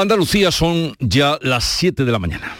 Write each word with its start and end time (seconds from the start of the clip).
Andalucía 0.00 0.50
son 0.50 0.94
ya 0.98 1.38
las 1.42 1.64
7 1.64 2.06
de 2.06 2.12
la 2.12 2.18
mañana. 2.18 2.56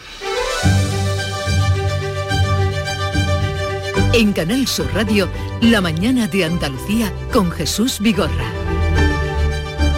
En 4.12 4.34
Canal 4.34 4.66
Sur 4.66 4.92
Radio, 4.92 5.26
La 5.62 5.80
mañana 5.80 6.26
de 6.26 6.44
Andalucía 6.44 7.10
con 7.32 7.50
Jesús 7.50 7.98
Vigorra. 8.00 8.52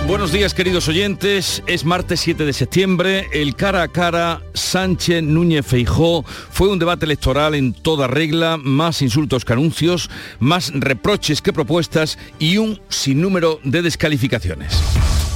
Buenos 0.07 0.31
días 0.31 0.55
queridos 0.55 0.87
oyentes, 0.87 1.65
es 1.67 1.85
martes 1.85 2.21
7 2.21 2.45
de 2.45 2.53
septiembre, 2.53 3.27
el 3.33 3.57
cara 3.57 3.83
a 3.83 3.89
cara 3.89 4.43
Sánchez 4.55 5.23
Núñez 5.25 5.67
Feijó 5.67 6.25
fue 6.25 6.69
un 6.69 6.79
debate 6.79 7.07
electoral 7.07 7.55
en 7.57 7.73
toda 7.73 8.07
regla, 8.07 8.57
más 8.57 9.03
insultos 9.03 9.45
que 9.45 9.55
anuncios, 9.55 10.11
más 10.39 10.71
reproches 10.75 11.43
que 11.43 11.53
propuestas 11.53 12.19
y 12.39 12.59
un 12.59 12.81
sinnúmero 12.89 13.59
de 13.65 13.83
descalificaciones. 13.83 14.81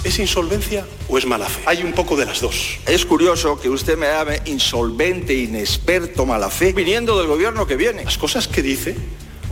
¿Es 0.06 0.20
insolvencia 0.20 0.86
o 1.08 1.18
es 1.18 1.26
mala 1.26 1.46
fe? 1.46 1.62
Hay 1.66 1.82
un 1.82 1.92
poco 1.92 2.14
de 2.16 2.24
las 2.24 2.40
dos. 2.40 2.78
Es 2.86 3.04
curioso 3.04 3.58
que 3.60 3.68
usted 3.68 3.98
me 3.98 4.06
llame 4.06 4.40
insolvente, 4.44 5.34
inexperto, 5.34 6.24
mala 6.24 6.48
fe, 6.48 6.72
viniendo 6.72 7.18
del 7.18 7.26
gobierno 7.26 7.66
que 7.66 7.74
viene. 7.74 8.04
Las 8.04 8.16
cosas 8.16 8.46
que 8.46 8.62
dice 8.62 8.94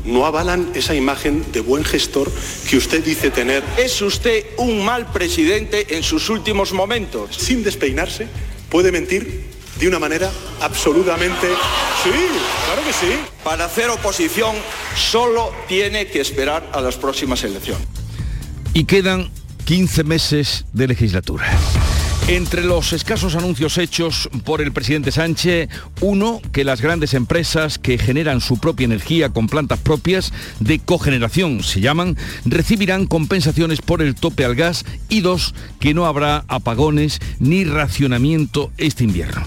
no 0.05 0.27
avalan 0.27 0.71
esa 0.77 0.95
imagen 0.95 1.45
de 1.51 1.59
buen 1.59 1.85
gestor 1.85 2.31
que 2.71 2.77
usted 2.77 3.03
dice 3.05 3.33
tener. 3.33 3.65
Es 3.77 4.01
usted 4.01 4.47
un 4.59 4.85
mal 4.85 5.11
presidente 5.11 5.97
en 5.97 6.05
sus 6.05 6.31
últimos 6.31 6.73
momentos. 6.73 7.35
Sin 7.35 7.65
despeinarse, 7.65 8.29
puede 8.69 8.93
mentir 8.93 9.47
de 9.81 9.89
una 9.89 9.99
manera 9.99 10.31
absolutamente... 10.61 11.49
Sí, 12.05 12.11
claro 12.67 12.85
que 12.87 12.93
sí. 12.93 13.13
Para 13.43 13.65
hacer 13.65 13.91
oposición 13.91 14.55
solo 14.95 15.53
tiene 15.67 16.07
que 16.07 16.21
esperar 16.21 16.71
a 16.73 16.81
las 16.81 16.95
próximas 16.95 17.43
elecciones. 17.43 17.89
Y 18.73 18.85
quedan 18.85 19.33
15 19.65 20.05
meses 20.05 20.67
de 20.73 20.89
legislatura. 20.89 21.47
Entre 22.29 22.63
los 22.63 22.93
escasos 22.93 23.35
anuncios 23.35 23.77
hechos 23.77 24.31
por 24.45 24.63
el 24.63 24.73
presidente 24.73 25.13
Sánchez, 25.13 25.69
uno, 26.01 26.41
que 26.53 26.65
las 26.65 26.81
grandes 26.81 27.13
empresas 27.13 27.79
que 27.79 27.99
generan 27.99 28.41
su 28.41 28.59
propia 28.59 28.87
energía 28.87 29.29
con 29.29 29.47
plantas 29.47 29.79
propias 29.79 30.33
de 30.61 30.79
cogeneración, 30.79 31.63
se 31.63 31.81
llaman, 31.81 32.17
recibirán 32.47 33.07
compensaciones 33.07 33.83
por 33.83 34.01
el 34.01 34.15
tope 34.15 34.45
al 34.45 34.55
gas 34.55 34.85
y 35.11 35.21
dos, 35.21 35.55
que 35.81 35.93
no 35.93 36.07
habrá 36.07 36.45
apagones 36.49 37.21
ni 37.41 37.65
racionamiento 37.65 38.71
este 38.79 39.05
invierno. 39.05 39.47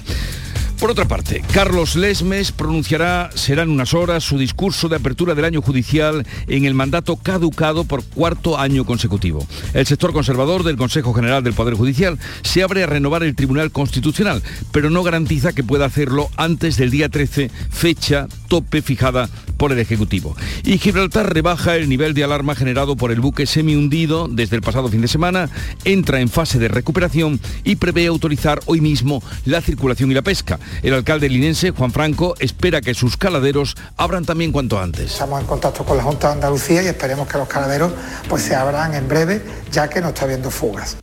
Por 0.80 0.92
otra 0.92 1.08
parte, 1.08 1.42
Carlos 1.54 1.96
Lesmes 1.96 2.52
pronunciará, 2.52 3.32
será 3.34 3.64
en 3.64 3.72
unas 3.72 3.96
horas, 3.96 4.24
su 4.24 4.38
discurso 4.38 4.88
de 4.88 4.96
apertura 4.96 5.34
del 5.34 5.46
año 5.46 5.60
judicial 5.60 6.26
en 6.48 6.66
el 6.66 6.76
mandato 6.76 7.16
caducado 7.16 7.84
por 7.84 8.04
cuarto 8.04 8.60
año 8.60 8.86
consecutivo. 8.86 9.48
El 9.74 9.88
sector 9.88 10.14
conservador 10.14 10.64
del 10.64 10.78
Consejo 10.78 11.16
General 11.16 11.44
del 11.44 11.54
Poder 11.54 11.74
Judicial 11.74 12.20
se 12.44 12.62
abre 12.62 12.84
a 12.84 12.88
renovar 12.88 13.24
el 13.24 13.36
Tribunal 13.36 13.72
Constitucional, 13.72 14.44
pero 14.72 14.92
no 14.92 15.02
garantiza 15.02 15.54
que 15.54 15.64
pueda 15.64 15.86
hacerlo 15.86 16.30
antes 16.38 16.78
del 16.78 16.92
día 16.92 17.10
13, 17.10 17.50
fecha 17.72 18.28
tope 18.48 18.84
fijada 18.84 19.30
por 19.58 19.72
el 19.72 19.80
Ejecutivo. 19.80 20.36
Y 20.64 20.78
Gibraltar 20.78 21.34
rebaja 21.34 21.76
el 21.76 21.90
nivel 21.90 22.14
de 22.14 22.24
alarma 22.24 22.56
generado 22.56 22.96
por 22.96 23.12
el 23.12 23.20
buque 23.20 23.48
semi-hundido 23.48 24.28
desde 24.30 24.56
el 24.56 24.62
pasado 24.62 24.90
fin 24.90 25.02
de 25.02 25.08
semana, 25.08 25.50
entra 25.84 26.22
en 26.22 26.30
fase 26.30 26.60
de 26.60 26.68
recuperación 26.68 27.40
y 27.64 27.78
prevé 27.78 28.06
autorizar 28.06 28.60
hoy 28.68 28.80
mismo 28.80 29.24
la 29.46 29.62
circulación 29.62 30.12
y 30.12 30.14
la 30.14 30.22
pesca. 30.22 30.60
El 30.82 30.94
alcalde 30.94 31.30
linense, 31.30 31.72
Juan 31.72 31.92
Franco, 31.92 32.36
espera 32.40 32.82
que 32.82 32.94
sus 32.94 33.18
caladeros 33.18 33.76
abran 33.98 34.26
también 34.26 34.52
cuanto 34.52 34.80
antes. 34.80 35.14
Estamos 35.14 35.42
en 35.42 35.48
contacto 35.48 35.84
con 35.84 35.98
la 35.98 36.04
Junta 36.04 36.28
de 36.28 36.34
Andalucía 36.34 36.84
y 36.84 36.88
esperemos 36.88 37.28
que 37.28 37.38
los 37.38 37.48
caladeros 37.48 37.92
pues, 38.28 38.44
se 38.44 38.56
abran 38.56 38.94
en 38.94 39.08
breve, 39.08 39.42
ya 39.72 39.90
que 39.90 40.02
no 40.02 40.10
está 40.10 40.26
habiendo 40.26 40.52
fugas. 40.52 40.98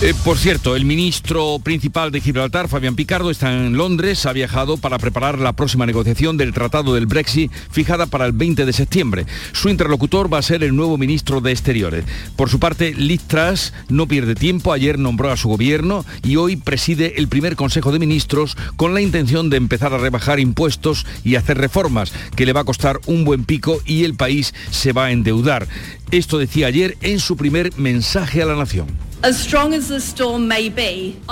Eh, 0.00 0.14
por 0.24 0.38
cierto, 0.38 0.76
el 0.76 0.84
ministro 0.84 1.58
principal 1.58 2.12
de 2.12 2.20
Gibraltar, 2.20 2.68
Fabián 2.68 2.94
Picardo, 2.94 3.32
está 3.32 3.52
en 3.52 3.76
Londres, 3.76 4.26
ha 4.26 4.32
viajado 4.32 4.76
para 4.76 4.96
preparar 4.96 5.40
la 5.40 5.54
próxima 5.54 5.86
negociación 5.86 6.36
del 6.36 6.52
Tratado 6.52 6.94
del 6.94 7.06
Brexit 7.06 7.50
fijada 7.72 8.06
para 8.06 8.24
el 8.24 8.30
20 8.30 8.64
de 8.64 8.72
septiembre. 8.72 9.26
Su 9.50 9.70
interlocutor 9.70 10.32
va 10.32 10.38
a 10.38 10.42
ser 10.42 10.62
el 10.62 10.76
nuevo 10.76 10.98
ministro 10.98 11.40
de 11.40 11.50
Exteriores. 11.50 12.04
Por 12.36 12.48
su 12.48 12.60
parte, 12.60 12.94
Liz 12.94 13.22
Truss 13.22 13.72
no 13.88 14.06
pierde 14.06 14.36
tiempo, 14.36 14.72
ayer 14.72 15.00
nombró 15.00 15.32
a 15.32 15.36
su 15.36 15.48
gobierno 15.48 16.04
y 16.22 16.36
hoy 16.36 16.54
preside 16.54 17.14
el 17.18 17.26
primer 17.26 17.56
Consejo 17.56 17.90
de 17.90 17.98
Ministros 17.98 18.56
con 18.76 18.94
la 18.94 19.00
intención 19.00 19.50
de 19.50 19.56
empezar 19.56 19.92
a 19.92 19.98
rebajar 19.98 20.38
impuestos 20.38 21.06
y 21.24 21.34
hacer 21.34 21.58
reformas, 21.58 22.12
que 22.36 22.46
le 22.46 22.52
va 22.52 22.60
a 22.60 22.64
costar 22.64 23.00
un 23.06 23.24
buen 23.24 23.44
pico 23.44 23.80
y 23.84 24.04
el 24.04 24.14
país 24.14 24.54
se 24.70 24.92
va 24.92 25.06
a 25.06 25.10
endeudar. 25.10 25.66
Esto 26.10 26.38
decía 26.38 26.68
ayer 26.68 26.96
en 27.02 27.20
su 27.20 27.36
primer 27.36 27.76
mensaje 27.76 28.42
a 28.42 28.46
la 28.46 28.56
nación. 28.56 28.86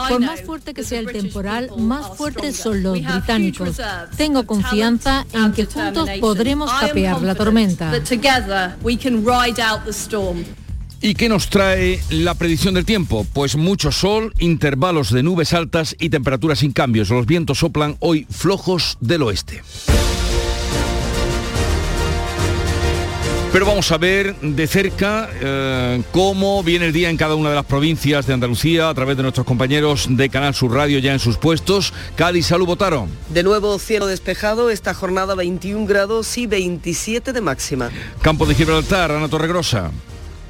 Por 0.09 0.21
más 0.21 0.43
fuerte 0.43 0.75
que 0.75 0.83
sea 0.83 1.01
el 1.01 1.07
temporal, 1.07 1.71
más 1.79 2.17
fuertes 2.17 2.57
son 2.57 2.83
los 2.83 3.01
británicos. 3.01 3.81
Tengo 4.17 4.45
confianza 4.45 5.25
en 5.33 5.53
que 5.53 5.67
juntos 5.67 6.09
podremos 6.21 6.71
capear 6.73 7.23
la 7.23 7.35
tormenta. 7.35 7.93
¿Y 11.01 11.15
qué 11.15 11.29
nos 11.29 11.51
trae 11.51 12.01
la 12.11 12.35
predicción 12.35 12.75
del 12.75 12.85
tiempo? 12.85 13.27
Pues 13.33 13.55
mucho 13.55 13.93
sol, 13.93 14.35
intervalos 14.39 15.13
de 15.13 15.23
nubes 15.23 15.53
altas 15.53 15.95
y 16.01 16.09
temperaturas 16.09 16.59
sin 16.61 16.73
cambios. 16.73 17.11
Los 17.11 17.27
vientos 17.27 17.59
soplan 17.59 17.97
hoy 18.01 18.27
flojos 18.31 18.99
del 19.01 19.23
oeste. 19.23 19.63
Pero 23.53 23.65
vamos 23.65 23.91
a 23.91 23.97
ver 23.97 24.35
de 24.41 24.67
cerca 24.67 25.31
eh, 25.41 26.03
cómo 26.13 26.63
viene 26.63 26.87
el 26.87 26.93
día 26.93 27.09
en 27.09 27.17
cada 27.17 27.35
una 27.35 27.49
de 27.51 27.55
las 27.55 27.65
provincias 27.65 28.27
de 28.27 28.35
Andalucía 28.35 28.89
a 28.89 28.95
través 28.95 29.17
de 29.17 29.23
nuestros 29.23 29.47
compañeros 29.47 30.09
de 30.11 30.29
Canal 30.29 30.55
Sur 30.55 30.73
Radio 30.73 30.99
ya 30.99 31.13
en 31.13 31.19
sus 31.19 31.39
puestos. 31.39 31.93
Cádiz, 32.17 32.47
salud, 32.47 32.67
votaron. 32.67 33.09
De 33.31 33.43
nuevo 33.43 33.79
cielo 33.79 34.07
despejado, 34.07 34.71
esta 34.71 34.93
jornada 34.93 35.35
21 35.35 35.87
grados 35.87 36.37
y 36.37 36.47
27 36.47 37.33
de 37.33 37.41
máxima. 37.41 37.91
Campo 38.21 38.45
de 38.47 38.55
Gibraltar, 38.55 39.11
Ana 39.11 39.29
Torregrosa. 39.29 39.91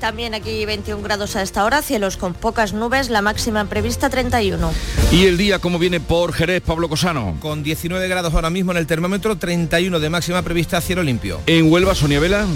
También 0.00 0.34
aquí 0.34 0.66
21 0.66 1.02
grados 1.02 1.36
a 1.36 1.42
esta 1.42 1.64
hora, 1.64 1.80
cielos 1.80 2.16
con 2.16 2.34
pocas 2.34 2.74
nubes, 2.74 3.08
la 3.08 3.22
máxima 3.22 3.64
prevista 3.64 4.10
31. 4.10 4.70
¿Y 5.10 5.24
el 5.24 5.38
día 5.38 5.58
cómo 5.58 5.78
viene 5.78 6.00
por 6.00 6.34
Jerez, 6.34 6.60
Pablo 6.60 6.88
Cosano? 6.88 7.36
Con 7.40 7.62
19 7.62 8.06
grados 8.08 8.34
ahora 8.34 8.50
mismo 8.50 8.72
en 8.72 8.78
el 8.78 8.86
termómetro, 8.86 9.36
31 9.36 9.98
de 9.98 10.10
máxima 10.10 10.42
prevista, 10.42 10.80
cielo 10.82 11.02
limpio. 11.02 11.40
En 11.46 11.70
Huelva, 11.70 11.94
Sonia 11.94 12.20
Vela. 12.20 12.46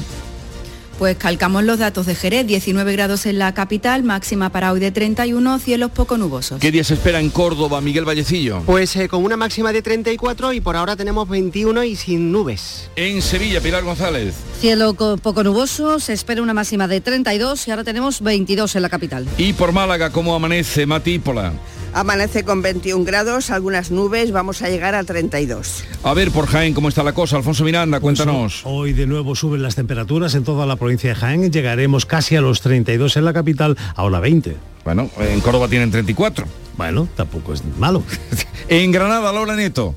Pues 1.00 1.16
calcamos 1.16 1.64
los 1.64 1.78
datos 1.78 2.04
de 2.04 2.14
Jerez, 2.14 2.46
19 2.46 2.92
grados 2.92 3.24
en 3.24 3.38
la 3.38 3.54
capital, 3.54 4.02
máxima 4.02 4.50
para 4.50 4.70
hoy 4.70 4.80
de 4.80 4.90
31, 4.90 5.58
cielos 5.58 5.90
poco 5.92 6.18
nubosos. 6.18 6.60
¿Qué 6.60 6.70
día 6.70 6.84
se 6.84 6.92
espera 6.92 7.20
en 7.20 7.30
Córdoba, 7.30 7.80
Miguel 7.80 8.04
Vallecillo? 8.04 8.60
Pues 8.66 8.94
eh, 8.96 9.08
con 9.08 9.24
una 9.24 9.38
máxima 9.38 9.72
de 9.72 9.80
34 9.80 10.52
y 10.52 10.60
por 10.60 10.76
ahora 10.76 10.96
tenemos 10.96 11.26
21 11.26 11.84
y 11.84 11.96
sin 11.96 12.30
nubes. 12.30 12.90
En 12.96 13.22
Sevilla, 13.22 13.62
Pilar 13.62 13.82
González. 13.82 14.34
Cielo 14.60 14.92
poco 14.92 15.42
nuboso, 15.42 16.00
se 16.00 16.12
espera 16.12 16.42
una 16.42 16.52
máxima 16.52 16.86
de 16.86 17.00
32 17.00 17.66
y 17.66 17.70
ahora 17.70 17.82
tenemos 17.82 18.20
22 18.20 18.76
en 18.76 18.82
la 18.82 18.90
capital. 18.90 19.26
Y 19.38 19.54
por 19.54 19.72
Málaga, 19.72 20.10
¿cómo 20.10 20.34
amanece 20.34 20.84
Matípola? 20.84 21.54
Amanece 21.92 22.44
con 22.44 22.62
21 22.62 23.04
grados, 23.04 23.50
algunas 23.50 23.90
nubes, 23.90 24.30
vamos 24.30 24.62
a 24.62 24.68
llegar 24.68 24.94
a 24.94 25.02
32. 25.02 25.84
A 26.04 26.14
ver, 26.14 26.30
por 26.30 26.46
Jaén, 26.46 26.72
¿cómo 26.72 26.88
está 26.88 27.02
la 27.02 27.12
cosa? 27.12 27.36
Alfonso 27.36 27.64
Miranda, 27.64 28.00
cuéntanos. 28.00 28.60
Pues 28.62 28.72
hoy 28.72 28.92
de 28.92 29.06
nuevo 29.06 29.34
suben 29.34 29.62
las 29.62 29.74
temperaturas 29.74 30.34
en 30.34 30.44
toda 30.44 30.66
la 30.66 30.76
provincia 30.76 31.10
de 31.10 31.16
Jaén, 31.16 31.50
llegaremos 31.50 32.06
casi 32.06 32.36
a 32.36 32.40
los 32.40 32.60
32 32.60 33.16
en 33.16 33.24
la 33.24 33.32
capital, 33.32 33.76
ahora 33.96 34.20
20. 34.20 34.56
Bueno, 34.84 35.10
en 35.18 35.40
Córdoba 35.40 35.68
tienen 35.68 35.90
34. 35.90 36.46
Bueno, 36.76 37.08
tampoco 37.16 37.52
es 37.52 37.62
malo. 37.78 38.02
en 38.68 38.92
Granada, 38.92 39.32
Laura 39.32 39.56
Nieto. 39.56 39.94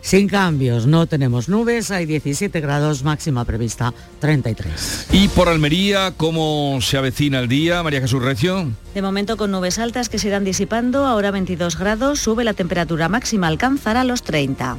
Sin 0.00 0.28
cambios, 0.28 0.86
no 0.86 1.06
tenemos 1.06 1.48
nubes, 1.48 1.90
hay 1.90 2.06
17 2.06 2.60
grados, 2.60 3.04
máxima 3.04 3.44
prevista 3.44 3.94
33. 4.20 5.08
¿Y 5.12 5.28
por 5.28 5.48
Almería 5.48 6.12
cómo 6.16 6.78
se 6.80 6.96
avecina 6.96 7.40
el 7.40 7.48
día, 7.48 7.82
María 7.82 8.00
Jesús 8.00 8.22
Recio? 8.22 8.70
De 8.94 9.02
momento 9.02 9.36
con 9.36 9.50
nubes 9.50 9.78
altas 9.78 10.08
que 10.08 10.18
se 10.18 10.28
irán 10.28 10.44
disipando, 10.44 11.06
ahora 11.06 11.30
22 11.30 11.78
grados, 11.78 12.20
sube 12.20 12.44
la 12.44 12.54
temperatura 12.54 13.08
máxima, 13.08 13.46
alcanzará 13.46 14.04
los 14.04 14.22
30. 14.22 14.76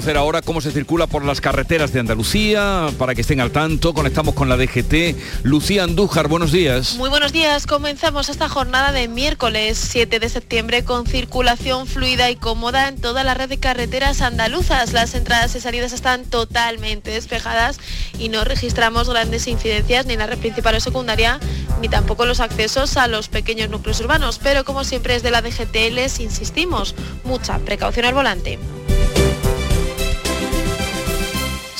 Conocer 0.00 0.16
ahora 0.16 0.40
cómo 0.40 0.62
se 0.62 0.72
circula 0.72 1.06
por 1.06 1.26
las 1.26 1.42
carreteras 1.42 1.92
de 1.92 2.00
Andalucía, 2.00 2.88
para 2.96 3.14
que 3.14 3.20
estén 3.20 3.38
al 3.38 3.50
tanto. 3.50 3.92
Conectamos 3.92 4.34
con 4.34 4.48
la 4.48 4.56
DGT. 4.56 5.42
Lucía 5.42 5.84
Andújar, 5.84 6.26
buenos 6.26 6.52
días. 6.52 6.96
Muy 6.96 7.10
buenos 7.10 7.34
días. 7.34 7.66
Comenzamos 7.66 8.30
esta 8.30 8.48
jornada 8.48 8.92
de 8.92 9.08
miércoles 9.08 9.76
7 9.76 10.18
de 10.18 10.28
septiembre 10.30 10.84
con 10.84 11.06
circulación 11.06 11.86
fluida 11.86 12.30
y 12.30 12.36
cómoda 12.36 12.88
en 12.88 12.98
toda 12.98 13.24
la 13.24 13.34
red 13.34 13.50
de 13.50 13.58
carreteras 13.58 14.22
andaluzas. 14.22 14.94
Las 14.94 15.14
entradas 15.14 15.54
y 15.54 15.60
salidas 15.60 15.92
están 15.92 16.24
totalmente 16.24 17.10
despejadas 17.10 17.78
y 18.18 18.30
no 18.30 18.42
registramos 18.44 19.10
grandes 19.10 19.46
incidencias 19.48 20.06
ni 20.06 20.14
en 20.14 20.20
la 20.20 20.28
red 20.28 20.38
principal 20.38 20.76
o 20.76 20.80
secundaria, 20.80 21.38
ni 21.82 21.90
tampoco 21.90 22.24
los 22.24 22.40
accesos 22.40 22.96
a 22.96 23.06
los 23.06 23.28
pequeños 23.28 23.68
núcleos 23.68 24.00
urbanos. 24.00 24.40
Pero 24.42 24.64
como 24.64 24.82
siempre 24.82 25.14
es 25.14 25.22
de 25.22 25.30
la 25.30 25.42
DGT 25.42 25.92
les 25.92 26.20
insistimos, 26.20 26.94
mucha 27.22 27.58
precaución 27.58 28.06
al 28.06 28.14
volante. 28.14 28.58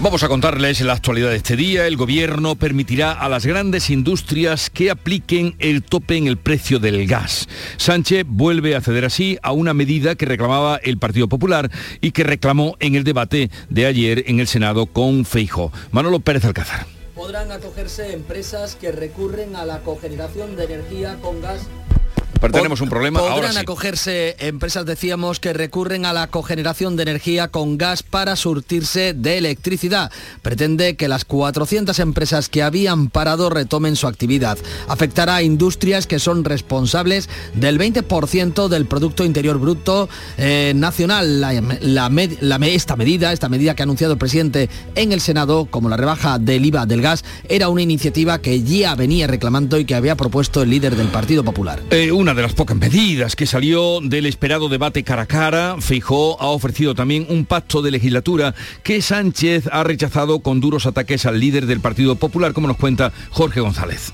Vamos 0.00 0.22
a 0.22 0.28
contarles 0.28 0.80
la 0.82 0.92
actualidad 0.92 1.30
de 1.30 1.36
este 1.36 1.56
día. 1.56 1.88
El 1.88 1.96
gobierno 1.96 2.54
permitirá 2.54 3.10
a 3.10 3.28
las 3.28 3.44
grandes 3.44 3.90
industrias 3.90 4.70
que 4.70 4.92
apliquen 4.92 5.56
el 5.58 5.82
tope 5.82 6.16
en 6.16 6.28
el 6.28 6.36
precio 6.36 6.78
del 6.78 7.04
gas. 7.08 7.48
Sánchez 7.78 8.24
vuelve 8.24 8.76
a 8.76 8.80
ceder 8.80 9.04
así 9.04 9.38
a 9.42 9.50
una 9.50 9.74
medida 9.74 10.14
que 10.14 10.24
reclamaba 10.24 10.76
el 10.76 10.98
Partido 10.98 11.28
Popular 11.28 11.68
y 12.00 12.12
que 12.12 12.22
reclamó 12.22 12.76
en 12.78 12.94
el 12.94 13.02
debate 13.02 13.50
de 13.70 13.86
ayer 13.86 14.22
en 14.28 14.38
el 14.38 14.46
Senado 14.46 14.86
con 14.86 15.24
Feijo. 15.24 15.72
Manolo 15.90 16.20
Pérez 16.20 16.44
Alcázar. 16.44 16.86
Podrán 17.16 17.50
acogerse 17.50 18.12
empresas 18.12 18.76
que 18.76 18.92
recurren 18.92 19.56
a 19.56 19.64
la 19.64 19.80
cogeneración 19.80 20.54
de 20.54 20.64
energía 20.64 21.16
con 21.20 21.42
gas 21.42 21.62
pero 22.40 22.52
tenemos 22.52 22.80
un 22.80 22.88
problema. 22.88 23.20
Podrán 23.20 23.36
Ahora 23.36 23.52
sí. 23.52 23.58
acogerse 23.58 24.36
empresas, 24.38 24.86
decíamos, 24.86 25.40
que 25.40 25.52
recurren 25.52 26.06
a 26.06 26.12
la 26.12 26.26
cogeneración 26.28 26.96
de 26.96 27.02
energía 27.04 27.48
con 27.48 27.78
gas 27.78 28.02
para 28.02 28.36
surtirse 28.36 29.14
de 29.14 29.38
electricidad. 29.38 30.10
Pretende 30.42 30.96
que 30.96 31.08
las 31.08 31.24
400 31.24 31.98
empresas 31.98 32.48
que 32.48 32.62
habían 32.62 33.08
parado 33.10 33.50
retomen 33.50 33.96
su 33.96 34.06
actividad. 34.06 34.58
Afectará 34.88 35.36
a 35.36 35.42
industrias 35.42 36.06
que 36.06 36.18
son 36.18 36.44
responsables 36.44 37.28
del 37.54 37.78
20% 37.78 38.68
del 38.68 38.86
Producto 38.86 39.24
Interior 39.24 39.58
Bruto 39.58 40.08
eh, 40.36 40.72
nacional. 40.74 41.40
La- 41.40 42.08
esta 42.68 42.96
medida, 42.96 43.32
esta 43.32 43.48
medida 43.48 43.74
que 43.74 43.82
ha 43.82 43.84
anunciado 43.84 44.12
el 44.12 44.18
presidente 44.18 44.68
en 44.94 45.12
el 45.12 45.20
Senado, 45.20 45.66
como 45.66 45.88
la 45.88 45.96
rebaja 45.96 46.38
del 46.38 46.64
IVA 46.66 46.86
del 46.86 47.02
gas, 47.02 47.24
era 47.48 47.68
una 47.68 47.82
iniciativa 47.82 48.38
que 48.40 48.62
ya 48.62 48.94
venía 48.94 49.26
reclamando 49.26 49.78
y 49.78 49.84
que 49.84 49.94
había 49.94 50.16
propuesto 50.16 50.62
el 50.62 50.70
líder 50.70 50.96
del 50.96 51.08
Partido 51.08 51.42
Popular. 51.44 51.82
Eh, 51.90 52.12
una 52.12 52.27
de 52.34 52.42
las 52.42 52.52
pocas 52.52 52.76
medidas 52.76 53.36
que 53.36 53.46
salió 53.46 54.00
del 54.02 54.26
esperado 54.26 54.68
debate 54.68 55.02
cara 55.02 55.22
a 55.22 55.26
cara, 55.26 55.76
Feijó 55.80 56.40
ha 56.40 56.48
ofrecido 56.48 56.94
también 56.94 57.26
un 57.30 57.46
pacto 57.46 57.80
de 57.80 57.90
legislatura 57.90 58.54
que 58.82 59.00
Sánchez 59.00 59.68
ha 59.72 59.82
rechazado 59.82 60.40
con 60.40 60.60
duros 60.60 60.84
ataques 60.84 61.24
al 61.24 61.40
líder 61.40 61.64
del 61.64 61.80
Partido 61.80 62.16
Popular, 62.16 62.52
como 62.52 62.68
nos 62.68 62.76
cuenta 62.76 63.12
Jorge 63.30 63.60
González. 63.60 64.12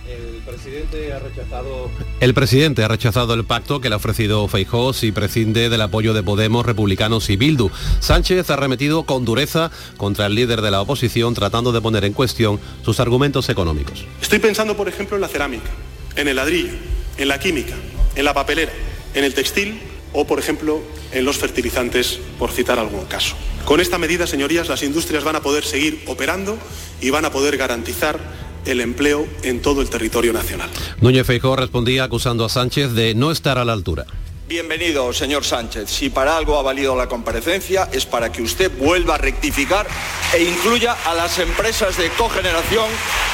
El 2.20 2.34
presidente 2.34 2.84
ha 2.84 2.88
rechazado 2.88 3.34
el 3.34 3.44
pacto 3.44 3.80
que 3.80 3.88
le 3.88 3.94
ha 3.94 3.98
ofrecido 3.98 4.46
Feijó 4.46 4.92
si 4.92 5.10
prescinde 5.10 5.68
del 5.68 5.80
apoyo 5.80 6.14
de 6.14 6.22
Podemos, 6.22 6.64
Republicanos 6.64 7.28
y 7.30 7.36
Bildu. 7.36 7.70
Sánchez 7.98 8.48
ha 8.50 8.56
remetido 8.56 9.02
con 9.02 9.24
dureza 9.24 9.72
contra 9.96 10.26
el 10.26 10.36
líder 10.36 10.62
de 10.62 10.70
la 10.70 10.80
oposición 10.80 11.34
tratando 11.34 11.72
de 11.72 11.80
poner 11.80 12.04
en 12.04 12.12
cuestión 12.12 12.60
sus 12.84 13.00
argumentos 13.00 13.48
económicos. 13.48 14.04
Estoy 14.22 14.38
pensando, 14.38 14.76
por 14.76 14.88
ejemplo, 14.88 15.16
en 15.16 15.22
la 15.22 15.28
cerámica, 15.28 15.70
en 16.14 16.28
el 16.28 16.36
ladrillo, 16.36 16.74
en 17.16 17.28
la 17.28 17.38
química, 17.38 17.74
en 18.16 18.24
la 18.24 18.34
papelera, 18.34 18.72
en 19.14 19.24
el 19.24 19.34
textil 19.34 19.80
o, 20.12 20.26
por 20.26 20.38
ejemplo, 20.38 20.80
en 21.12 21.24
los 21.24 21.38
fertilizantes, 21.38 22.18
por 22.38 22.50
citar 22.50 22.78
algún 22.78 23.04
caso. 23.06 23.36
Con 23.64 23.80
esta 23.80 23.98
medida, 23.98 24.26
señorías, 24.26 24.68
las 24.68 24.82
industrias 24.82 25.24
van 25.24 25.36
a 25.36 25.40
poder 25.40 25.64
seguir 25.64 26.02
operando 26.06 26.58
y 27.00 27.10
van 27.10 27.24
a 27.24 27.32
poder 27.32 27.56
garantizar 27.56 28.18
el 28.66 28.80
empleo 28.80 29.26
en 29.42 29.60
todo 29.60 29.82
el 29.82 29.90
territorio 29.90 30.32
nacional. 30.32 30.70
Núñez 31.00 31.26
Feijó 31.26 31.56
respondía 31.56 32.04
acusando 32.04 32.44
a 32.44 32.48
Sánchez 32.48 32.92
de 32.92 33.14
no 33.14 33.30
estar 33.30 33.58
a 33.58 33.64
la 33.64 33.72
altura. 33.72 34.06
Bienvenido, 34.46 35.10
señor 35.14 35.44
Sánchez. 35.44 35.88
Si 35.88 36.10
para 36.10 36.36
algo 36.36 36.58
ha 36.58 36.62
valido 36.62 36.94
la 36.96 37.08
comparecencia 37.08 37.88
es 37.92 38.04
para 38.04 38.30
que 38.30 38.42
usted 38.42 38.70
vuelva 38.78 39.14
a 39.14 39.18
rectificar 39.18 39.86
e 40.34 40.42
incluya 40.42 40.92
a 41.06 41.14
las 41.14 41.38
empresas 41.38 41.96
de 41.96 42.10
cogeneración 42.10 42.86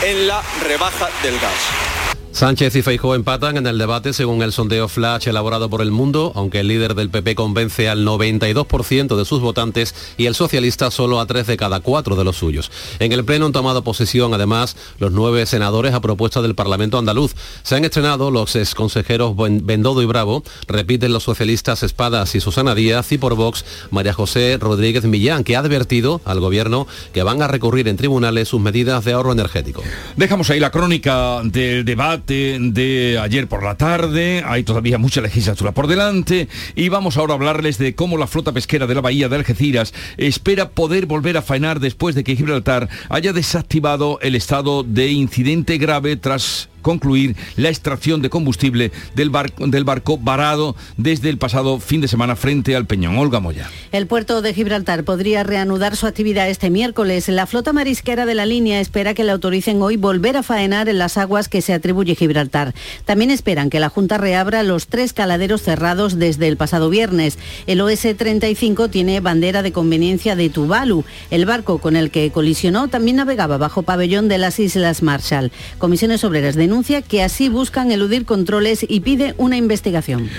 en 0.04 0.28
la 0.28 0.40
rebaja 0.62 1.08
del 1.22 1.34
gas. 1.40 2.09
Sánchez 2.32 2.76
y 2.76 2.82
Feijó 2.82 3.16
empatan 3.16 3.56
en 3.56 3.66
el 3.66 3.76
debate 3.76 4.12
según 4.12 4.40
el 4.42 4.52
sondeo 4.52 4.86
Flash 4.88 5.28
elaborado 5.28 5.68
por 5.68 5.82
El 5.82 5.90
Mundo, 5.90 6.32
aunque 6.36 6.60
el 6.60 6.68
líder 6.68 6.94
del 6.94 7.10
PP 7.10 7.34
convence 7.34 7.88
al 7.88 8.06
92% 8.06 9.16
de 9.16 9.24
sus 9.24 9.40
votantes 9.40 9.94
y 10.16 10.26
el 10.26 10.36
socialista 10.36 10.90
solo 10.92 11.20
a 11.20 11.26
tres 11.26 11.48
de 11.48 11.56
cada 11.56 11.80
cuatro 11.80 12.14
de 12.14 12.22
los 12.24 12.36
suyos. 12.36 12.70
En 13.00 13.10
el 13.12 13.24
Pleno 13.24 13.46
han 13.46 13.52
tomado 13.52 13.82
posesión, 13.82 14.32
además, 14.32 14.76
los 15.00 15.10
nueve 15.12 15.44
senadores 15.44 15.92
a 15.92 16.00
propuesta 16.00 16.40
del 16.40 16.54
Parlamento 16.54 16.98
andaluz. 16.98 17.34
Se 17.64 17.74
han 17.74 17.84
estrenado 17.84 18.30
los 18.30 18.54
exconsejeros 18.54 19.36
Ben- 19.36 19.66
Bendodo 19.66 20.00
y 20.00 20.06
Bravo, 20.06 20.44
repiten 20.68 21.12
los 21.12 21.24
socialistas 21.24 21.82
Espadas 21.82 22.34
y 22.36 22.40
Susana 22.40 22.76
Díaz 22.76 23.10
y 23.10 23.18
por 23.18 23.34
Vox 23.34 23.64
María 23.90 24.12
José 24.14 24.56
Rodríguez 24.58 25.04
Millán, 25.04 25.42
que 25.42 25.56
ha 25.56 25.58
advertido 25.58 26.20
al 26.24 26.38
gobierno 26.40 26.86
que 27.12 27.24
van 27.24 27.42
a 27.42 27.48
recurrir 27.48 27.88
en 27.88 27.96
tribunales 27.96 28.48
sus 28.48 28.60
medidas 28.60 29.04
de 29.04 29.12
ahorro 29.14 29.32
energético. 29.32 29.82
Dejamos 30.16 30.48
ahí 30.50 30.60
la 30.60 30.70
crónica 30.70 31.40
del 31.44 31.84
debate 31.84 32.19
de 32.26 33.18
ayer 33.20 33.46
por 33.46 33.62
la 33.62 33.76
tarde, 33.76 34.42
hay 34.46 34.62
todavía 34.62 34.98
mucha 34.98 35.20
legislatura 35.20 35.72
por 35.72 35.86
delante. 35.86 36.48
Y 36.74 36.88
vamos 36.88 37.16
ahora 37.16 37.34
a 37.34 37.36
hablarles 37.36 37.78
de 37.78 37.94
cómo 37.94 38.16
la 38.16 38.26
flota 38.26 38.52
pesquera 38.52 38.86
de 38.86 38.94
la 38.94 39.00
bahía 39.00 39.28
de 39.28 39.36
Algeciras 39.36 39.94
espera 40.16 40.70
poder 40.70 41.06
volver 41.06 41.36
a 41.36 41.42
faenar 41.42 41.80
después 41.80 42.14
de 42.14 42.24
que 42.24 42.36
Gibraltar 42.36 42.88
haya 43.08 43.32
desactivado 43.32 44.18
el 44.22 44.34
estado 44.34 44.82
de 44.82 45.10
incidente 45.10 45.78
grave 45.78 46.16
tras 46.16 46.68
concluir 46.82 47.36
la 47.56 47.68
extracción 47.68 48.22
de 48.22 48.30
combustible 48.30 48.92
del, 49.14 49.30
barco 49.30 49.66
del 49.66 49.84
barco 49.84 50.18
varado 50.18 50.76
desde 50.96 51.30
el 51.30 51.38
pasado 51.38 51.78
fin 51.78 52.00
de 52.00 52.08
semana 52.08 52.36
frente 52.36 52.76
al 52.76 52.86
Peñón. 52.86 53.18
Olga 53.18 53.40
Moya. 53.40 53.68
El 53.92 54.06
puerto 54.06 54.42
de 54.42 54.54
Gibraltar 54.54 55.04
podría 55.04 55.42
reanudar 55.42 55.96
su 55.96 56.06
actividad 56.06 56.48
este 56.48 56.70
miércoles. 56.70 57.28
La 57.28 57.46
flota 57.46 57.72
marisquera 57.72 58.26
de 58.26 58.34
la 58.34 58.46
línea 58.46 58.80
espera 58.80 59.14
que 59.14 59.24
le 59.24 59.32
autoricen 59.32 59.82
hoy 59.82 59.96
volver 59.96 60.36
a 60.36 60.42
faenar 60.42 60.88
en 60.88 60.98
las 60.98 61.16
aguas 61.16 61.48
que 61.48 61.62
se 61.62 61.72
atribuye 61.72 62.14
Gibraltar. 62.14 62.74
También 63.04 63.30
esperan 63.30 63.70
que 63.70 63.80
la 63.80 63.88
Junta 63.88 64.18
reabra 64.18 64.62
los 64.62 64.86
tres 64.86 65.12
caladeros 65.12 65.62
cerrados 65.62 66.18
desde 66.18 66.48
el 66.48 66.56
pasado 66.56 66.90
viernes. 66.90 67.38
El 67.66 67.80
OS-35 67.80 68.90
tiene 68.90 69.20
bandera 69.20 69.62
de 69.62 69.72
conveniencia 69.72 70.36
de 70.36 70.50
Tuvalu. 70.50 71.04
El 71.30 71.46
barco 71.46 71.78
con 71.78 71.96
el 71.96 72.10
que 72.10 72.30
colisionó 72.30 72.88
también 72.88 73.16
navegaba 73.16 73.58
bajo 73.58 73.82
pabellón 73.82 74.28
de 74.28 74.38
las 74.38 74.58
Islas 74.58 75.02
Marshall. 75.02 75.52
Comisiones 75.78 76.24
Obreras 76.24 76.56
denuncia 76.70 77.02
que 77.02 77.20
así 77.24 77.48
buscan 77.48 77.90
eludir 77.90 78.24
controles 78.24 78.86
y 78.88 79.00
pide 79.00 79.34
una 79.38 79.56
investigación. 79.56 80.30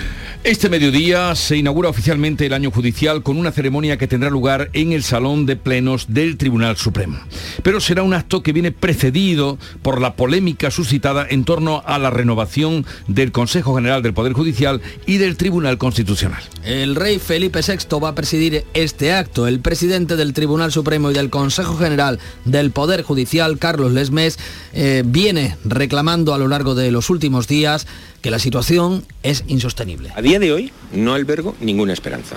Este 0.44 0.70
mediodía 0.70 1.34
se 1.34 1.58
inaugura 1.58 1.90
oficialmente 1.90 2.46
el 2.46 2.54
año 2.54 2.70
judicial 2.70 3.22
con 3.22 3.36
una 3.36 3.52
ceremonia 3.52 3.98
que 3.98 4.08
tendrá 4.08 4.30
lugar 4.30 4.70
en 4.72 4.92
el 4.92 5.02
Salón 5.02 5.44
de 5.44 5.56
Plenos 5.56 6.06
del 6.08 6.38
Tribunal 6.38 6.78
Supremo. 6.78 7.18
Pero 7.62 7.80
será 7.80 8.02
un 8.02 8.14
acto 8.14 8.42
que 8.42 8.52
viene 8.52 8.72
precedido 8.72 9.58
por 9.82 10.00
la 10.00 10.16
polémica 10.16 10.70
suscitada 10.70 11.26
en 11.28 11.44
torno 11.44 11.82
a 11.84 11.98
la 11.98 12.08
renovación 12.08 12.86
del 13.08 13.30
Consejo 13.30 13.74
General 13.76 14.02
del 14.02 14.14
Poder 14.14 14.32
Judicial 14.32 14.80
y 15.06 15.18
del 15.18 15.36
Tribunal 15.36 15.76
Constitucional. 15.76 16.42
El 16.64 16.96
rey 16.96 17.18
Felipe 17.18 17.60
VI 17.60 18.00
va 18.02 18.08
a 18.08 18.14
presidir 18.14 18.64
este 18.72 19.12
acto. 19.12 19.46
El 19.46 19.60
presidente 19.60 20.16
del 20.16 20.32
Tribunal 20.32 20.72
Supremo 20.72 21.10
y 21.10 21.14
del 21.14 21.28
Consejo 21.28 21.76
General 21.76 22.18
del 22.46 22.70
Poder 22.70 23.02
Judicial, 23.02 23.58
Carlos 23.58 23.92
Lesmes, 23.92 24.38
eh, 24.72 25.02
viene 25.04 25.56
reclamando 25.64 26.21
a 26.30 26.38
lo 26.38 26.48
largo 26.48 26.74
de 26.74 26.90
los 26.90 27.10
últimos 27.10 27.48
días 27.48 27.86
que 28.20 28.30
la 28.30 28.38
situación 28.38 29.04
es 29.22 29.44
insostenible. 29.48 30.10
A 30.14 30.22
día 30.22 30.38
de 30.38 30.52
hoy 30.52 30.72
no 30.92 31.14
albergo 31.14 31.56
ninguna 31.60 31.92
esperanza. 31.92 32.36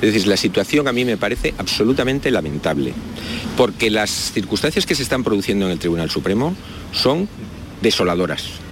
Es 0.00 0.12
decir, 0.12 0.26
la 0.26 0.36
situación 0.36 0.88
a 0.88 0.92
mí 0.92 1.04
me 1.04 1.16
parece 1.16 1.54
absolutamente 1.58 2.30
lamentable, 2.30 2.92
porque 3.56 3.90
las 3.90 4.10
circunstancias 4.10 4.86
que 4.86 4.94
se 4.94 5.02
están 5.02 5.24
produciendo 5.24 5.66
en 5.66 5.72
el 5.72 5.78
Tribunal 5.78 6.10
Supremo 6.10 6.54
son 6.92 7.28
desoladoras. 7.80 8.65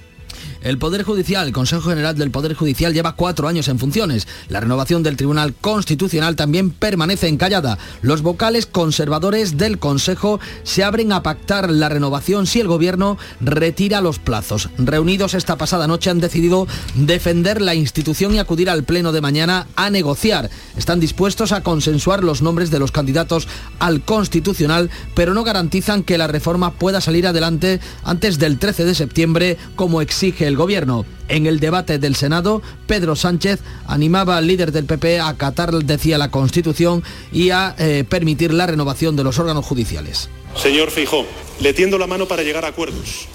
El 0.65 0.79
Poder 0.79 1.03
Judicial, 1.03 1.45
el 1.45 1.53
Consejo 1.53 1.91
General 1.91 2.17
del 2.17 2.31
Poder 2.31 2.55
Judicial 2.55 2.91
lleva 2.91 3.15
cuatro 3.15 3.47
años 3.47 3.67
en 3.67 3.77
funciones. 3.77 4.27
La 4.49 4.61
renovación 4.61 5.03
del 5.03 5.15
Tribunal 5.15 5.53
Constitucional 5.53 6.35
también 6.35 6.71
permanece 6.71 7.27
encallada. 7.27 7.77
Los 8.01 8.23
vocales 8.23 8.65
conservadores 8.65 9.57
del 9.57 9.77
Consejo 9.77 10.39
se 10.63 10.83
abren 10.83 11.11
a 11.11 11.21
pactar 11.21 11.69
la 11.69 11.87
renovación 11.87 12.47
si 12.47 12.61
el 12.61 12.67
Gobierno 12.67 13.19
retira 13.41 14.01
los 14.01 14.17
plazos. 14.17 14.69
Reunidos 14.79 15.35
esta 15.35 15.55
pasada 15.55 15.85
noche 15.85 16.09
han 16.09 16.19
decidido 16.19 16.65
defender 16.95 17.61
la 17.61 17.75
institución 17.75 18.33
y 18.33 18.39
acudir 18.39 18.71
al 18.71 18.85
Pleno 18.85 19.11
de 19.11 19.21
mañana 19.21 19.67
a 19.75 19.91
negociar. 19.91 20.49
Están 20.75 20.99
dispuestos 20.99 21.51
a 21.51 21.61
consensuar 21.61 22.23
los 22.23 22.41
nombres 22.41 22.71
de 22.71 22.79
los 22.79 22.91
candidatos 22.91 23.47
al 23.77 24.01
Constitucional, 24.01 24.89
pero 25.13 25.35
no 25.35 25.43
garantizan 25.43 26.01
que 26.01 26.17
la 26.17 26.25
reforma 26.25 26.71
pueda 26.71 27.01
salir 27.01 27.27
adelante 27.27 27.79
antes 28.03 28.39
del 28.39 28.57
13 28.57 28.85
de 28.85 28.95
septiembre, 28.95 29.57
como 29.75 30.01
exige 30.01 30.47
el 30.47 30.54
Gobierno. 30.57 31.05
En 31.27 31.45
el 31.45 31.59
debate 31.59 31.99
del 31.99 32.15
Senado, 32.15 32.61
Pedro 32.87 33.15
Sánchez 33.15 33.59
animaba 33.87 34.37
al 34.37 34.47
líder 34.47 34.71
del 34.71 34.85
PP 34.85 35.19
a 35.19 35.29
acatar, 35.29 35.71
decía, 35.71 36.17
la 36.17 36.31
Constitución 36.31 37.03
y 37.31 37.49
a 37.49 37.75
eh, 37.77 38.03
permitir 38.07 38.53
la 38.53 38.67
renovación 38.67 39.15
de 39.15 39.23
los 39.23 39.39
órganos 39.39 39.65
judiciales. 39.65 40.29
Señor 40.55 40.91
Fijó, 40.91 41.25
le 41.59 41.73
tiendo 41.73 41.97
la 41.97 42.07
mano 42.07 42.27
para 42.27 42.43
llegar 42.43 42.65
a 42.65 42.69
acuerdos. 42.69 43.27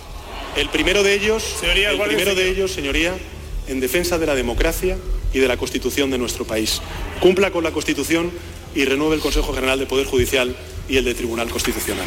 El 0.57 0.69
primero 0.69 1.03
de 1.03 1.15
ellos, 1.15 1.43
Señoría, 1.43 1.91
el 1.91 2.01
primero 2.01 2.35
de 2.35 2.51
ellos, 2.51 2.73
señoría, 2.73 3.15
en 3.69 3.81
defensa 3.81 4.19
de 4.19 4.27
la 4.27 4.35
democracia 4.35 4.97
y 5.33 5.39
de 5.39 5.49
la 5.49 5.57
Constitución 5.57 6.11
de 6.11 6.19
nuestro 6.19 6.45
país. 6.45 6.81
Cumpla 7.21 7.51
con 7.51 7.63
la 7.63 7.71
Constitución 7.71 8.31
y 8.75 8.85
renueve 8.85 9.15
el 9.17 9.21
Consejo 9.21 9.53
General 9.53 9.79
de 9.79 9.87
Poder 9.87 10.07
Judicial 10.07 10.57
y 10.89 10.97
el 10.97 11.05
de 11.05 11.15
Tribunal 11.15 11.49
Constitucional. 11.51 12.07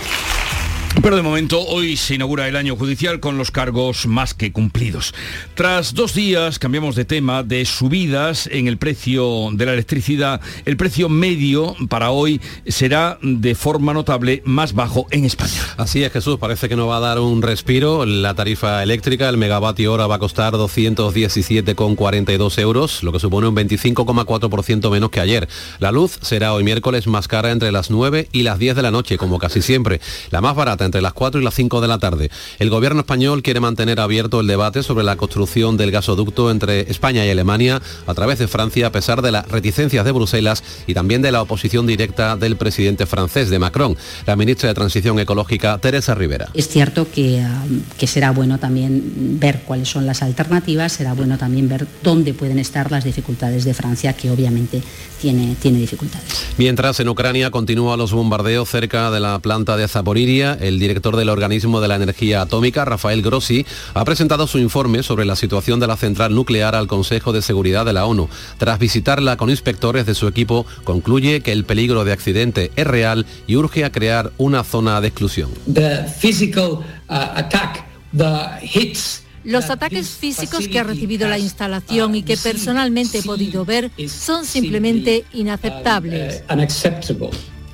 Pero 1.01 1.15
de 1.15 1.21
momento 1.21 1.59
hoy 1.59 1.97
se 1.97 2.15
inaugura 2.15 2.47
el 2.47 2.55
año 2.55 2.75
judicial 2.75 3.19
con 3.19 3.37
los 3.37 3.51
cargos 3.51 4.05
más 4.05 4.33
que 4.33 4.51
cumplidos. 4.51 5.13
Tras 5.55 5.93
dos 5.93 6.13
días, 6.13 6.59
cambiamos 6.59 6.95
de 6.95 7.03
tema, 7.03 7.43
de 7.43 7.65
subidas 7.65 8.47
en 8.51 8.67
el 8.67 8.77
precio 8.77 9.49
de 9.53 9.65
la 9.65 9.73
electricidad, 9.73 10.39
el 10.65 10.77
precio 10.77 11.09
medio 11.09 11.75
para 11.89 12.11
hoy 12.11 12.39
será 12.67 13.17
de 13.21 13.55
forma 13.55 13.93
notable 13.93 14.41
más 14.45 14.73
bajo 14.73 15.07
en 15.11 15.25
España. 15.25 15.51
Así 15.77 16.03
es, 16.03 16.11
Jesús, 16.11 16.37
parece 16.37 16.69
que 16.69 16.75
no 16.75 16.87
va 16.87 16.97
a 16.97 17.01
dar 17.01 17.19
un 17.19 17.41
respiro. 17.41 18.05
La 18.05 18.35
tarifa 18.35 18.83
eléctrica, 18.83 19.29
el 19.29 19.37
megavatio 19.37 19.93
hora 19.93 20.07
va 20.07 20.15
a 20.15 20.19
costar 20.19 20.53
217,42 20.53 22.59
euros, 22.59 23.03
lo 23.03 23.11
que 23.11 23.19
supone 23.19 23.47
un 23.47 23.55
25,4% 23.55 24.91
menos 24.91 25.09
que 25.09 25.19
ayer. 25.19 25.49
La 25.79 25.91
luz 25.91 26.19
será 26.21 26.53
hoy 26.53 26.63
miércoles 26.63 27.07
más 27.07 27.27
cara 27.27 27.51
entre 27.51 27.71
las 27.71 27.89
9 27.89 28.29
y 28.31 28.43
las 28.43 28.59
10 28.59 28.75
de 28.75 28.81
la 28.81 28.91
noche, 28.91 29.17
como 29.17 29.39
casi 29.39 29.61
siempre. 29.61 29.99
La 30.29 30.39
más 30.39 30.55
barata 30.55 30.82
entre 30.85 31.01
las 31.01 31.13
4 31.13 31.41
y 31.41 31.43
las 31.43 31.53
5 31.53 31.81
de 31.81 31.87
la 31.87 31.97
tarde. 31.97 32.29
El 32.59 32.69
gobierno 32.69 33.01
español 33.01 33.43
quiere 33.43 33.59
mantener 33.59 33.99
abierto 33.99 34.39
el 34.39 34.47
debate 34.47 34.83
sobre 34.83 35.03
la 35.03 35.15
construcción 35.15 35.77
del 35.77 35.91
gasoducto 35.91 36.51
entre 36.51 36.91
España 36.91 37.25
y 37.25 37.29
Alemania 37.29 37.81
a 38.07 38.13
través 38.13 38.39
de 38.39 38.47
Francia, 38.47 38.87
a 38.87 38.91
pesar 38.91 39.21
de 39.21 39.31
las 39.31 39.47
reticencias 39.47 40.05
de 40.05 40.11
Bruselas 40.11 40.63
y 40.87 40.93
también 40.93 41.21
de 41.21 41.31
la 41.31 41.41
oposición 41.41 41.87
directa 41.87 42.35
del 42.37 42.55
presidente 42.55 43.05
francés, 43.05 43.49
de 43.49 43.59
Macron. 43.59 43.95
La 44.25 44.35
ministra 44.35 44.69
de 44.69 44.75
Transición 44.75 45.19
Ecológica, 45.19 45.77
Teresa 45.77 46.15
Rivera. 46.15 46.49
Es 46.53 46.67
cierto 46.67 47.07
que, 47.09 47.41
ah, 47.41 47.63
que 47.97 48.07
será 48.07 48.31
bueno 48.31 48.59
también 48.59 49.39
ver 49.39 49.61
cuáles 49.65 49.89
son 49.89 50.05
las 50.05 50.21
alternativas, 50.21 50.93
será 50.93 51.13
bueno 51.13 51.37
también 51.37 51.69
ver 51.69 51.87
dónde 52.03 52.33
pueden 52.33 52.59
estar 52.59 52.91
las 52.91 53.03
dificultades 53.03 53.65
de 53.65 53.73
Francia, 53.73 54.13
que 54.13 54.29
obviamente 54.29 54.81
tiene, 55.21 55.55
tiene 55.61 55.79
dificultades. 55.79 56.27
Mientras 56.57 56.99
en 56.99 57.09
Ucrania 57.09 57.51
continúan 57.51 57.97
los 57.97 58.11
bombardeos 58.11 58.69
cerca 58.69 59.11
de 59.11 59.19
la 59.19 59.39
planta 59.39 59.77
de 59.77 59.87
Zaporiria, 59.87 60.57
el 60.59 60.72
director 60.79 61.15
del 61.15 61.29
organismo 61.29 61.81
de 61.81 61.87
la 61.87 61.95
energía 61.95 62.41
atómica, 62.41 62.85
Rafael 62.85 63.21
Grossi, 63.21 63.65
ha 63.93 64.05
presentado 64.05 64.47
su 64.47 64.59
informe 64.59 65.03
sobre 65.03 65.25
la 65.25 65.35
situación 65.35 65.79
de 65.79 65.87
la 65.87 65.97
central 65.97 66.33
nuclear 66.35 66.75
al 66.75 66.87
Consejo 66.87 67.33
de 67.33 67.41
Seguridad 67.41 67.85
de 67.85 67.93
la 67.93 68.05
ONU. 68.05 68.29
Tras 68.57 68.79
visitarla 68.79 69.37
con 69.37 69.49
inspectores 69.49 70.05
de 70.05 70.15
su 70.15 70.27
equipo, 70.27 70.65
concluye 70.83 71.41
que 71.41 71.51
el 71.51 71.65
peligro 71.65 72.03
de 72.05 72.13
accidente 72.13 72.71
es 72.75 72.87
real 72.87 73.25
y 73.47 73.55
urge 73.55 73.85
a 73.85 73.91
crear 73.91 74.31
una 74.37 74.63
zona 74.63 75.01
de 75.01 75.07
exclusión. 75.07 75.49
the 75.73 76.05
physical 76.19 76.83
uh, 77.09 77.33
attack, 77.35 77.85
the 78.13 78.59
hits 78.61 79.23
Los 79.43 79.69
ataques 79.69 80.09
físicos 80.09 80.67
que 80.67 80.79
ha 80.79 80.83
recibido 80.83 81.27
la 81.27 81.37
instalación 81.37 82.15
y 82.15 82.23
que 82.23 82.37
personalmente 82.37 83.19
he 83.19 83.23
podido 83.23 83.65
ver 83.65 83.91
son 84.07 84.45
simplemente 84.45 85.25
inaceptables. 85.33 86.43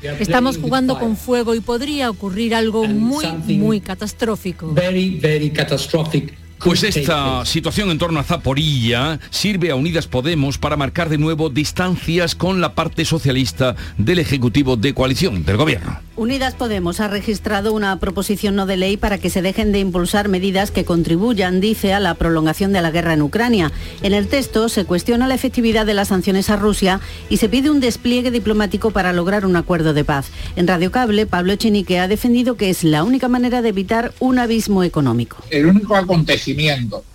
Estamos 0.02 0.58
jugando 0.58 0.98
con 1.00 1.18
fuego 1.18 1.56
y 1.56 1.60
podría 1.60 2.10
ocurrir 2.10 2.56
algo 2.56 2.86
muy, 2.86 3.26
muy 3.58 3.82
catastrófico. 3.82 4.74
Very, 4.74 5.20
very 5.20 5.50
catastrophic. 5.50 6.34
Pues 6.64 6.84
esta 6.84 7.46
situación 7.46 7.90
en 7.90 7.98
torno 7.98 8.20
a 8.20 8.24
Zaporilla 8.24 9.20
sirve 9.30 9.72
a 9.72 9.76
Unidas 9.76 10.08
Podemos 10.08 10.58
para 10.58 10.76
marcar 10.76 11.08
de 11.08 11.18
nuevo 11.18 11.50
distancias 11.50 12.36
con 12.36 12.60
la 12.60 12.76
parte 12.76 13.06
socialista 13.06 13.78
del 13.98 14.20
Ejecutivo 14.20 14.76
de 14.76 14.94
coalición, 14.94 15.46
del 15.46 15.56
Gobierno. 15.56 16.00
Unidas 16.18 16.56
Podemos 16.56 17.00
ha 17.00 17.08
registrado 17.08 17.72
una 17.72 17.98
proposición 18.00 18.56
no 18.56 18.66
de 18.66 18.76
ley 18.76 18.98
para 18.98 19.20
que 19.20 19.30
se 19.30 19.42
dejen 19.42 19.72
de 19.72 19.80
impulsar 19.80 20.28
medidas 20.28 20.70
que 20.70 20.84
contribuyan, 20.84 21.62
dice, 21.62 21.94
a 21.94 22.02
la 22.02 22.16
prolongación 22.16 22.74
de 22.74 22.82
la 22.82 22.92
guerra 22.92 23.14
en 23.14 23.22
Ucrania. 23.22 23.72
En 24.04 24.14
el 24.14 24.28
texto 24.28 24.68
se 24.68 24.84
cuestiona 24.84 25.30
la 25.30 25.36
efectividad 25.36 25.86
de 25.86 25.94
las 25.94 26.10
sanciones 26.10 26.50
a 26.50 26.58
Rusia 26.58 27.00
y 27.30 27.38
se 27.38 27.48
pide 27.48 27.70
un 27.70 27.80
despliegue 27.80 28.32
diplomático 28.32 28.92
para 28.92 29.14
lograr 29.14 29.46
un 29.46 29.56
acuerdo 29.56 29.94
de 29.94 30.04
paz. 30.04 30.30
En 30.58 30.68
Radio 30.68 30.92
Cable, 30.92 31.26
Pablo 31.26 31.54
Echenique 31.54 32.00
ha 32.00 32.10
defendido 32.10 32.58
que 32.58 32.70
es 32.70 32.84
la 32.84 33.06
única 33.06 33.30
manera 33.30 33.62
de 33.62 33.70
evitar 33.70 34.14
un 34.20 34.40
abismo 34.40 34.84
económico. 34.84 35.38
El 35.52 35.68
único 35.68 35.96
acontecimiento 35.96 36.49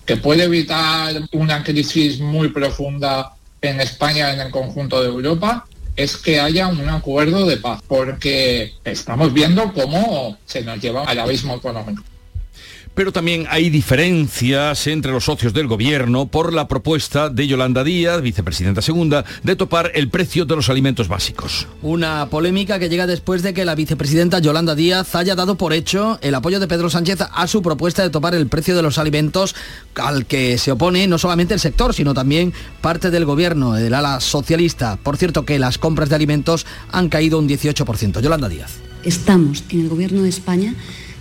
que 0.04 0.16
puede 0.16 0.44
evitar 0.44 1.14
una 1.32 1.62
crisis 1.62 2.20
muy 2.20 2.48
profunda 2.48 3.32
en 3.60 3.80
España, 3.80 4.32
en 4.32 4.40
el 4.40 4.50
conjunto 4.50 5.00
de 5.02 5.08
Europa, 5.08 5.66
es 5.96 6.16
que 6.16 6.40
haya 6.40 6.66
un 6.66 6.88
acuerdo 6.88 7.46
de 7.46 7.56
paz, 7.56 7.80
porque 7.86 8.74
estamos 8.84 9.32
viendo 9.32 9.72
cómo 9.72 10.36
se 10.44 10.62
nos 10.62 10.80
lleva 10.80 11.04
al 11.04 11.20
abismo 11.20 11.54
económico. 11.54 12.02
Pero 12.94 13.12
también 13.12 13.46
hay 13.50 13.70
diferencias 13.70 14.86
entre 14.86 15.10
los 15.10 15.24
socios 15.24 15.52
del 15.52 15.66
gobierno 15.66 16.26
por 16.26 16.52
la 16.52 16.68
propuesta 16.68 17.28
de 17.28 17.48
Yolanda 17.48 17.82
Díaz, 17.82 18.22
vicepresidenta 18.22 18.82
segunda, 18.82 19.24
de 19.42 19.56
topar 19.56 19.90
el 19.94 20.08
precio 20.08 20.44
de 20.44 20.54
los 20.54 20.68
alimentos 20.68 21.08
básicos. 21.08 21.66
Una 21.82 22.30
polémica 22.30 22.78
que 22.78 22.88
llega 22.88 23.08
después 23.08 23.42
de 23.42 23.52
que 23.52 23.64
la 23.64 23.74
vicepresidenta 23.74 24.38
Yolanda 24.38 24.76
Díaz 24.76 25.14
haya 25.16 25.34
dado 25.34 25.56
por 25.56 25.72
hecho 25.72 26.18
el 26.22 26.36
apoyo 26.36 26.60
de 26.60 26.68
Pedro 26.68 26.88
Sánchez 26.88 27.18
a 27.32 27.46
su 27.48 27.62
propuesta 27.62 28.02
de 28.02 28.10
topar 28.10 28.34
el 28.36 28.46
precio 28.46 28.76
de 28.76 28.82
los 28.82 28.98
alimentos 28.98 29.56
al 29.96 30.26
que 30.26 30.56
se 30.58 30.70
opone 30.70 31.08
no 31.08 31.18
solamente 31.18 31.54
el 31.54 31.60
sector, 31.60 31.94
sino 31.94 32.14
también 32.14 32.52
parte 32.80 33.10
del 33.10 33.24
gobierno, 33.24 33.76
el 33.76 33.92
ala 33.92 34.20
socialista. 34.20 34.96
Por 35.02 35.16
cierto 35.16 35.44
que 35.44 35.58
las 35.58 35.78
compras 35.78 36.10
de 36.10 36.14
alimentos 36.14 36.64
han 36.92 37.08
caído 37.08 37.40
un 37.40 37.48
18%. 37.48 38.20
Yolanda 38.20 38.48
Díaz. 38.48 38.78
Estamos 39.02 39.64
en 39.68 39.80
el 39.80 39.88
Gobierno 39.88 40.22
de 40.22 40.30
España 40.30 40.74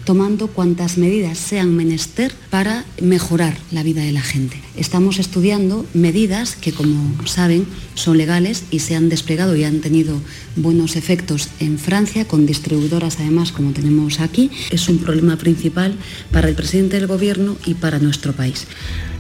tomando 0.06 0.48
cuantas 0.48 0.98
medidas 0.98 1.38
sean 1.38 1.76
menester 1.76 2.34
para 2.50 2.86
mejorar 3.02 3.58
la 3.72 3.84
vida 3.84 4.02
de 4.02 4.12
la 4.12 4.22
gente. 4.22 4.62
Estamos 4.76 5.20
estudiando 5.20 5.86
medidas 5.94 6.56
que, 6.56 6.72
como 6.72 7.14
saben, 7.26 7.66
son 7.96 8.18
legales 8.18 8.64
y 8.72 8.80
se 8.80 8.96
han 8.96 9.10
desplegado 9.10 9.56
y 9.56 9.64
han 9.64 9.82
tenido 9.82 10.20
buenos 10.56 10.96
efectos 10.96 11.50
en 11.60 11.80
Francia, 11.80 12.28
con 12.28 12.46
distribuidoras 12.46 13.20
además 13.20 13.52
como 13.52 13.72
tenemos 13.72 14.20
aquí. 14.20 14.52
Es 14.72 14.90
un 14.90 14.98
problema 14.98 15.38
principal 15.38 15.96
para 16.32 16.50
el 16.50 16.56
presidente 16.56 16.98
del 16.98 17.08
Gobierno 17.08 17.58
y 17.66 17.76
para 17.76 18.00
nuestro 18.00 18.34
país. 18.34 18.68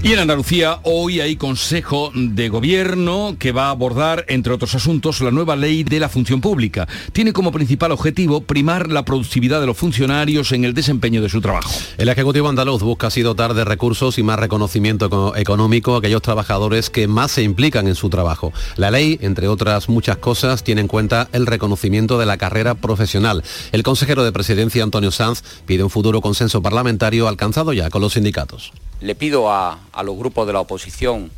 Y 0.05 0.11
en 0.11 0.19
Andalucía 0.19 0.79
hoy 0.83 1.21
hay 1.21 1.37
Consejo 1.37 2.11
de 2.13 2.49
Gobierno 2.49 3.37
que 3.39 3.53
va 3.53 3.67
a 3.67 3.69
abordar, 3.69 4.25
entre 4.27 4.51
otros 4.51 4.75
asuntos, 4.75 5.21
la 5.21 5.31
nueva 5.31 5.55
ley 5.55 5.85
de 5.85 5.97
la 6.01 6.09
función 6.09 6.41
pública. 6.41 6.89
Tiene 7.13 7.31
como 7.31 7.53
principal 7.53 7.93
objetivo 7.93 8.41
primar 8.41 8.89
la 8.89 9.05
productividad 9.05 9.61
de 9.61 9.65
los 9.67 9.77
funcionarios 9.77 10.51
en 10.51 10.65
el 10.65 10.73
desempeño 10.73 11.21
de 11.21 11.29
su 11.29 11.39
trabajo. 11.39 11.71
El 11.97 12.09
Ejecutivo 12.09 12.49
andaluz 12.49 12.83
busca 12.83 13.07
así 13.07 13.21
dotar 13.21 13.53
de 13.53 13.63
recursos 13.63 14.17
y 14.17 14.23
más 14.23 14.37
reconocimiento 14.39 15.05
eco- 15.05 15.37
económico 15.37 15.95
a 15.95 15.99
aquellos 15.99 16.21
trabajadores 16.21 16.89
que 16.89 17.07
más 17.07 17.31
se 17.31 17.43
implican 17.43 17.87
en 17.87 17.95
su 17.95 18.09
trabajo. 18.09 18.51
La 18.75 18.91
ley, 18.91 19.17
entre 19.21 19.47
otras 19.47 19.87
muchas 19.87 20.17
cosas, 20.17 20.65
tiene 20.65 20.81
en 20.81 20.89
cuenta 20.89 21.29
el 21.31 21.45
reconocimiento 21.45 22.19
de 22.19 22.25
la 22.25 22.35
carrera 22.35 22.75
profesional. 22.75 23.41
El 23.71 23.83
consejero 23.83 24.25
de 24.25 24.33
Presidencia, 24.33 24.83
Antonio 24.83 25.11
Sanz, 25.11 25.43
pide 25.65 25.81
un 25.81 25.89
futuro 25.89 26.19
consenso 26.19 26.61
parlamentario 26.61 27.29
alcanzado 27.29 27.71
ya 27.71 27.89
con 27.89 28.01
los 28.01 28.11
sindicatos. 28.13 28.73
Le 28.99 29.15
pido 29.15 29.51
a, 29.51 29.79
a 29.93 30.03
los 30.03 30.17
grupos 30.17 30.47
de 30.47 30.53
la 30.53 30.59
oposición 30.59 31.31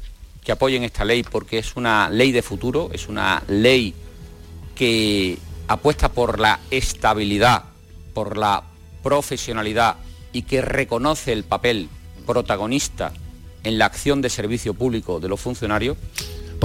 que 0.44 0.52
apoyen 0.52 0.84
esta 0.84 1.06
ley 1.06 1.24
porque 1.24 1.58
es 1.58 1.76
una 1.76 2.10
ley 2.10 2.32
de 2.32 2.42
futuro, 2.42 2.90
es 2.94 3.08
una 3.08 3.44
ley 3.48 3.94
que 4.76 5.38
apuesta 5.68 6.10
por 6.10 6.40
la 6.40 6.60
estabilidad, 6.72 7.64
por 8.14 8.38
la 8.38 8.64
profesionalidad 9.04 9.98
y 10.32 10.44
que 10.44 10.62
reconoce 10.62 11.34
el 11.34 11.44
papel 11.44 11.90
protagonista 12.26 13.12
en 13.64 13.78
la 13.78 13.86
acción 13.86 14.22
de 14.22 14.30
servicio 14.30 14.74
público 14.74 15.20
de 15.20 15.30
los 15.30 15.40
funcionarios 15.40 15.98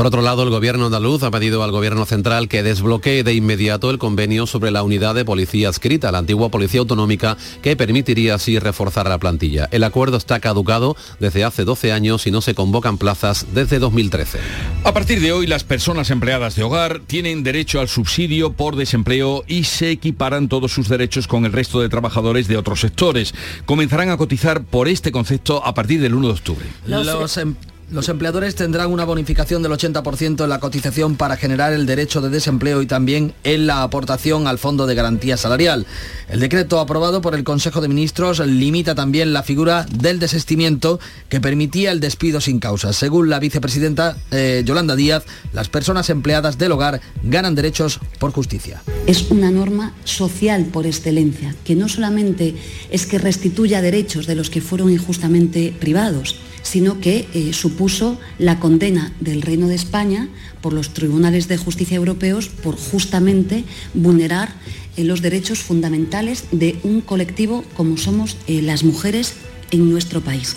Por 0.01 0.07
otro 0.07 0.23
lado, 0.23 0.45
el 0.45 0.49
gobierno 0.49 0.87
andaluz 0.87 1.23
ha 1.25 1.31
pedido 1.31 1.63
al 1.63 1.73
gobierno 1.73 2.07
central 2.07 2.49
que 2.49 2.63
desbloquee 2.63 3.23
de 3.23 3.35
inmediato 3.35 3.91
el 3.91 3.99
convenio 3.99 4.47
sobre 4.47 4.71
la 4.71 4.83
unidad 4.83 5.15
de 5.15 5.27
policía 5.27 5.69
adscrita, 5.69 6.11
la 6.11 6.17
antigua 6.17 6.49
policía 6.49 6.81
autonómica, 6.81 7.37
que 7.61 7.77
permitiría 7.77 8.37
así 8.37 8.59
reforzar 8.59 9.07
la 9.11 9.19
plantilla. 9.19 9.69
El 9.71 9.85
acuerdo 9.85 10.17
está 10.17 10.41
caducado 10.41 10.97
desde 11.19 11.45
hace 11.45 11.67
12 11.67 11.93
años 11.93 12.27
y 12.27 12.31
no 12.31 12.41
se 12.41 12.55
convocan 12.55 12.97
plazas 12.97 13.49
desde 13.53 13.79
2013. 13.79 14.39
A 14.85 14.95
partir 14.95 15.21
de 15.21 15.33
hoy, 15.33 15.47
las 15.47 15.65
personas 15.65 16.09
empleadas 16.09 16.57
de 16.57 16.63
hogar 16.63 17.01
tienen 17.07 17.43
derecho 17.43 17.79
al 17.79 17.89
subsidio 17.91 18.55
por 18.55 18.77
desempleo 18.77 19.45
y 19.47 19.65
se 19.65 19.91
equiparan 19.91 20.49
todos 20.49 20.73
sus 20.73 20.89
derechos 20.89 21.27
con 21.27 21.45
el 21.45 21.53
resto 21.53 21.79
de 21.83 21.91
trabajadores 21.91 22.49
de 22.49 22.57
otros 22.57 22.81
sectores. 22.81 23.35
Comenzarán 23.67 24.09
a 24.09 24.17
cotizar 24.17 24.65
por 24.65 24.89
este 24.89 25.13
concepto 25.13 25.63
a 25.63 25.75
partir 25.75 26.01
del 26.01 26.15
1 26.15 26.29
de 26.29 26.33
octubre. 26.33 26.67
Los, 26.87 27.37
em- 27.37 27.55
los 27.91 28.09
empleadores 28.09 28.55
tendrán 28.55 28.93
una 28.93 29.05
bonificación 29.05 29.63
del 29.63 29.73
80% 29.73 30.45
en 30.45 30.49
la 30.49 30.61
cotización 30.61 31.17
para 31.17 31.37
generar 31.37 31.73
el 31.73 31.87
derecho 31.87 32.21
de 32.21 32.31
desempleo 32.31 32.83
y 32.83 32.87
también 32.87 33.35
en 33.43 33.67
la 33.67 33.83
aportación 33.83 34.47
al 34.47 34.59
Fondo 34.59 34.87
de 34.87 34.95
Garantía 34.95 35.37
Salarial. 35.37 35.87
El 36.29 36.41
decreto 36.41 36.79
aprobado 36.79 37.21
por 37.21 37.35
el 37.35 37.45
Consejo 37.45 37.81
de 37.81 37.89
Ministros 37.89 38.39
limita 38.39 38.95
también 38.95 39.33
la 39.33 39.43
figura 39.43 39.87
del 39.91 40.21
desestimiento 40.21 41.01
que 41.29 41.41
permitía 41.41 41.91
el 41.91 42.01
despido 42.01 42.41
sin 42.41 42.61
causa. 42.61 42.93
Según 42.93 43.29
la 43.29 43.41
vicepresidenta 43.41 44.17
eh, 44.31 44.63
Yolanda 44.65 44.95
Díaz, 44.95 45.25
las 45.53 45.69
personas 45.69 46.11
empleadas 46.11 46.59
del 46.59 46.73
hogar 46.73 47.01
ganan 47.23 47.55
derechos 47.55 47.99
por 48.19 48.33
justicia. 48.33 48.83
Es 49.07 49.31
una 49.31 49.51
norma 49.51 49.95
social 50.05 50.67
por 50.67 50.87
excelencia, 50.87 51.55
que 51.65 51.75
no 51.75 51.89
solamente 51.89 52.55
es 52.91 53.07
que 53.07 53.19
restituya 53.19 53.83
derechos 53.83 54.27
de 54.27 54.37
los 54.37 54.51
que 54.51 54.61
fueron 54.61 54.91
injustamente 54.91 55.75
privados, 55.79 56.37
sino 56.63 57.01
que 57.01 57.29
eh, 57.35 57.53
supuso 57.53 58.19
la 58.39 58.61
condena 58.61 59.13
del 59.21 59.43
Reino 59.43 59.69
de 59.69 59.75
España 59.75 60.29
por 60.61 60.73
los 60.73 60.91
tribunales 60.91 61.49
de 61.49 61.57
justicia 61.57 61.97
europeos 61.97 62.49
por 62.49 62.77
justamente 62.77 63.65
vulnerar 63.95 64.53
eh, 64.97 65.05
los 65.05 65.23
derechos 65.23 65.61
fundamentales 65.61 66.45
de 66.53 66.79
un 66.83 67.01
colectivo 67.01 67.65
como 67.77 67.97
somos 67.97 68.37
eh, 68.47 68.63
las 68.63 68.85
mujeres 68.85 69.35
en 69.71 69.91
nuestro 69.91 70.21
país. 70.21 70.57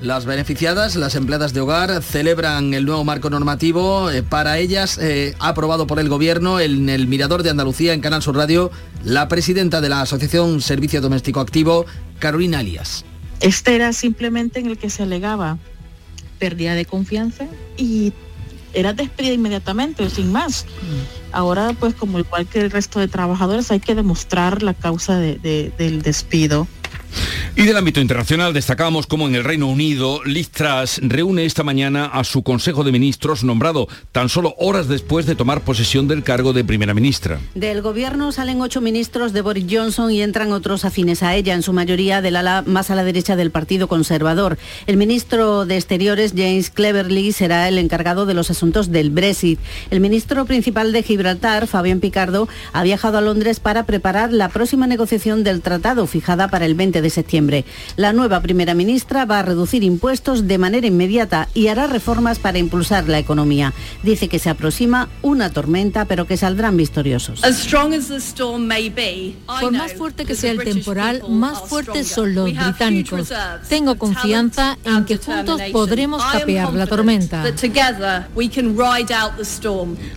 Las 0.00 0.26
beneficiadas, 0.26 0.94
las 0.94 1.16
empleadas 1.16 1.52
de 1.52 1.60
hogar, 1.60 2.04
celebran 2.04 2.72
el 2.72 2.84
nuevo 2.84 3.02
marco 3.04 3.30
normativo. 3.30 4.08
Para 4.28 4.58
ellas, 4.58 5.00
aprobado 5.40 5.88
por 5.88 5.98
el 5.98 6.08
Gobierno 6.08 6.60
en 6.60 6.88
el 6.88 7.08
Mirador 7.08 7.42
de 7.42 7.50
Andalucía, 7.50 7.94
en 7.94 8.00
Canal 8.00 8.22
Sur 8.22 8.36
Radio, 8.36 8.70
la 9.02 9.26
presidenta 9.26 9.80
de 9.80 9.88
la 9.88 10.02
Asociación 10.02 10.60
Servicio 10.60 11.00
Doméstico 11.00 11.40
Activo, 11.40 11.84
Carolina 12.20 12.60
Alias. 12.60 13.04
Este 13.40 13.74
era 13.76 13.92
simplemente 13.92 14.60
en 14.60 14.66
el 14.66 14.78
que 14.78 14.90
se 14.90 15.02
alegaba 15.04 15.58
pérdida 16.38 16.74
de 16.74 16.84
confianza 16.84 17.46
y 17.76 18.12
era 18.74 18.92
despedida 18.92 19.32
inmediatamente, 19.32 20.08
sin 20.10 20.30
más. 20.32 20.66
Ahora, 21.32 21.72
pues 21.78 21.94
como 21.94 22.18
igual 22.18 22.46
que 22.46 22.60
el 22.60 22.70
resto 22.70 23.00
de 23.00 23.08
trabajadores, 23.08 23.70
hay 23.70 23.80
que 23.80 23.94
demostrar 23.94 24.62
la 24.62 24.74
causa 24.74 25.18
de- 25.18 25.36
de- 25.38 25.72
del 25.78 26.02
despido. 26.02 26.66
Y 27.56 27.64
del 27.64 27.76
ámbito 27.76 28.00
internacional 28.00 28.52
destacamos 28.52 29.06
cómo 29.06 29.26
en 29.26 29.34
el 29.34 29.42
Reino 29.42 29.66
Unido 29.66 30.22
Liz 30.24 30.50
Truss 30.50 31.00
reúne 31.02 31.44
esta 31.44 31.64
mañana 31.64 32.06
a 32.06 32.22
su 32.22 32.42
Consejo 32.44 32.84
de 32.84 32.92
Ministros 32.92 33.42
nombrado 33.42 33.88
tan 34.12 34.28
solo 34.28 34.54
horas 34.58 34.86
después 34.86 35.26
de 35.26 35.34
tomar 35.34 35.62
posesión 35.62 36.06
del 36.06 36.22
cargo 36.22 36.52
de 36.52 36.64
primera 36.64 36.94
ministra. 36.94 37.40
Del 37.54 37.82
gobierno 37.82 38.30
salen 38.30 38.60
ocho 38.60 38.80
ministros 38.80 39.32
de 39.32 39.40
Boris 39.40 39.66
Johnson 39.68 40.12
y 40.12 40.22
entran 40.22 40.52
otros 40.52 40.84
afines 40.84 41.22
a 41.22 41.34
ella, 41.34 41.54
en 41.54 41.62
su 41.62 41.72
mayoría 41.72 42.22
del 42.22 42.36
ala 42.36 42.62
más 42.64 42.90
a 42.90 42.94
la 42.94 43.04
derecha 43.04 43.34
del 43.34 43.50
Partido 43.50 43.88
Conservador. 43.88 44.58
El 44.86 44.96
ministro 44.96 45.66
de 45.66 45.76
Exteriores, 45.76 46.34
James 46.36 46.70
Cleverly, 46.70 47.32
será 47.32 47.68
el 47.68 47.78
encargado 47.78 48.26
de 48.26 48.34
los 48.34 48.50
asuntos 48.50 48.92
del 48.92 49.10
Brexit. 49.10 49.58
El 49.90 50.00
ministro 50.00 50.44
principal 50.44 50.92
de 50.92 51.02
Gibraltar, 51.02 51.66
Fabián 51.66 52.00
Picardo, 52.00 52.48
ha 52.72 52.82
viajado 52.82 53.18
a 53.18 53.20
Londres 53.20 53.58
para 53.58 53.84
preparar 53.84 54.32
la 54.32 54.48
próxima 54.48 54.86
negociación 54.86 55.42
del 55.42 55.60
tratado 55.60 56.06
fijada 56.06 56.48
para 56.48 56.66
el 56.66 56.74
20 56.74 56.97
de 57.02 57.10
septiembre. 57.10 57.64
La 57.96 58.12
nueva 58.12 58.40
primera 58.40 58.74
ministra 58.74 59.24
va 59.24 59.40
a 59.40 59.42
reducir 59.42 59.82
impuestos 59.82 60.46
de 60.46 60.58
manera 60.58 60.86
inmediata 60.86 61.48
y 61.54 61.68
hará 61.68 61.86
reformas 61.86 62.38
para 62.38 62.58
impulsar 62.58 63.08
la 63.08 63.18
economía. 63.18 63.72
Dice 64.02 64.28
que 64.28 64.38
se 64.38 64.50
aproxima 64.50 65.08
una 65.22 65.50
tormenta, 65.50 66.04
pero 66.04 66.26
que 66.26 66.36
saldrán 66.36 66.76
victoriosos. 66.76 67.42
Por 69.60 69.72
más 69.72 69.92
fuerte 69.94 70.24
que 70.24 70.34
sea 70.34 70.52
el 70.52 70.64
temporal, 70.64 71.22
más 71.28 71.60
fuertes 71.68 72.08
son 72.08 72.34
los 72.34 72.52
británicos. 72.54 73.32
Tengo 73.68 73.96
confianza 73.96 74.78
en 74.84 75.04
que 75.04 75.16
juntos 75.16 75.60
podremos 75.72 76.22
capear 76.24 76.72
la 76.72 76.86
tormenta. 76.86 77.44